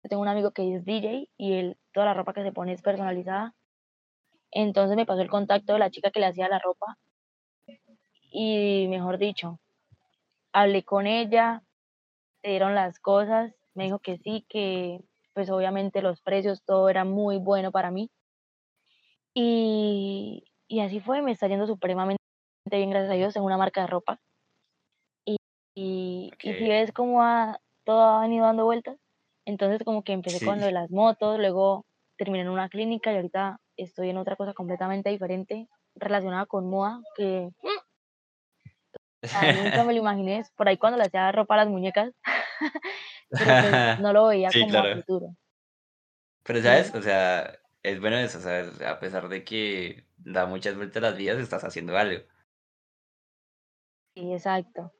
Yo 0.02 0.08
tengo 0.10 0.22
un 0.22 0.28
amigo 0.28 0.52
que 0.52 0.74
es 0.76 0.84
DJ 0.84 1.28
y 1.36 1.54
él, 1.54 1.78
toda 1.92 2.06
la 2.06 2.14
ropa 2.14 2.34
que 2.34 2.42
se 2.42 2.52
pone 2.52 2.72
es 2.72 2.82
personalizada. 2.82 3.54
Entonces 4.52 4.96
me 4.96 5.06
pasó 5.06 5.22
el 5.22 5.30
contacto 5.30 5.72
de 5.72 5.78
la 5.80 5.90
chica 5.90 6.10
que 6.10 6.20
le 6.20 6.26
hacía 6.26 6.48
la 6.48 6.58
ropa 6.60 6.98
y, 8.30 8.86
mejor 8.88 9.18
dicho, 9.18 9.58
hablé 10.52 10.82
con 10.84 11.06
ella, 11.06 11.62
se 12.42 12.50
dieron 12.50 12.74
las 12.74 12.98
cosas, 12.98 13.54
me 13.74 13.84
dijo 13.84 13.98
que 13.98 14.18
sí, 14.18 14.44
que 14.48 15.00
pues 15.34 15.50
obviamente 15.50 16.02
los 16.02 16.20
precios, 16.20 16.62
todo 16.64 16.88
era 16.88 17.04
muy 17.04 17.38
bueno 17.38 17.70
para 17.70 17.90
mí. 17.90 18.10
Y, 19.32 20.44
y 20.66 20.80
así 20.80 21.00
fue, 21.00 21.22
me 21.22 21.32
está 21.32 21.46
yendo 21.46 21.66
supremamente 21.66 22.20
bien, 22.66 22.90
gracias 22.90 23.12
a 23.12 23.14
Dios, 23.14 23.36
en 23.36 23.42
una 23.42 23.56
marca 23.56 23.82
de 23.82 23.86
ropa. 23.86 24.20
Y, 25.24 25.36
y, 25.74 26.32
y 26.42 26.52
si 26.54 26.68
ves 26.68 26.92
cómo 26.92 27.22
ha, 27.22 27.60
todo 27.84 28.02
ha 28.02 28.20
venido 28.22 28.44
dando 28.44 28.64
vueltas, 28.64 28.98
entonces 29.44 29.82
como 29.84 30.02
que 30.02 30.12
empecé 30.12 30.44
con 30.44 30.60
lo 30.60 30.66
de 30.66 30.72
las 30.72 30.90
motos, 30.90 31.38
luego 31.38 31.84
terminé 32.16 32.42
en 32.42 32.50
una 32.50 32.68
clínica 32.68 33.12
y 33.12 33.16
ahorita 33.16 33.60
estoy 33.76 34.10
en 34.10 34.18
otra 34.18 34.36
cosa 34.36 34.52
completamente 34.52 35.10
diferente 35.10 35.68
relacionada 35.94 36.46
con 36.46 36.68
moda, 36.68 37.00
que 37.16 37.50
nunca 39.50 39.84
me 39.84 39.92
lo 39.92 40.00
imaginé, 40.00 40.42
por 40.56 40.68
ahí 40.68 40.78
cuando 40.78 40.98
le 40.98 41.04
hacía 41.04 41.32
ropa 41.32 41.54
a 41.54 41.58
las 41.58 41.68
muñecas, 41.68 42.12
pero 43.36 43.56
pues 43.56 43.82
no 43.96 44.12
lo 44.12 44.26
veía 44.28 44.52
Sí, 44.52 44.60
como 44.60 44.82
a 44.82 44.88
claro. 44.88 44.88
futuro. 44.88 45.36
Pero, 46.42 46.62
¿sabes? 46.62 46.94
O 46.94 47.02
sea, 47.02 47.58
es 47.82 48.00
bueno 48.00 48.16
eso, 48.18 48.40
¿sabes? 48.40 48.80
A 48.82 48.98
pesar 49.00 49.28
de 49.28 49.44
que 49.44 50.06
da 50.18 50.46
muchas 50.46 50.76
vueltas 50.76 51.02
las 51.02 51.16
vidas, 51.16 51.38
estás 51.38 51.64
haciendo 51.64 51.96
algo. 51.96 52.22
sí, 54.14 54.32
exacto. 54.32 54.92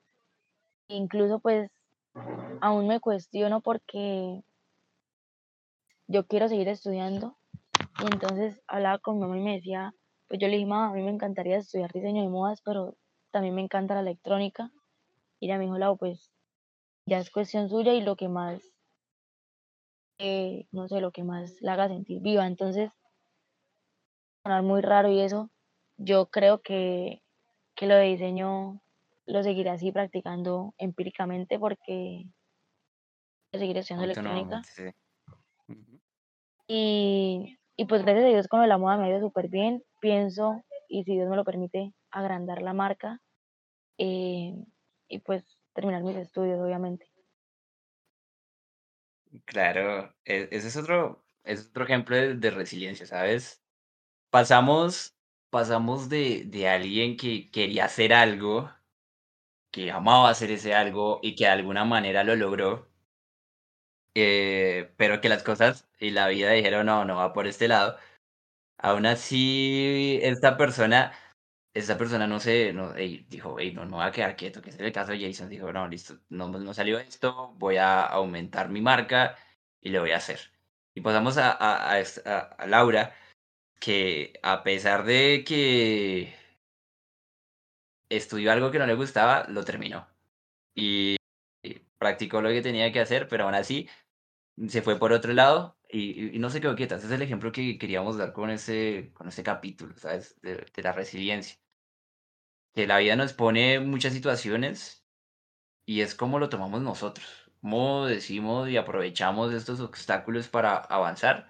Incluso 0.89 1.39
pues 1.39 1.71
aún 2.61 2.87
me 2.87 2.99
cuestiono 3.01 3.61
porque 3.61 4.43
yo 6.07 6.27
quiero 6.27 6.47
seguir 6.47 6.67
estudiando 6.67 7.37
y 8.01 8.05
entonces 8.13 8.61
hablaba 8.67 8.99
con 8.99 9.15
mi 9.15 9.21
mamá 9.21 9.37
y 9.37 9.41
me 9.41 9.55
decía, 9.55 9.93
pues 10.27 10.39
yo 10.39 10.47
le 10.47 10.55
dije, 10.57 10.67
mamá, 10.67 10.89
a 10.89 10.93
mí 10.93 11.03
me 11.03 11.11
encantaría 11.11 11.57
estudiar 11.57 11.91
diseño 11.91 12.23
de 12.23 12.29
modas, 12.29 12.61
pero 12.63 12.97
también 13.31 13.55
me 13.55 13.61
encanta 13.61 13.95
la 13.95 14.01
electrónica. 14.01 14.71
Y 15.39 15.47
ella 15.47 15.57
me 15.57 15.65
dijo, 15.65 15.77
Lau, 15.77 15.97
pues 15.97 16.31
ya 17.05 17.19
es 17.19 17.31
cuestión 17.31 17.69
suya 17.69 17.93
y 17.93 18.01
lo 18.01 18.15
que 18.15 18.29
más, 18.29 18.61
eh, 20.19 20.67
no 20.71 20.87
sé, 20.87 21.01
lo 21.01 21.11
que 21.11 21.23
más 21.23 21.55
la 21.61 21.73
haga 21.73 21.87
sentir 21.87 22.21
viva. 22.21 22.45
Entonces, 22.45 22.91
sonar 24.43 24.63
muy 24.63 24.81
raro 24.81 25.11
y 25.11 25.19
eso, 25.21 25.49
yo 25.97 26.27
creo 26.27 26.61
que, 26.61 27.23
que 27.75 27.87
lo 27.87 27.95
de 27.95 28.03
diseño 28.03 28.81
lo 29.25 29.43
seguiré 29.43 29.69
así 29.69 29.91
practicando 29.91 30.73
empíricamente 30.77 31.59
porque 31.59 32.25
quiero 33.51 33.59
seguir 33.59 33.77
estudiando 33.77 34.05
electrónica. 34.05 34.61
Sí. 34.63 34.83
Y, 36.67 37.57
y 37.75 37.85
pues 37.85 38.03
gracias 38.03 38.25
a 38.25 38.29
Dios 38.29 38.47
con 38.47 38.59
lo 38.59 38.63
de 38.63 38.69
la 38.69 38.77
moda 38.77 38.97
me 38.97 39.05
ha 39.05 39.09
ido 39.09 39.19
súper 39.19 39.47
bien. 39.49 39.83
Pienso 39.99 40.63
y 40.87 41.03
si 41.03 41.13
Dios 41.13 41.29
me 41.29 41.35
lo 41.35 41.43
permite, 41.43 41.93
agrandar 42.11 42.61
la 42.61 42.73
marca 42.73 43.21
eh, 43.97 44.55
y 45.09 45.19
pues 45.19 45.59
terminar 45.73 46.03
mis 46.03 46.17
estudios, 46.17 46.59
obviamente. 46.61 47.11
Claro, 49.45 50.13
e- 50.25 50.49
ese 50.51 50.67
es 50.67 50.77
otro, 50.77 51.23
es 51.43 51.67
otro 51.67 51.83
ejemplo 51.85 52.15
de, 52.15 52.35
de 52.35 52.51
resiliencia, 52.51 53.05
¿sabes? 53.05 53.63
Pasamos, 54.31 55.15
pasamos 55.51 56.09
de, 56.09 56.45
de 56.45 56.69
alguien 56.69 57.17
que 57.17 57.51
quería 57.51 57.85
hacer 57.85 58.13
algo, 58.13 58.71
que 59.71 59.91
amaba 59.91 60.29
hacer 60.29 60.51
ese 60.51 60.73
algo 60.75 61.19
y 61.21 61.35
que 61.35 61.43
de 61.45 61.49
alguna 61.51 61.83
manera 61.85 62.23
lo 62.23 62.35
logró, 62.37 62.89
eh, 64.15 64.93
pero 64.97 65.21
que 65.21 65.29
las 65.29 65.43
cosas 65.43 65.89
y 65.99 66.11
la 66.11 66.27
vida 66.27 66.51
dijeron, 66.51 66.85
no, 66.85 67.05
no 67.05 67.15
va 67.17 67.33
por 67.33 67.47
este 67.47 67.67
lado. 67.67 67.97
Aún 68.79 69.05
así, 69.07 70.19
esta 70.23 70.57
persona, 70.57 71.13
esta 71.73 71.97
persona 71.97 72.27
no 72.27 72.39
se, 72.39 72.73
no, 72.73 72.95
ey, 72.95 73.25
dijo, 73.29 73.57
hey, 73.59 73.71
no, 73.73 73.85
no 73.85 73.97
va 73.97 74.07
a 74.07 74.11
quedar 74.11 74.35
quieto, 74.35 74.61
que 74.61 74.69
es 74.71 74.79
el 74.79 74.91
caso 74.91 75.11
de 75.13 75.21
Jason, 75.25 75.49
dijo, 75.49 75.71
no, 75.71 75.87
listo, 75.87 76.19
no, 76.29 76.49
no 76.49 76.73
salió 76.73 76.99
esto, 76.99 77.53
voy 77.57 77.77
a 77.77 78.01
aumentar 78.05 78.69
mi 78.69 78.81
marca 78.81 79.37
y 79.81 79.89
lo 79.91 80.01
voy 80.01 80.11
a 80.11 80.17
hacer. 80.17 80.39
Y 80.93 81.01
pasamos 81.01 81.37
a, 81.37 81.51
a, 81.51 81.95
a, 81.97 82.03
a- 82.59 82.67
Laura, 82.67 83.15
que 83.79 84.33
a 84.43 84.63
pesar 84.63 85.05
de 85.05 85.43
que 85.47 86.33
estudió 88.09 88.51
algo 88.51 88.71
que 88.71 88.79
no 88.79 88.85
le 88.85 88.93
gustaba, 88.95 89.45
lo 89.49 89.63
terminó. 89.63 90.07
Y 90.75 91.17
practicó 91.97 92.41
lo 92.41 92.49
que 92.49 92.61
tenía 92.61 92.91
que 92.91 92.99
hacer, 92.99 93.27
pero 93.27 93.45
aún 93.45 93.55
así 93.55 93.89
se 94.67 94.81
fue 94.81 94.99
por 94.99 95.13
otro 95.13 95.33
lado 95.33 95.77
y, 95.91 96.35
y 96.35 96.39
no 96.39 96.49
se 96.49 96.61
quedó 96.61 96.75
quieta. 96.75 96.95
Ese 96.95 97.07
es 97.07 97.11
el 97.11 97.21
ejemplo 97.21 97.51
que 97.51 97.77
queríamos 97.77 98.17
dar 98.17 98.33
con 98.33 98.49
ese, 98.49 99.11
con 99.13 99.27
ese 99.27 99.43
capítulo, 99.43 99.95
¿sabes? 99.97 100.39
De, 100.41 100.65
de 100.73 100.83
la 100.83 100.93
resiliencia. 100.93 101.57
Que 102.73 102.87
la 102.87 102.99
vida 102.99 103.15
nos 103.15 103.33
pone 103.33 103.79
muchas 103.79 104.13
situaciones 104.13 105.05
y 105.85 106.01
es 106.01 106.15
como 106.15 106.39
lo 106.39 106.49
tomamos 106.49 106.81
nosotros. 106.81 107.51
Cómo 107.61 108.05
decimos 108.05 108.69
y 108.69 108.77
aprovechamos 108.77 109.53
estos 109.53 109.81
obstáculos 109.81 110.47
para 110.47 110.77
avanzar 110.77 111.49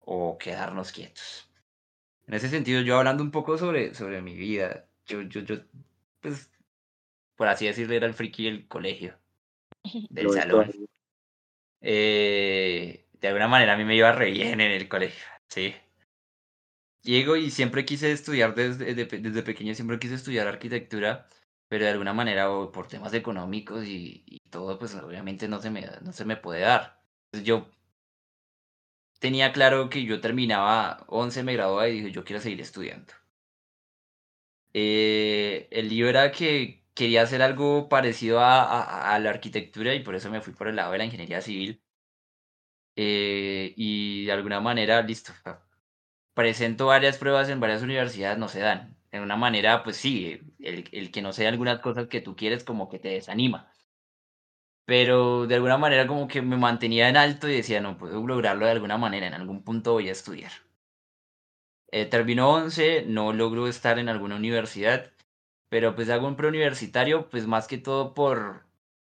o 0.00 0.36
quedarnos 0.38 0.92
quietos. 0.92 1.48
En 2.26 2.34
ese 2.34 2.48
sentido, 2.48 2.82
yo 2.82 2.98
hablando 2.98 3.22
un 3.22 3.30
poco 3.30 3.56
sobre, 3.58 3.94
sobre 3.94 4.22
mi 4.22 4.36
vida, 4.36 4.86
yo, 5.06 5.22
yo, 5.22 5.40
yo, 5.40 5.56
pues, 6.20 6.50
por 7.36 7.48
así 7.48 7.66
decirlo, 7.66 7.94
era 7.94 8.06
el 8.06 8.14
friki 8.14 8.44
del 8.44 8.68
colegio, 8.68 9.18
del 10.10 10.30
salón. 10.30 10.70
Eh, 11.80 13.06
de 13.20 13.28
alguna 13.28 13.48
manera 13.48 13.74
a 13.74 13.76
mí 13.76 13.84
me 13.84 13.96
iba 13.96 14.12
re 14.12 14.30
bien 14.30 14.60
en 14.60 14.72
el 14.72 14.88
colegio, 14.88 15.24
sí. 15.48 15.74
Llego 17.02 17.36
y 17.36 17.50
siempre 17.50 17.84
quise 17.86 18.12
estudiar 18.12 18.54
desde, 18.54 18.94
desde, 18.94 19.18
desde 19.18 19.42
pequeño, 19.42 19.74
siempre 19.74 19.98
quise 19.98 20.14
estudiar 20.14 20.46
arquitectura, 20.46 21.28
pero 21.68 21.84
de 21.84 21.90
alguna 21.92 22.12
manera 22.12 22.46
por 22.72 22.88
temas 22.88 23.14
económicos 23.14 23.84
y, 23.86 24.22
y 24.26 24.40
todo, 24.50 24.78
pues 24.78 24.94
obviamente 24.94 25.48
no 25.48 25.60
se 25.60 25.70
me, 25.70 25.86
no 26.02 26.12
se 26.12 26.24
me 26.26 26.36
puede 26.36 26.60
dar. 26.60 27.02
Yo 27.42 27.70
tenía 29.20 29.52
claro 29.52 29.88
que 29.88 30.04
yo 30.04 30.20
terminaba 30.20 31.04
11, 31.08 31.42
me 31.44 31.52
graduaba 31.54 31.88
y 31.88 31.92
dije, 32.00 32.10
yo 32.12 32.24
quiero 32.24 32.42
seguir 32.42 32.60
estudiando. 32.60 33.12
Eh, 34.72 35.68
el 35.70 35.88
lío 35.88 36.08
era 36.08 36.30
que 36.32 36.84
quería 36.94 37.22
hacer 37.22 37.42
algo 37.42 37.88
parecido 37.88 38.40
a, 38.40 38.62
a- 38.64 39.14
a 39.14 39.18
la 39.18 39.30
arquitectura 39.30 39.94
y 39.94 40.02
por 40.02 40.14
eso 40.14 40.30
me 40.30 40.40
fui 40.40 40.52
por 40.54 40.68
el 40.68 40.76
lado 40.76 40.92
de 40.92 40.98
la 40.98 41.04
ingeniería 41.04 41.40
civil. 41.40 41.82
Eh, 42.96 43.74
y 43.76 44.26
de 44.26 44.32
alguna 44.32 44.60
manera, 44.60 45.02
listo, 45.02 45.32
presento 46.34 46.86
varias 46.86 47.18
pruebas 47.18 47.48
en 47.48 47.60
varias 47.60 47.82
universidades, 47.82 48.38
no 48.38 48.48
se 48.48 48.60
dan. 48.60 48.96
De 49.12 49.20
una 49.20 49.36
manera, 49.36 49.82
pues 49.84 49.96
sí, 49.96 50.40
el, 50.60 50.88
el 50.92 51.10
que 51.12 51.22
no 51.22 51.32
sea 51.32 51.48
algunas 51.48 51.80
cosas 51.80 52.08
que 52.08 52.20
tú 52.20 52.36
quieres 52.36 52.64
como 52.64 52.88
que 52.88 52.98
te 52.98 53.08
desanima. 53.10 53.72
Pero 54.84 55.46
de 55.46 55.54
alguna 55.54 55.78
manera 55.78 56.06
como 56.06 56.28
que 56.28 56.42
me 56.42 56.58
mantenía 56.58 57.08
en 57.08 57.16
alto 57.16 57.48
y 57.48 57.56
decía, 57.56 57.80
no, 57.80 57.96
puedo 57.96 58.26
lograrlo 58.26 58.66
de 58.66 58.72
alguna 58.72 58.98
manera, 58.98 59.26
en 59.26 59.32
algún 59.32 59.64
punto 59.64 59.92
voy 59.92 60.10
a 60.10 60.12
estudiar. 60.12 60.52
Eh, 61.92 62.06
terminó 62.06 62.50
11, 62.50 63.04
no 63.06 63.32
logro 63.32 63.66
estar 63.68 63.98
en 63.98 64.08
alguna 64.08 64.36
universidad, 64.36 65.12
pero 65.68 65.94
pues 65.94 66.10
hago 66.10 66.26
un 66.28 66.36
preuniversitario, 66.36 67.28
pues 67.30 67.46
más 67.46 67.68
que 67.68 67.78
todo 67.78 68.14
por, 68.14 68.66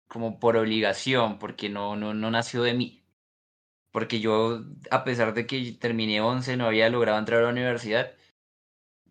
como 0.07 0.39
por 0.39 0.57
obligación, 0.57 1.39
porque 1.39 1.69
no, 1.69 1.95
no, 1.95 2.13
no 2.13 2.31
nació 2.31 2.63
de 2.63 2.73
mí. 2.73 3.00
Porque 3.91 4.19
yo, 4.19 4.63
a 4.89 5.03
pesar 5.03 5.33
de 5.33 5.45
que 5.45 5.73
terminé 5.73 6.21
11, 6.21 6.57
no 6.57 6.67
había 6.67 6.89
logrado 6.89 7.19
entrar 7.19 7.41
a 7.41 7.43
la 7.43 7.49
universidad, 7.49 8.13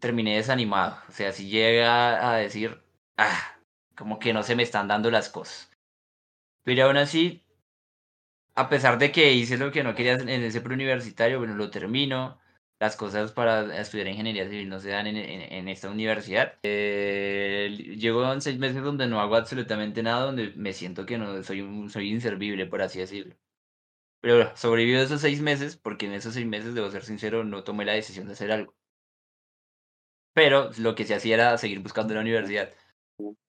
terminé 0.01 0.37
desanimado. 0.37 0.97
O 1.09 1.13
sea, 1.13 1.33
si 1.33 1.49
llega 1.49 2.31
a 2.31 2.37
decir, 2.37 2.83
ah, 3.17 3.59
como 3.97 4.19
que 4.19 4.33
no 4.33 4.43
se 4.43 4.57
me 4.57 4.63
están 4.63 4.89
dando 4.89 5.11
las 5.11 5.29
cosas. 5.29 5.71
Pero 6.65 6.87
aún 6.87 6.97
así, 6.97 7.43
a 8.55 8.69
pesar 8.69 8.99
de 8.99 9.13
que 9.13 9.33
hice 9.33 9.59
lo 9.59 9.73
que 9.73 9.83
no 9.85 9.95
quería 9.95 10.15
en 10.15 10.29
ese 10.29 10.61
preuniversitario, 10.61 11.39
bueno, 11.39 11.55
lo 11.55 11.71
termino. 11.71 12.39
Las 12.81 12.97
cosas 12.97 13.33
para 13.33 13.79
estudiar 13.79 14.09
ingeniería 14.09 14.49
civil 14.49 14.69
no 14.71 14.81
se 14.81 14.91
dan 14.91 15.07
en, 15.07 15.69
esta 15.69 15.91
universidad. 15.91 16.55
Eh, 16.63 17.97
llego 17.99 18.25
a 18.25 18.41
seis 18.41 18.59
meses 18.59 18.83
donde 18.83 19.07
no 19.07 19.21
hago 19.21 19.37
absolutamente 19.37 20.03
nada, 20.03 20.25
donde 20.27 20.53
me 20.57 20.73
siento 20.73 21.05
que 21.07 21.19
no 21.19 21.43
soy, 21.43 21.89
soy 21.91 22.11
inservible, 22.11 22.67
por 22.67 22.83
así 22.83 22.99
decirlo. 23.01 23.35
Pero 24.21 24.37
bueno, 24.37 24.57
sobreviví 24.57 24.97
esos 24.99 25.21
seis 25.21 25.41
meses, 25.43 25.77
porque 25.77 26.07
en 26.07 26.15
esos 26.15 26.35
seis 26.35 26.47
meses, 26.47 26.75
debo 26.75 26.91
ser 26.91 27.05
sincero, 27.05 27.45
no 27.45 27.65
tomé 27.65 27.85
la 27.85 27.93
decisión 27.93 28.27
de 28.27 28.33
hacer 28.35 28.51
algo. 28.53 28.75
Pero 30.35 30.71
lo 30.79 30.95
que 30.97 31.05
se 31.05 31.15
hacía 31.15 31.35
era 31.35 31.59
seguir 31.59 31.81
buscando 31.81 32.15
la 32.15 32.21
universidad. 32.21 32.71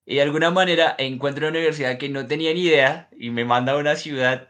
Y 0.06 0.16
de 0.18 0.22
alguna 0.24 0.52
manera 0.52 0.96
encuentro 1.00 1.48
una 1.48 1.58
universidad 1.58 1.98
que 2.00 2.10
no 2.10 2.28
tenía 2.28 2.54
ni 2.54 2.62
idea 2.64 3.10
y 3.18 3.32
me 3.32 3.46
manda 3.46 3.74
a 3.74 3.78
una 3.78 3.96
ciudad 3.98 4.50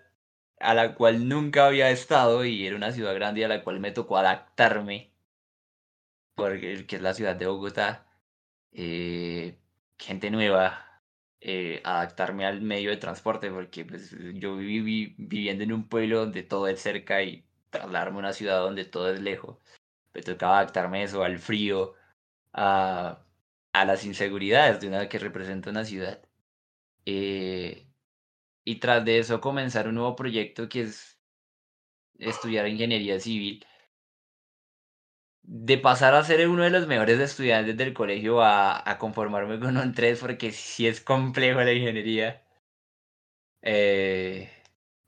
a 0.60 0.74
la 0.76 0.96
cual 0.96 1.28
nunca 1.30 1.68
había 1.68 1.92
estado 1.92 2.46
y 2.46 2.68
era 2.68 2.76
una 2.78 2.92
ciudad 2.94 3.16
grande 3.16 3.46
a 3.46 3.50
la 3.50 3.64
cual 3.64 3.80
me 3.82 3.92
tocó 3.92 4.18
adaptarme, 4.18 5.14
porque 6.36 6.86
que 6.88 6.96
es 6.98 7.02
la 7.02 7.14
ciudad 7.14 7.36
de 7.36 7.48
Bogotá. 7.48 8.08
eh, 8.74 9.60
gente 10.00 10.32
nueva, 10.32 10.86
eh, 11.42 11.82
adaptarme 11.84 12.46
al 12.46 12.62
medio 12.62 12.92
de 12.92 12.98
transporte, 12.98 13.52
porque 13.52 13.86
pues, 13.86 14.16
yo 14.36 14.58
viví 14.58 15.16
viviendo 15.18 15.64
en 15.64 15.74
un 15.74 15.88
pueblo 15.90 16.20
donde 16.22 16.44
todo 16.44 16.68
es 16.68 16.82
cerca 16.82 17.24
y 17.24 17.46
trasladarme 17.72 18.18
a 18.18 18.20
una 18.20 18.34
ciudad 18.34 18.60
donde 18.60 18.86
todo 18.86 19.14
es 19.14 19.22
lejos. 19.22 19.58
Me 20.14 20.22
tocaba 20.22 20.60
adaptarme 20.60 21.04
eso, 21.04 21.24
al 21.24 21.40
frío, 21.40 21.96
a, 22.54 23.26
a 23.74 23.86
las 23.86 24.06
inseguridades 24.06 24.82
de 24.82 24.88
una 24.90 25.10
que 25.10 25.20
representa 25.20 25.70
una 25.72 25.86
ciudad. 25.86 26.22
Eh, 27.06 27.88
y 28.66 28.76
tras 28.80 29.06
de 29.06 29.20
eso 29.20 29.42
comenzar 29.42 29.88
un 29.88 29.96
nuevo 29.96 30.16
proyecto 30.16 30.70
que 30.70 30.82
es 30.84 31.20
estudiar 32.20 32.68
ingeniería 32.68 33.20
civil. 33.20 33.66
De 35.44 35.78
pasar 35.78 36.16
a 36.16 36.24
ser 36.24 36.48
uno 36.48 36.64
de 36.64 36.72
los 36.72 36.88
mejores 36.88 37.20
estudiantes 37.20 37.78
del 37.78 37.94
colegio 37.94 38.42
a, 38.42 38.90
a 38.90 38.98
conformarme 38.98 39.60
con 39.60 39.78
un 39.78 39.94
3 39.94 40.20
porque 40.20 40.52
sí 40.52 40.88
es 40.88 41.00
complejo 41.00 41.62
la 41.62 41.74
ingeniería. 41.74 42.42
Eh, 43.62 44.50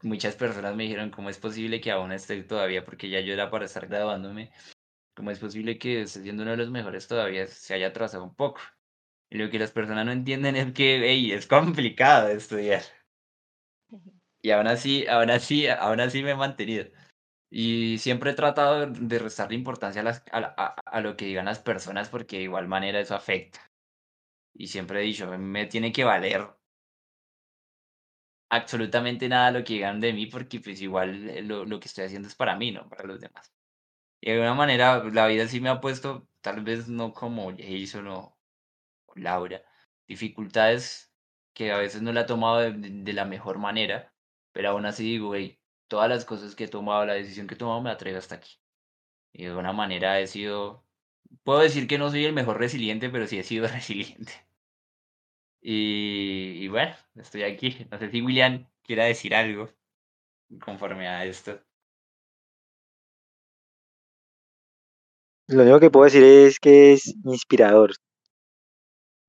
muchas 0.03 0.35
personas 0.35 0.75
me 0.75 0.83
dijeron 0.83 1.09
cómo 1.09 1.29
es 1.29 1.37
posible 1.39 1.81
que 1.81 1.91
aún 1.91 2.11
esté 2.11 2.41
todavía 2.43 2.85
porque 2.85 3.09
ya 3.09 3.19
yo 3.21 3.33
era 3.33 3.49
para 3.49 3.65
estar 3.65 3.87
graduándome. 3.87 4.51
¿Cómo 5.15 5.31
es 5.31 5.39
posible 5.39 5.79
que 5.79 6.07
siendo 6.07 6.43
uno 6.43 6.51
de 6.53 6.57
los 6.57 6.71
mejores 6.71 7.07
todavía 7.07 7.47
se 7.47 7.73
haya 7.75 7.87
atrasado 7.89 8.23
un 8.25 8.35
poco? 8.35 8.61
Y 9.29 9.37
lo 9.39 9.49
que 9.51 9.59
las 9.59 9.71
personas 9.71 10.05
no 10.05 10.11
entienden 10.13 10.55
es 10.57 10.73
que, 10.73 10.99
hey, 11.03 11.31
es 11.33 11.47
complicado 11.47 12.29
estudiar. 12.29 12.83
Y 14.41 14.51
aún 14.51 14.67
así, 14.67 15.07
aún 15.07 15.29
así, 15.29 15.67
aún 15.67 15.99
así 16.01 16.21
me 16.21 16.31
he 16.31 16.35
mantenido. 16.35 16.85
Y 17.55 17.99
siempre 17.99 18.31
he 18.31 18.33
tratado 18.33 18.87
de 18.87 19.19
restarle 19.19 19.55
importancia 19.55 20.03
a, 20.31 21.01
lo 21.01 21.15
que 21.15 21.25
digan 21.25 21.45
las 21.45 21.59
personas 21.59 22.09
porque 22.09 22.37
de 22.37 22.43
igual 22.43 22.67
manera 22.67 22.99
eso 22.99 23.13
afecta. 23.15 23.71
Y 24.55 24.67
siempre 24.67 25.01
he 25.01 25.03
dicho, 25.03 25.27
me 25.37 25.67
tiene 25.67 25.91
que 25.91 26.03
valer 26.03 26.47
absolutamente 28.49 29.29
nada 29.29 29.51
lo 29.51 29.63
que 29.63 29.73
digan 29.73 29.99
de 29.99 30.13
mí 30.13 30.25
porque 30.27 30.59
pues 30.61 30.81
igual 30.81 31.29
eh, 31.29 31.41
lo, 31.43 31.79
que 31.79 31.87
estoy 31.87 32.05
haciendo 32.05 32.27
es 32.27 32.35
para 32.35 32.55
mí, 32.55 32.71
no 32.71 32.89
para 32.89 33.03
los 33.05 33.19
demás. 33.21 33.53
Y 34.21 34.27
de 34.31 34.33
alguna 34.37 34.55
manera 34.55 35.03
la 35.05 35.27
vida 35.27 35.47
sí 35.47 35.61
me 35.61 35.69
ha 35.69 35.81
puesto, 35.81 36.27
tal 36.41 36.63
vez 36.63 36.89
no 36.89 37.13
como 37.13 37.51
Jason 37.57 38.07
o 38.09 38.37
Laura, 39.15 39.63
dificultades 40.07 41.13
que 41.53 41.71
a 41.71 41.77
veces 41.79 42.01
no 42.01 42.13
la 42.13 42.21
he 42.21 42.25
tomado 42.25 42.59
de, 42.59 42.73
de- 42.73 42.89
de 43.03 43.13
la 43.13 43.25
mejor 43.25 43.59
manera, 43.59 44.13
pero 44.53 44.69
aún 44.71 44.85
así 44.87 45.03
digo, 45.05 45.35
hey, 45.35 45.59
todas 45.93 46.09
las 46.09 46.25
cosas 46.25 46.55
que 46.55 46.63
he 46.63 46.67
tomado, 46.67 47.05
la 47.05 47.13
decisión 47.13 47.45
que 47.45 47.53
he 47.53 47.57
tomado 47.57 47.79
me 47.79 47.95
traído 47.95 48.17
hasta 48.17 48.33
aquí. 48.33 48.57
Y 49.31 49.43
de 49.43 49.49
alguna 49.49 49.73
manera 49.73 50.19
he 50.19 50.25
sido, 50.25 50.83
puedo 51.43 51.59
decir 51.59 51.87
que 51.87 51.99
no 51.99 52.09
soy 52.09 52.25
el 52.25 52.33
mejor 52.33 52.57
resiliente, 52.57 53.11
pero 53.11 53.27
sí 53.27 53.37
he 53.37 53.43
sido 53.43 53.67
resiliente. 53.77 54.33
Y, 55.61 56.57
y 56.63 56.67
bueno, 56.67 56.95
estoy 57.15 57.43
aquí. 57.43 57.85
No 57.91 57.99
sé 57.99 58.09
si 58.09 58.23
William 58.23 58.67
quiera 58.81 59.05
decir 59.05 59.35
algo 59.35 59.69
conforme 60.59 61.07
a 61.07 61.25
esto. 61.25 61.61
Lo 65.47 65.61
único 65.61 65.79
que 65.79 65.91
puedo 65.91 66.05
decir 66.05 66.23
es 66.23 66.59
que 66.59 66.93
es 66.93 67.13
inspirador. 67.23 67.91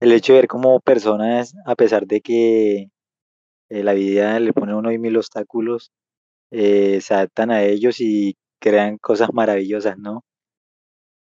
El 0.00 0.12
hecho 0.12 0.32
de 0.32 0.38
ver 0.38 0.48
cómo 0.48 0.80
personas, 0.80 1.54
a 1.66 1.74
pesar 1.74 2.06
de 2.06 2.22
que 2.22 2.88
eh, 3.68 3.82
la 3.82 3.92
vida 3.92 4.40
le 4.40 4.54
pone 4.54 4.74
uno 4.74 4.90
y 4.92 4.98
mil 4.98 5.18
obstáculos, 5.18 5.92
eh, 6.54 7.00
se 7.00 7.14
adaptan 7.14 7.50
a 7.50 7.62
ellos 7.64 8.00
y 8.00 8.36
crean 8.60 8.98
cosas 8.98 9.30
maravillosas, 9.34 9.98
¿no? 9.98 10.22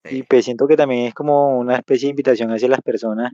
Y 0.09 0.23
pues 0.23 0.45
siento 0.45 0.65
que 0.67 0.77
también 0.77 1.07
es 1.07 1.13
como 1.13 1.57
una 1.59 1.75
especie 1.75 2.07
de 2.07 2.11
invitación 2.11 2.51
hacia 2.51 2.69
las 2.69 2.81
personas 2.81 3.33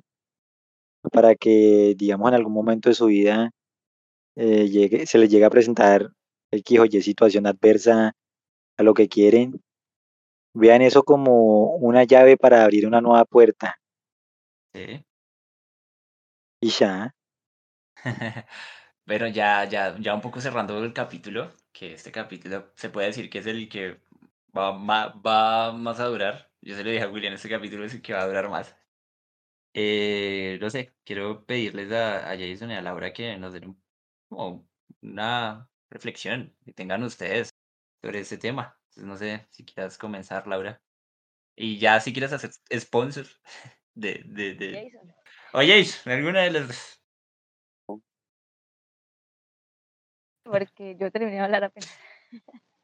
para 1.11 1.35
que, 1.35 1.95
digamos, 1.97 2.29
en 2.29 2.35
algún 2.35 2.53
momento 2.53 2.89
de 2.89 2.95
su 2.95 3.05
vida 3.07 3.51
eh, 4.37 4.67
llegue, 4.69 5.05
se 5.07 5.17
les 5.19 5.29
llegue 5.29 5.45
a 5.45 5.49
presentar 5.51 6.09
X 6.51 6.79
o 6.79 6.85
Y 6.85 7.01
situación 7.01 7.47
adversa 7.47 8.13
a 8.77 8.83
lo 8.83 8.93
que 8.93 9.09
quieren, 9.09 9.61
vean 10.55 10.81
eso 10.83 11.03
como 11.03 11.75
una 11.77 12.03
llave 12.03 12.37
para 12.37 12.63
abrir 12.63 12.87
una 12.87 13.01
nueva 13.01 13.25
puerta 13.25 13.77
Sí. 14.73 15.03
y 16.61 16.69
ya. 16.69 17.13
Pero 19.05 19.27
ya, 19.27 19.65
ya, 19.65 19.97
ya 19.99 20.15
un 20.15 20.21
poco 20.21 20.41
cerrando 20.41 20.83
el 20.83 20.93
capítulo, 20.93 21.51
que 21.71 21.93
este 21.93 22.11
capítulo 22.11 22.71
se 22.75 22.89
puede 22.89 23.07
decir 23.07 23.29
que 23.29 23.39
es 23.39 23.47
el 23.47 23.69
que 23.69 23.99
va, 24.57 24.73
ma- 24.77 25.09
va 25.25 25.71
más 25.73 25.99
a 25.99 26.05
durar. 26.05 26.51
Yo 26.61 26.75
se 26.75 26.83
lo 26.83 26.89
dije 26.91 27.03
a 27.03 27.09
William, 27.09 27.33
este 27.33 27.49
capítulo 27.49 27.85
es 27.85 27.93
el 27.93 28.01
que 28.01 28.13
va 28.13 28.21
a 28.23 28.27
durar 28.27 28.49
más. 28.49 28.75
Eh, 29.73 30.57
no 30.61 30.69
sé, 30.69 30.93
quiero 31.05 31.45
pedirles 31.45 31.91
a, 31.91 32.31
a 32.31 32.37
Jason 32.37 32.71
y 32.71 32.75
a 32.75 32.81
Laura 32.81 33.13
que 33.13 33.37
nos 33.37 33.53
den 33.53 33.69
un- 33.69 33.83
como 34.29 34.67
una 35.01 35.69
reflexión 35.89 36.55
que 36.65 36.73
tengan 36.73 37.03
ustedes 37.03 37.49
sobre 38.01 38.19
este 38.19 38.37
tema. 38.37 38.77
Entonces, 38.89 39.03
no 39.05 39.17
sé 39.17 39.47
si 39.51 39.65
quieras 39.65 39.97
comenzar, 39.97 40.47
Laura. 40.47 40.81
Y 41.55 41.77
ya 41.79 41.99
si 41.99 42.13
quieres 42.13 42.33
hacer 42.33 42.51
sponsor 42.79 43.27
de, 43.93 44.23
de, 44.25 44.55
de... 44.55 44.83
Jason. 44.91 45.15
Oye, 45.53 45.83
Jason, 45.83 46.13
alguna 46.13 46.41
de 46.41 46.51
las... 46.51 46.98
Porque 50.43 50.95
yo 50.99 51.11
terminé 51.11 51.37
de 51.37 51.39
hablar 51.41 51.63
apenas. 51.63 51.89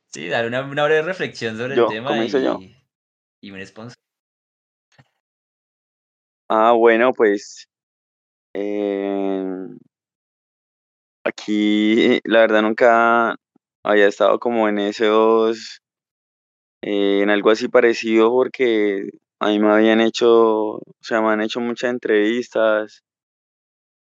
Sí, 0.08 0.28
dar 0.30 0.46
una, 0.46 0.62
una 0.62 0.86
breve 0.86 1.02
reflexión 1.02 1.58
sobre 1.58 1.76
el 1.76 1.88
tema 1.88 2.10
comienzo 2.10 2.40
yo. 2.40 2.58
y, 2.60 2.78
y 3.42 3.52
un 3.52 3.66
sponsor. 3.66 3.96
Ah, 6.48 6.74
bueno, 6.74 7.12
pues 7.12 7.68
em, 8.54 9.78
aquí 11.24 12.20
la 12.24 12.40
verdad 12.42 12.62
nunca 12.62 13.36
había 13.84 14.08
estado 14.08 14.40
como 14.40 14.70
en 14.70 14.78
esos, 14.80 15.82
eh, 16.82 17.22
en 17.24 17.30
algo 17.30 17.50
así 17.50 17.68
parecido 17.68 18.30
porque 18.30 19.10
a 19.40 19.48
mí 19.48 19.60
me 19.60 19.72
habían 19.72 20.02
hecho, 20.02 20.76
o 20.76 20.82
sea, 21.02 21.22
me 21.22 21.30
han 21.30 21.42
hecho 21.42 21.60
muchas 21.60 21.90
entrevistas, 21.90 23.04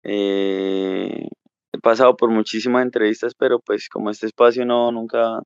eh, 0.05 1.29
he 1.73 1.79
pasado 1.79 2.17
por 2.17 2.31
muchísimas 2.31 2.85
entrevistas, 2.85 3.35
pero 3.35 3.61
pues 3.61 3.89
como 3.89 4.11
este 4.11 4.27
espacio 4.27 4.65
no, 4.67 4.93
nunca 4.93 5.41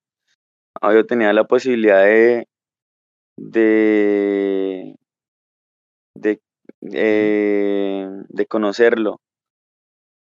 había 0.81 1.05
tenido 1.05 1.33
la 1.33 1.45
posibilidad 1.47 2.05
de, 2.05 2.49
de, 3.37 4.97
de, 6.15 6.41
eh, 6.93 8.09
de 8.29 8.47
conocerlo. 8.47 9.21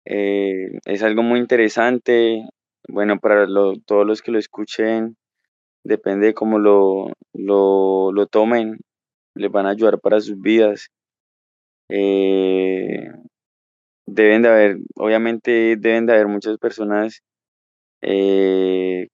Eh, 0.06 0.78
es 0.84 1.02
algo 1.02 1.22
muy 1.22 1.38
interesante. 1.40 2.42
Bueno, 2.88 3.18
para 3.20 3.46
lo- 3.46 3.74
todos 3.86 4.06
los 4.06 4.22
que 4.22 4.30
lo 4.32 4.38
escuchen, 4.38 5.16
depende 5.84 6.28
de 6.28 6.34
cómo 6.34 6.58
lo, 6.60 7.08
lo, 7.34 8.12
lo 8.12 8.26
tomen, 8.28 8.78
les 9.36 9.50
van 9.52 9.66
a 9.66 9.70
ayudar 9.70 10.00
para 10.00 10.20
sus 10.20 10.40
vidas. 10.40 10.90
Eh, 11.88 13.08
deben 14.06 14.42
de 14.42 14.48
haber, 14.48 14.76
obviamente 14.96 15.76
deben 15.78 16.06
de 16.06 16.14
haber 16.14 16.28
muchas 16.28 16.58
personas 16.58 17.20
eh, 18.02 19.08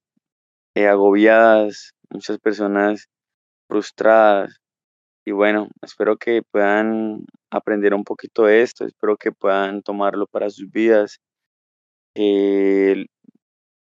eh, 0.76 0.88
agobiadas, 0.88 1.92
muchas 2.10 2.38
personas 2.38 3.06
frustradas. 3.68 4.58
Y 5.26 5.32
bueno, 5.32 5.68
espero 5.82 6.16
que 6.18 6.42
puedan 6.50 7.24
aprender 7.50 7.94
un 7.94 8.04
poquito 8.04 8.44
de 8.46 8.62
esto, 8.62 8.86
espero 8.86 9.16
que 9.16 9.32
puedan 9.32 9.82
tomarlo 9.82 10.26
para 10.26 10.50
sus 10.50 10.70
vidas. 10.70 11.18
que 12.14 13.06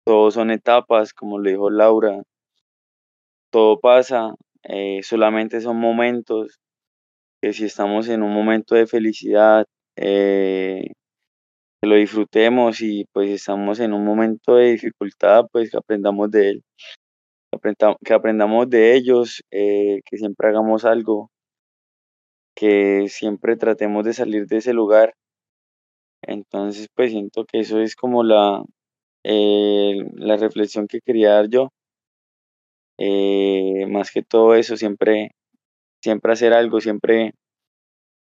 Todo 0.05 0.31
son 0.31 0.51
etapas, 0.51 1.13
como 1.13 1.39
lo 1.39 1.49
dijo 1.49 1.69
Laura, 1.69 2.21
todo 3.51 3.79
pasa, 3.79 4.33
eh, 4.63 5.01
solamente 5.03 5.61
son 5.61 5.77
momentos, 5.77 6.59
que 7.41 7.53
si 7.53 7.65
estamos 7.65 8.09
en 8.09 8.23
un 8.23 8.33
momento 8.33 8.75
de 8.75 8.87
felicidad, 8.87 9.65
eh, 9.99 10.93
que 11.81 11.87
lo 11.89 11.95
disfrutemos 11.95 12.81
y 12.81 13.05
pues 13.13 13.29
estamos 13.31 13.79
en 13.79 13.93
un 13.93 14.05
momento 14.05 14.55
de 14.55 14.71
dificultad, 14.73 15.45
pues 15.51 15.71
que 15.71 15.77
aprendamos 15.77 16.31
de 16.31 16.49
él, 16.51 16.63
que, 17.51 17.57
aprenda- 17.57 17.97
que 18.05 18.13
aprendamos 18.15 18.69
de 18.69 18.95
ellos, 18.95 19.43
eh, 19.51 20.01
que 20.09 20.17
siempre 20.17 20.49
hagamos 20.49 20.85
algo, 20.85 21.31
que 22.55 23.07
siempre 23.09 23.55
tratemos 23.57 24.05
de 24.05 24.13
salir 24.13 24.45
de 24.45 24.57
ese 24.57 24.71
lugar. 24.71 25.15
Entonces, 26.21 26.87
pues 26.95 27.11
siento 27.11 27.43
que 27.45 27.59
eso 27.59 27.79
es 27.81 27.95
como 27.95 28.23
la, 28.23 28.63
eh, 29.23 29.95
la 30.15 30.37
reflexión 30.37 30.87
que 30.87 31.01
quería 31.01 31.31
dar 31.33 31.49
yo. 31.49 31.69
Más 33.89 34.11
que 34.11 34.21
todo 34.23 34.55
eso, 34.55 34.77
siempre, 34.77 35.31
siempre 36.03 36.33
hacer 36.33 36.53
algo, 36.53 36.81
siempre, 36.81 37.33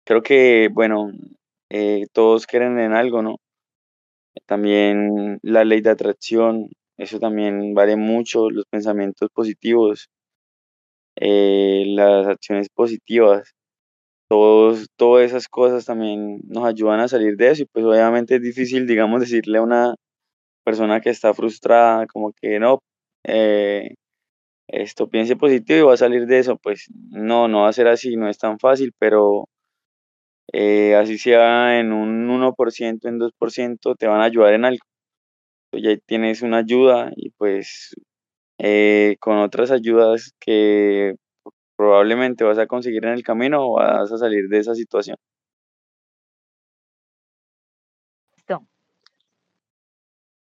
creo 0.05 0.21
que, 0.21 0.69
bueno, 0.71 1.11
eh, 1.69 2.05
todos 2.13 2.47
creen 2.47 2.79
en 2.79 2.93
algo, 2.93 3.21
¿no? 3.21 3.37
También 4.45 5.39
la 5.41 5.63
ley 5.63 5.81
de 5.81 5.89
atracción, 5.91 6.69
eso 6.97 7.19
también 7.19 7.73
vale 7.73 7.95
mucho, 7.95 8.49
los 8.49 8.65
pensamientos 8.69 9.29
positivos, 9.33 10.09
eh, 11.17 11.83
las 11.87 12.27
acciones 12.27 12.69
positivas, 12.69 13.53
todos, 14.29 14.87
todas 14.97 15.25
esas 15.27 15.47
cosas 15.47 15.85
también 15.85 16.41
nos 16.47 16.65
ayudan 16.65 16.99
a 17.01 17.07
salir 17.07 17.37
de 17.37 17.51
eso 17.51 17.63
y 17.63 17.67
pues 17.67 17.85
obviamente 17.85 18.35
es 18.35 18.41
difícil, 18.41 18.87
digamos, 18.87 19.21
decirle 19.21 19.59
a 19.59 19.63
una 19.63 19.95
persona 20.65 21.01
que 21.01 21.11
está 21.11 21.33
frustrada, 21.33 22.07
como 22.07 22.33
que 22.33 22.59
no, 22.59 22.79
eh, 23.25 23.95
esto 24.67 25.09
piense 25.09 25.35
positivo 25.37 25.79
y 25.79 25.83
va 25.83 25.93
a 25.95 25.97
salir 25.97 26.25
de 26.27 26.39
eso, 26.39 26.57
pues 26.57 26.87
no, 27.11 27.47
no 27.47 27.63
va 27.63 27.69
a 27.69 27.73
ser 27.73 27.87
así, 27.87 28.15
no 28.17 28.29
es 28.29 28.37
tan 28.37 28.59
fácil, 28.59 28.93
pero 28.99 29.45
eh, 30.53 30.95
así 30.95 31.17
sea 31.17 31.79
en 31.79 31.93
un 31.93 32.29
1%, 32.29 33.07
en 33.07 33.19
2%, 33.19 33.95
te 33.95 34.07
van 34.07 34.21
a 34.21 34.25
ayudar 34.25 34.53
en 34.53 34.65
algo. 34.65 34.85
Entonces, 35.71 35.97
ya 35.99 36.05
tienes 36.05 36.41
una 36.41 36.57
ayuda 36.59 37.11
y 37.15 37.31
pues 37.31 37.95
eh, 38.59 39.17
con 39.19 39.37
otras 39.39 39.71
ayudas 39.71 40.33
que 40.39 41.15
probablemente 41.75 42.43
vas 42.43 42.57
a 42.57 42.67
conseguir 42.67 43.05
en 43.05 43.13
el 43.13 43.23
camino, 43.23 43.71
vas 43.73 44.11
a 44.11 44.17
salir 44.17 44.47
de 44.49 44.59
esa 44.59 44.75
situación. 44.75 45.17
Listo. 48.35 48.65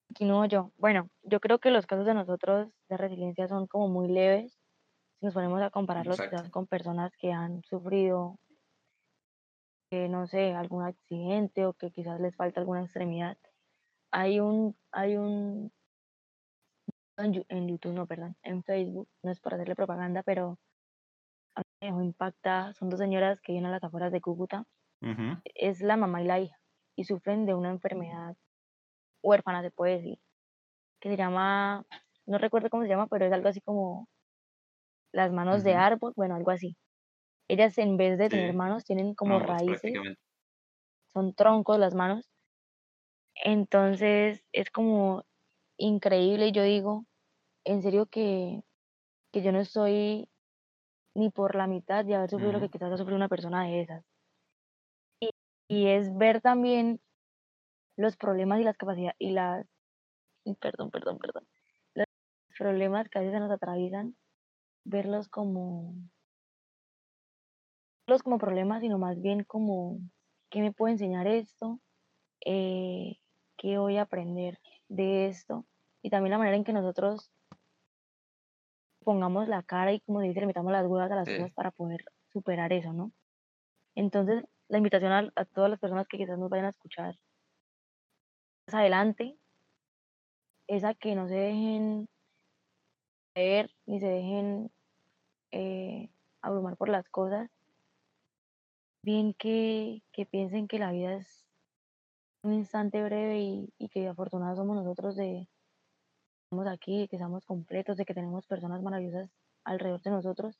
Continúo 0.07 0.45
yo. 0.45 0.71
Bueno, 0.77 1.09
yo 1.23 1.39
creo 1.39 1.59
que 1.59 1.71
los 1.71 1.85
casos 1.85 2.05
de 2.05 2.13
nosotros 2.13 2.67
de 2.89 2.97
resiliencia 2.97 3.47
son 3.47 3.67
como 3.67 3.87
muy 3.87 4.09
leves. 4.09 4.57
Si 5.19 5.25
nos 5.25 5.33
ponemos 5.33 5.61
a 5.61 5.69
compararlos 5.69 6.19
Exacto. 6.19 6.35
quizás 6.35 6.49
con 6.51 6.67
personas 6.67 7.11
que 7.17 7.31
han 7.31 7.61
sufrido, 7.63 8.37
que 9.91 10.07
no 10.07 10.25
sé, 10.25 10.53
algún 10.53 10.83
accidente 10.83 11.65
o 11.65 11.73
que 11.73 11.91
quizás 11.91 12.19
les 12.21 12.35
falta 12.35 12.61
alguna 12.61 12.81
extremidad. 12.81 13.37
Hay 14.11 14.39
un, 14.39 14.75
hay 14.91 15.17
un, 15.17 15.71
en 17.17 17.67
YouTube, 17.67 17.93
no, 17.93 18.07
perdón, 18.07 18.37
en 18.41 18.63
Facebook, 18.63 19.09
no 19.21 19.31
es 19.31 19.41
para 19.41 19.57
hacerle 19.57 19.75
propaganda, 19.75 20.23
pero 20.23 20.57
a 21.55 21.59
mí 21.59 21.65
me 21.81 21.87
dejó 21.87 22.01
impactada. 22.01 22.73
Son 22.73 22.89
dos 22.89 22.99
señoras 22.99 23.41
que 23.41 23.51
viven 23.51 23.65
a 23.65 23.71
las 23.71 23.83
afueras 23.83 24.13
de 24.13 24.21
Cúcuta. 24.21 24.65
Es 25.55 25.81
la 25.81 25.97
mamá 25.97 26.21
y 26.21 26.25
la 26.25 26.39
hija 26.39 26.57
y 26.95 27.03
sufren 27.03 27.45
de 27.45 27.53
una 27.53 27.69
enfermedad 27.69 28.35
huérfana, 29.23 29.61
se 29.61 29.71
puede 29.71 29.97
decir, 29.97 30.19
que 31.01 31.09
se 31.09 31.17
llama, 31.17 31.85
no 32.25 32.37
recuerdo 32.37 32.69
cómo 32.69 32.83
se 32.83 32.89
llama, 32.89 33.07
pero 33.07 33.25
es 33.25 33.33
algo 33.33 33.49
así 33.49 33.59
como 33.61 34.07
las 35.11 35.33
manos 35.33 35.63
de 35.63 35.73
árbol, 35.73 36.13
bueno, 36.15 36.35
algo 36.35 36.51
así. 36.51 36.77
Ellas 37.51 37.77
en 37.79 37.97
vez 37.97 38.17
de 38.17 38.29
tener 38.29 38.51
Sí, 38.51 38.57
manos 38.57 38.85
tienen 38.85 39.13
como 39.13 39.37
raíces, 39.37 39.91
son 41.11 41.33
troncos 41.33 41.77
las 41.77 41.93
manos. 41.93 42.29
Entonces 43.43 44.41
es 44.53 44.71
como 44.71 45.25
increíble 45.75 46.47
y 46.47 46.51
yo 46.53 46.63
digo, 46.63 47.05
en 47.65 47.81
serio 47.81 48.05
que, 48.05 48.63
que 49.33 49.41
yo 49.41 49.51
no 49.51 49.59
estoy 49.59 50.29
ni 51.13 51.29
por 51.29 51.55
la 51.55 51.67
mitad 51.67 52.05
de 52.05 52.15
haber 52.15 52.29
sufrido 52.29 52.53
lo 52.53 52.61
que 52.61 52.69
quizás 52.69 52.93
ha 52.93 52.97
sufrido 52.97 53.17
una 53.17 53.27
persona 53.27 53.65
de 53.65 53.81
esas. 53.81 54.05
Y, 55.19 55.31
y 55.67 55.87
es 55.87 56.15
ver 56.17 56.39
también 56.39 57.01
los 57.97 58.15
problemas 58.15 58.61
y 58.61 58.63
las 58.63 58.77
capacidades 58.77 59.17
y 59.19 59.31
las, 59.31 59.67
perdón, 60.61 60.89
perdón, 60.89 61.19
perdón, 61.19 61.45
los 61.95 62.07
problemas 62.57 63.09
que 63.09 63.19
a 63.19 63.21
veces 63.23 63.41
nos 63.41 63.51
atraviesan, 63.51 64.15
verlos 64.85 65.27
como, 65.27 65.95
como 68.23 68.37
problemas, 68.37 68.81
sino 68.81 68.97
más 68.97 69.21
bien 69.21 69.43
como, 69.43 69.99
¿qué 70.49 70.61
me 70.61 70.73
puede 70.73 70.93
enseñar 70.93 71.27
esto? 71.27 71.79
Eh, 72.45 73.17
¿Qué 73.57 73.77
voy 73.77 73.97
a 73.97 74.03
aprender 74.03 74.59
de 74.89 75.27
esto? 75.27 75.65
Y 76.01 76.09
también 76.09 76.31
la 76.31 76.37
manera 76.37 76.57
en 76.57 76.63
que 76.63 76.73
nosotros 76.73 77.31
pongamos 79.03 79.47
la 79.47 79.63
cara 79.63 79.93
y, 79.93 80.01
como 80.01 80.19
se 80.19 80.27
dice, 80.27 80.41
le 80.41 80.47
metamos 80.47 80.71
las 80.71 80.85
huevas 80.85 81.11
a 81.11 81.15
las 81.15 81.27
Sí. 81.27 81.35
cosas 81.35 81.53
para 81.53 81.71
poder 81.71 82.03
superar 82.33 82.73
eso, 82.73 82.91
¿no? 82.91 83.11
Entonces, 83.95 84.43
la 84.67 84.77
invitación 84.77 85.11
a, 85.11 85.31
a 85.35 85.45
todas 85.45 85.69
las 85.69 85.79
personas 85.79 86.07
que 86.07 86.17
quizás 86.17 86.37
nos 86.37 86.49
vayan 86.49 86.65
a 86.65 86.69
escuchar 86.69 87.15
más 88.67 88.75
adelante 88.75 89.37
es 90.67 90.83
a 90.83 90.93
que 90.93 91.15
no 91.15 91.27
se 91.27 91.35
dejen 91.35 92.07
ver 93.35 93.69
ni 93.85 93.99
se 93.99 94.07
dejen 94.07 94.71
eh, 95.51 96.09
abrumar 96.41 96.77
por 96.77 96.89
las 96.89 97.07
cosas. 97.09 97.49
Bien 99.03 99.33
que, 99.33 100.03
que 100.11 100.25
piensen 100.25 100.67
que 100.67 100.79
la 100.79 100.91
vida 100.91 101.15
es 101.15 101.47
un 102.43 102.53
instante 102.53 103.03
breve 103.03 103.39
y, 103.41 103.73
y 103.79 103.89
que 103.89 104.07
afortunados 104.07 104.57
somos 104.57 104.75
nosotros 104.75 105.15
de 105.15 105.47
que 105.47 106.43
estamos 106.45 106.67
aquí, 106.67 106.99
de 107.01 107.07
que 107.07 107.15
estamos 107.15 107.45
completos, 107.45 107.97
de 107.97 108.05
que 108.05 108.13
tenemos 108.13 108.45
personas 108.47 108.81
maravillosas 108.83 109.31
alrededor 109.63 110.01
de 110.01 110.11
nosotros. 110.11 110.59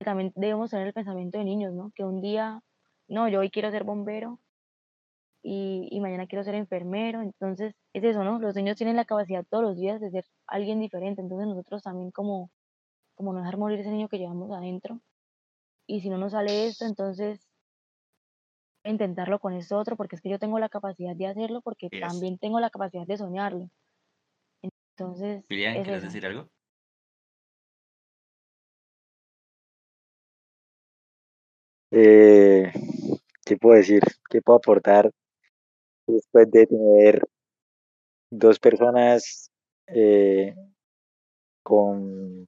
También 0.00 0.32
debemos 0.34 0.70
tener 0.70 0.86
el 0.88 0.92
pensamiento 0.94 1.38
de 1.38 1.44
niños, 1.44 1.72
¿no? 1.74 1.92
Que 1.94 2.04
un 2.04 2.20
día, 2.20 2.62
no, 3.08 3.28
yo 3.28 3.40
hoy 3.40 3.50
quiero 3.50 3.70
ser 3.70 3.84
bombero 3.84 4.40
y, 5.42 5.88
y 5.90 6.00
mañana 6.00 6.26
quiero 6.26 6.44
ser 6.44 6.54
enfermero. 6.54 7.20
Entonces, 7.22 7.74
es 7.92 8.04
eso, 8.04 8.24
¿no? 8.24 8.38
Los 8.40 8.56
niños 8.56 8.76
tienen 8.76 8.96
la 8.96 9.04
capacidad 9.04 9.44
todos 9.48 9.62
los 9.62 9.76
días 9.76 10.00
de 10.00 10.10
ser 10.10 10.24
alguien 10.46 10.80
diferente. 10.80 11.20
Entonces, 11.22 11.46
nosotros 11.46 11.82
también 11.82 12.10
como, 12.10 12.50
como 13.14 13.32
no 13.32 13.40
dejar 13.40 13.58
morir 13.58 13.80
ese 13.80 13.90
niño 13.90 14.08
que 14.08 14.18
llevamos 14.18 14.50
adentro. 14.52 15.00
Y 15.90 16.02
si 16.02 16.08
no 16.08 16.18
nos 16.18 16.30
sale 16.30 16.68
esto, 16.68 16.84
entonces 16.84 17.40
intentarlo 18.84 19.40
con 19.40 19.54
esto 19.54 19.76
otro, 19.76 19.96
porque 19.96 20.14
es 20.14 20.22
que 20.22 20.30
yo 20.30 20.38
tengo 20.38 20.60
la 20.60 20.68
capacidad 20.68 21.16
de 21.16 21.26
hacerlo, 21.26 21.62
porque 21.62 21.88
Yes. 21.90 22.00
también 22.00 22.38
tengo 22.38 22.60
la 22.60 22.70
capacidad 22.70 23.04
de 23.08 23.16
soñarlo. 23.16 23.68
Entonces, 24.62 25.44
Julián, 25.48 25.78
es 25.78 25.82
¿quieres 25.82 26.04
eso. 26.04 26.06
decir 26.06 26.26
algo? 26.26 26.48
Eh, 31.90 32.72
¿qué 33.44 33.56
puedo 33.56 33.76
decir? 33.76 34.04
¿Qué 34.30 34.40
puedo 34.42 34.58
aportar 34.58 35.10
después 36.06 36.48
de 36.52 36.68
tener 36.68 37.28
dos 38.30 38.60
personas 38.60 39.50
eh, 39.88 40.54
con, 41.64 42.46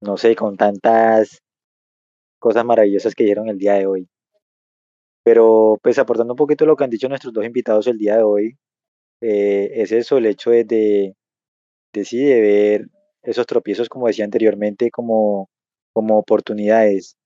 no 0.00 0.16
sé, 0.16 0.34
con 0.34 0.56
tantas 0.56 1.43
cosas 2.44 2.64
maravillosas 2.66 3.14
que 3.14 3.24
dijeron 3.24 3.48
el 3.48 3.56
día 3.56 3.72
de 3.72 3.86
hoy? 3.86 4.06
Pero 5.24 5.78
pues 5.82 5.98
aportando 5.98 6.34
un 6.34 6.36
poquito 6.36 6.66
lo 6.66 6.76
que 6.76 6.84
han 6.84 6.90
dicho 6.90 7.08
nuestros 7.08 7.32
dos 7.32 7.46
invitados 7.46 7.86
el 7.86 7.96
día 7.96 8.18
de 8.18 8.22
hoy, 8.22 8.58
eh, 9.22 9.70
es 9.76 9.92
eso, 9.92 10.18
el 10.18 10.26
hecho 10.26 10.50
de, 10.50 10.64
de, 10.64 11.14
de 11.94 12.04
sí, 12.04 12.22
de 12.22 12.40
ver 12.42 12.86
esos 13.22 13.46
tropiezos, 13.46 13.88
como 13.88 14.08
decía 14.08 14.26
anteriormente, 14.26 14.90
como, 14.90 15.48
como 15.94 16.18
oportunidades. 16.18 17.16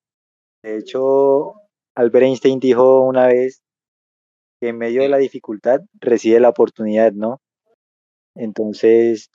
De 0.63 0.77
hecho, 0.77 1.55
Albert 1.97 2.27
Einstein 2.27 2.61
dijo 2.61 3.01
una 3.01 3.27
vez 3.27 3.65
que 4.61 4.69
en 4.69 4.79
medio 4.79 5.03
de 5.03 5.09
la 5.09 5.19
dificultad 5.19 5.81
reside 6.01 6.39
la 6.39 6.51
oportunidad, 6.51 7.11
¿no? 7.13 7.41
Entonces, 8.37 9.31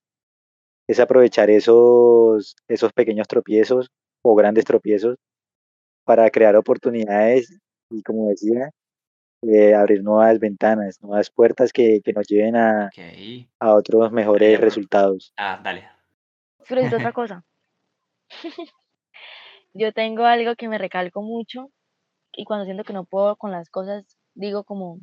es 0.88 1.00
aprovechar 1.02 1.50
esos, 1.50 2.56
esos 2.70 2.94
pequeños 2.94 3.28
tropiezos 3.28 3.90
o 4.22 4.34
grandes 4.34 4.64
tropiezos 4.64 5.18
para 6.04 6.30
crear 6.30 6.56
oportunidades 6.56 7.60
y, 7.90 8.02
como 8.04 8.28
decía, 8.30 8.70
eh, 9.42 9.74
abrir 9.76 10.04
nuevas 10.04 10.40
ventanas, 10.40 11.02
nuevas 11.02 11.30
puertas 11.30 11.72
que, 11.74 12.02
que 12.04 12.14
nos 12.14 12.28
lleven 12.28 12.56
a, 12.56 12.90
a 13.60 13.74
otros 13.74 14.12
mejores 14.12 14.52
pero- 14.58 14.66
resultados. 14.66 15.34
Ah, 15.38 15.60
dale. 15.64 15.88
Quiero 16.66 16.82
decir 16.84 16.98
otra 16.98 17.12
cosa. 17.14 17.44
Yo 19.74 19.92
tengo 19.92 20.24
algo 20.26 20.56
que 20.56 20.68
me 20.68 20.78
recalco 20.78 21.22
mucho 21.22 21.70
y 22.36 22.46
cuando 22.46 22.66
siento 22.66 22.84
que 22.84 22.94
no 22.94 23.06
puedo 23.06 23.36
con 23.36 23.52
las 23.52 23.70
cosas, 23.70 24.06
digo 24.36 24.64
como, 24.64 25.00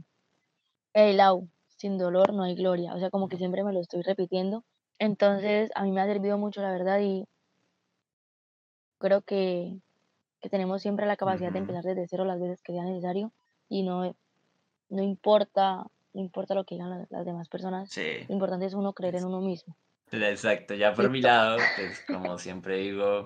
hey 0.94 1.12
Lau, 1.12 1.48
sin 1.76 1.98
dolor 1.98 2.32
no 2.32 2.44
hay 2.44 2.54
gloria. 2.54 2.94
O 2.94 2.98
sea, 2.98 3.10
como 3.10 3.28
que 3.28 3.36
siempre 3.36 3.64
me 3.64 3.72
lo 3.72 3.80
estoy 3.80 4.02
repitiendo. 4.02 4.64
Entonces, 4.98 5.70
a 5.74 5.84
mí 5.84 5.92
me 5.92 6.00
ha 6.00 6.06
servido 6.06 6.38
mucho, 6.38 6.60
la 6.62 6.72
verdad, 6.72 7.00
y 7.00 7.24
creo 8.98 9.22
que, 9.22 9.78
que 10.40 10.48
tenemos 10.48 10.82
siempre 10.82 11.06
la 11.06 11.16
capacidad 11.16 11.52
de 11.52 11.58
empezar 11.58 11.84
desde 11.84 12.08
cero 12.08 12.24
las 12.24 12.40
veces 12.40 12.62
que 12.62 12.72
sea 12.72 12.84
necesario 12.84 13.32
y 13.68 13.82
no, 13.82 14.14
no 14.88 15.02
importa, 15.02 15.84
no 16.12 16.20
importa 16.20 16.54
lo 16.54 16.64
que 16.64 16.74
digan 16.76 16.90
las, 16.90 17.10
las 17.10 17.24
demás 17.24 17.48
personas. 17.48 17.90
Sí. 17.90 18.24
Lo 18.28 18.34
importante 18.34 18.66
es 18.66 18.74
uno 18.74 18.92
creer 18.92 19.16
en 19.16 19.24
uno 19.24 19.40
mismo. 19.40 19.76
Exacto, 20.12 20.74
ya 20.74 20.92
por 20.92 21.08
mi 21.08 21.20
lado, 21.20 21.58
pues 21.76 22.02
como 22.06 22.36
siempre 22.38 22.78
digo, 22.78 23.24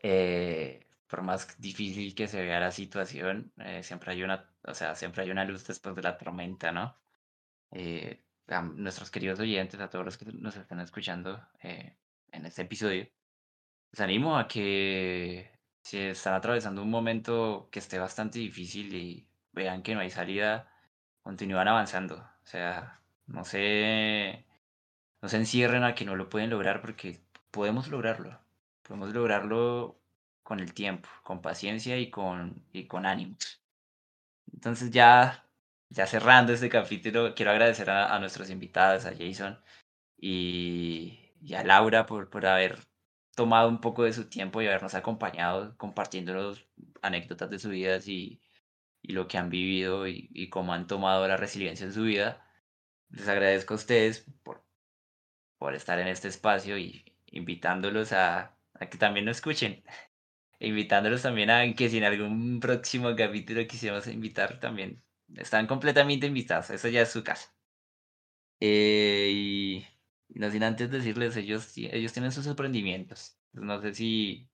eh, 0.00 0.86
por 1.08 1.22
más 1.22 1.58
difícil 1.58 2.14
que 2.14 2.28
se 2.28 2.42
vea 2.42 2.60
la 2.60 2.70
situación, 2.70 3.50
eh, 3.58 3.82
siempre 3.82 4.12
hay 4.12 4.22
una, 4.22 4.50
o 4.64 4.74
sea, 4.74 4.94
siempre 4.94 5.22
hay 5.22 5.30
una 5.30 5.44
luz 5.44 5.66
después 5.66 5.94
de 5.94 6.02
la 6.02 6.18
tormenta, 6.18 6.70
¿no? 6.70 6.94
Eh, 7.70 8.22
a 8.48 8.62
nuestros 8.62 9.10
queridos 9.10 9.40
oyentes, 9.40 9.80
a 9.80 9.88
todos 9.88 10.04
los 10.04 10.18
que 10.18 10.26
nos 10.32 10.56
están 10.56 10.80
escuchando 10.80 11.40
eh, 11.62 11.96
en 12.32 12.46
este 12.46 12.62
episodio, 12.62 13.08
les 13.90 14.00
animo 14.00 14.36
a 14.36 14.46
que 14.46 15.50
si 15.88 15.98
están 15.98 16.34
atravesando 16.34 16.82
un 16.82 16.90
momento 16.90 17.68
que 17.72 17.78
esté 17.78 17.98
bastante 17.98 18.38
difícil 18.38 18.94
y 18.94 19.26
vean 19.52 19.82
que 19.82 19.94
no 19.94 20.00
hay 20.00 20.10
salida, 20.10 20.70
continúan 21.22 21.66
avanzando. 21.66 22.16
O 22.16 22.46
sea, 22.46 23.00
no 23.26 23.44
se, 23.46 24.44
no 25.22 25.30
se 25.30 25.38
encierren 25.38 25.84
a 25.84 25.94
que 25.94 26.04
no 26.04 26.14
lo 26.14 26.28
pueden 26.28 26.50
lograr 26.50 26.82
porque 26.82 27.22
podemos 27.50 27.88
lograrlo. 27.88 28.38
Podemos 28.82 29.14
lograrlo 29.14 29.98
con 30.42 30.60
el 30.60 30.74
tiempo, 30.74 31.08
con 31.22 31.40
paciencia 31.40 31.96
y 31.98 32.10
con, 32.10 32.66
y 32.70 32.86
con 32.86 33.06
ánimos. 33.06 33.62
Entonces 34.52 34.90
ya, 34.90 35.46
ya 35.88 36.06
cerrando 36.06 36.52
este 36.52 36.68
capítulo, 36.68 37.34
quiero 37.34 37.52
agradecer 37.52 37.88
a, 37.90 38.14
a 38.14 38.18
nuestros 38.18 38.50
invitados, 38.50 39.06
a 39.06 39.14
Jason 39.16 39.58
y, 40.18 41.32
y 41.40 41.54
a 41.54 41.64
Laura 41.64 42.04
por, 42.06 42.28
por 42.30 42.44
haber 42.46 42.78
tomado 43.38 43.68
un 43.68 43.80
poco 43.80 44.02
de 44.02 44.12
su 44.12 44.28
tiempo 44.28 44.60
y 44.60 44.66
habernos 44.66 44.94
acompañado 44.94 45.76
compartiéndonos 45.78 46.66
anécdotas 47.02 47.48
de 47.50 47.60
su 47.60 47.68
vida 47.70 47.98
y, 48.04 48.40
y 49.00 49.12
lo 49.12 49.28
que 49.28 49.38
han 49.38 49.48
vivido 49.48 50.08
y, 50.08 50.28
y 50.32 50.50
cómo 50.50 50.74
han 50.74 50.88
tomado 50.88 51.28
la 51.28 51.36
resiliencia 51.36 51.86
en 51.86 51.92
su 51.92 52.02
vida. 52.02 52.44
Les 53.10 53.28
agradezco 53.28 53.74
a 53.74 53.76
ustedes 53.76 54.26
por, 54.42 54.66
por 55.58 55.74
estar 55.74 56.00
en 56.00 56.08
este 56.08 56.26
espacio 56.28 56.78
y 56.78 57.04
invitándolos 57.26 58.12
a, 58.12 58.58
que 58.90 58.98
también 58.98 59.26
nos 59.26 59.36
escuchen. 59.36 59.84
Invitándolos 60.60 61.22
también 61.22 61.50
a 61.50 61.72
que 61.74 61.88
si 61.88 61.98
en 61.98 62.04
algún 62.04 62.58
próximo 62.58 63.14
capítulo 63.16 63.64
quisiéramos 63.68 64.08
invitar 64.08 64.58
también. 64.58 65.00
Están 65.36 65.68
completamente 65.68 66.26
invitados, 66.26 66.70
eso 66.70 66.88
ya 66.88 67.02
es 67.02 67.10
su 67.12 67.22
casa. 67.22 67.54
Eh, 68.60 69.30
y 69.32 69.86
no 70.30 70.50
sin 70.50 70.62
antes 70.62 70.90
decirles, 70.90 71.36
ellos, 71.36 71.72
ellos 71.76 72.12
tienen 72.12 72.32
sus 72.32 72.46
emprendimientos. 72.46 73.38
Pues 73.52 73.64
No 73.64 73.80
sé 73.82 73.94
si 73.94 74.48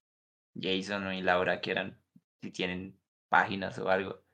Jason 0.61 1.13
y 1.15 1.23
Laura 1.23 1.61
quieran, 1.61 2.01
si 2.43 2.51
tienen 2.53 2.99
páginas 3.31 3.79
o 3.79 3.89
algo 3.91 4.25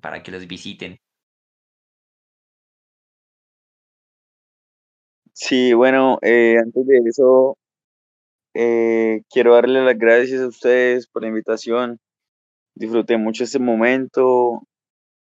para 0.00 0.22
que 0.22 0.30
los 0.30 0.46
visiten. 0.46 0.98
Sí, 5.32 5.72
bueno, 5.74 6.18
eh, 6.22 6.56
antes 6.58 6.86
de 6.86 6.98
eso, 7.08 7.58
eh, 8.54 9.22
quiero 9.30 9.54
darle 9.54 9.84
las 9.84 9.98
gracias 9.98 10.42
a 10.42 10.48
ustedes 10.48 11.06
por 11.08 11.22
la 11.22 11.28
invitación. 11.28 11.98
Disfruté 12.74 13.16
mucho 13.18 13.44
este 13.44 13.58
momento, 13.60 14.62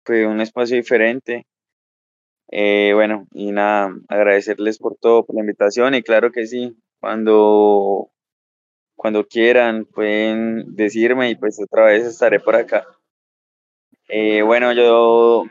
fue 0.06 0.26
un 0.26 0.40
espacio 0.42 0.76
diferente. 0.76 1.46
Eh, 2.54 2.92
bueno, 2.92 3.26
y 3.32 3.50
nada, 3.50 3.96
agradecerles 4.08 4.78
por 4.78 4.96
todo, 4.96 5.24
por 5.24 5.36
la 5.36 5.40
invitación 5.40 5.94
y 5.94 6.02
claro 6.02 6.32
que 6.32 6.46
sí, 6.46 6.76
cuando, 7.00 8.10
cuando 8.94 9.26
quieran 9.26 9.86
pueden 9.86 10.76
decirme 10.76 11.30
y 11.30 11.34
pues 11.34 11.58
otra 11.58 11.86
vez 11.86 12.04
estaré 12.04 12.40
por 12.40 12.54
acá. 12.54 12.84
Eh, 14.06 14.42
bueno, 14.42 14.74
yo, 14.74 15.44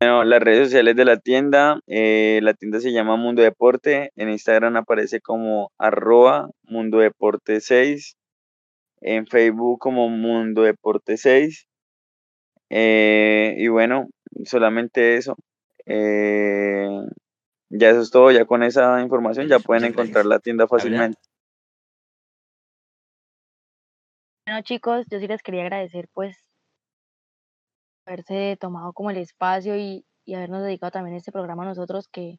bueno, 0.00 0.24
las 0.24 0.40
redes 0.40 0.68
sociales 0.68 0.96
de 0.96 1.04
la 1.04 1.18
tienda, 1.18 1.80
eh, 1.86 2.40
la 2.42 2.54
tienda 2.54 2.80
se 2.80 2.92
llama 2.92 3.16
Mundo 3.16 3.42
Deporte, 3.42 4.10
en 4.16 4.30
Instagram 4.30 4.76
aparece 4.78 5.20
como 5.20 5.70
arroba 5.76 6.48
Mundo 6.62 6.98
Deporte 7.00 7.60
6, 7.60 8.16
en 9.02 9.26
Facebook 9.26 9.78
como 9.80 10.08
Mundo 10.08 10.62
Deporte 10.62 11.18
6, 11.18 11.68
eh, 12.70 13.54
y 13.58 13.68
bueno, 13.68 14.08
solamente 14.46 15.16
eso. 15.16 15.36
Eh, 15.86 16.88
ya 17.70 17.90
eso 17.90 18.00
es 18.00 18.10
todo, 18.10 18.30
ya 18.30 18.44
con 18.44 18.62
esa 18.62 19.00
información 19.00 19.48
ya 19.48 19.58
pueden 19.58 19.84
encontrar 19.84 20.26
la 20.26 20.38
tienda 20.38 20.66
fácilmente. 20.66 21.18
Bueno, 24.46 24.62
chicos, 24.62 25.06
yo 25.08 25.18
sí 25.18 25.26
les 25.26 25.42
quería 25.42 25.62
agradecer, 25.62 26.08
pues, 26.12 26.36
haberse 28.06 28.56
tomado 28.60 28.92
como 28.92 29.10
el 29.10 29.18
espacio 29.18 29.76
y, 29.76 30.04
y 30.24 30.34
habernos 30.34 30.62
dedicado 30.62 30.90
también 30.90 31.16
este 31.16 31.32
programa 31.32 31.62
a 31.62 31.66
nosotros, 31.66 32.08
que 32.08 32.38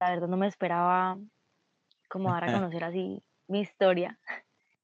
la 0.00 0.10
verdad 0.10 0.28
no 0.28 0.36
me 0.36 0.46
esperaba 0.46 1.18
como 2.08 2.30
dar 2.30 2.44
a 2.44 2.52
conocer 2.62 2.84
así 2.84 3.22
mi 3.48 3.60
historia. 3.60 4.18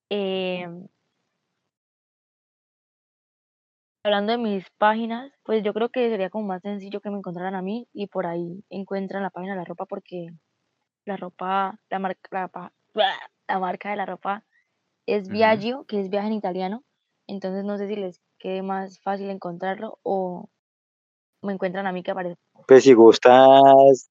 Em, 0.08 0.86
hablando 4.04 4.32
de 4.32 4.38
mis 4.38 4.64
páginas, 4.78 5.32
pues 5.44 5.64
yo 5.64 5.72
creo 5.72 5.88
que 5.88 6.08
sería 6.10 6.30
como 6.30 6.46
más 6.46 6.62
sencillo 6.62 7.00
que 7.00 7.10
me 7.10 7.16
encontraran 7.18 7.54
a 7.54 7.62
mí 7.62 7.88
y 7.92 8.06
por 8.06 8.26
ahí 8.26 8.62
encuentran 8.68 9.22
la 9.22 9.30
página 9.30 9.54
de 9.54 9.58
la 9.60 9.64
ropa 9.64 9.86
porque 9.86 10.28
la 11.06 11.16
ropa, 11.16 11.78
la 11.90 11.98
marca, 11.98 12.28
la, 12.30 12.70
la 13.48 13.58
marca 13.58 13.90
de 13.90 13.96
la 13.96 14.06
ropa 14.06 14.44
es. 15.06 15.28
Viaggio, 15.28 15.84
que 15.86 16.00
es 16.00 16.10
viaje 16.10 16.28
en 16.28 16.34
italiano. 16.34 16.84
Entonces 17.26 17.64
no 17.64 17.78
sé 17.78 17.88
si 17.88 17.96
les 17.96 18.20
quede 18.38 18.62
más 18.62 19.00
fácil 19.00 19.30
encontrarlo 19.30 19.98
o 20.02 20.50
me 21.42 21.54
encuentran 21.54 21.86
a 21.86 21.92
mí 21.92 22.02
que 22.02 22.10
aparece. 22.10 22.36
Pues 22.68 22.84
si 22.84 22.92
gustas, 22.92 24.10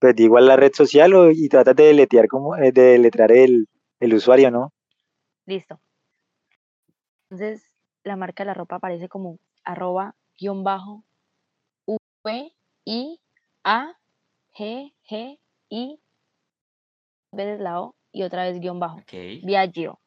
pues 0.00 0.18
igual 0.18 0.46
la 0.46 0.56
red 0.56 0.72
social 0.72 1.14
o- 1.14 1.30
y 1.30 1.48
tratas 1.48 1.76
de 1.76 1.84
deletear 1.84 2.26
como, 2.26 2.56
eh, 2.56 2.72
de 2.72 2.82
deletrear 2.82 3.30
el, 3.30 3.68
el 4.00 4.14
usuario, 4.14 4.50
¿no? 4.50 4.72
Listo. 5.46 5.80
Entonces 7.30 7.65
la 8.06 8.16
marca 8.16 8.44
de 8.44 8.46
la 8.46 8.54
ropa 8.54 8.76
aparece 8.76 9.08
como 9.08 9.38
arroba 9.64 10.14
guion 10.38 10.64
bajo 10.64 11.04
V 11.86 12.52
I 12.84 13.20
A 13.64 13.98
G 14.56 14.94
G 15.08 15.38
I 15.68 16.00
veces 17.32 17.60
la 17.60 17.80
O 17.80 17.96
y 18.12 18.22
otra 18.22 18.44
vez 18.44 18.60
guion 18.60 18.80
bajo. 18.80 18.98
Ok. 18.98 19.12
Viaggio. 19.44 20.00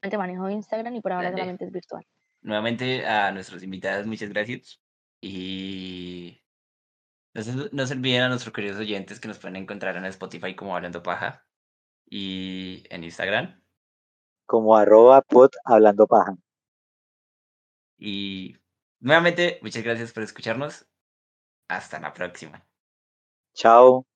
Solamente 0.00 0.18
manejo 0.18 0.50
Instagram 0.50 0.96
y 0.96 1.00
por 1.00 1.12
ahora 1.12 1.30
Dale. 1.30 1.36
solamente 1.36 1.64
es 1.64 1.72
virtual. 1.72 2.06
Nuevamente 2.42 3.06
a 3.06 3.32
nuestros 3.32 3.62
invitados, 3.62 4.06
muchas 4.06 4.28
gracias. 4.28 4.80
Y 5.22 6.42
no 7.32 7.42
se, 7.42 7.70
no 7.72 7.86
se 7.86 7.94
olviden 7.94 8.22
a 8.22 8.28
nuestros 8.28 8.52
queridos 8.52 8.78
oyentes 8.78 9.18
que 9.18 9.28
nos 9.28 9.38
pueden 9.38 9.56
encontrar 9.56 9.96
en 9.96 10.04
Spotify 10.06 10.54
como 10.54 10.76
Hablando 10.76 11.02
Paja 11.02 11.46
y 12.04 12.84
en 12.90 13.04
Instagram. 13.04 13.63
Como 14.46 14.76
arroba 14.76 15.22
pod 15.22 15.50
hablando 15.64 16.06
paja. 16.06 16.36
Y 17.98 18.56
nuevamente, 19.00 19.58
muchas 19.62 19.82
gracias 19.82 20.12
por 20.12 20.22
escucharnos. 20.22 20.86
Hasta 21.68 22.00
la 22.00 22.12
próxima. 22.12 22.66
Chao. 23.54 24.06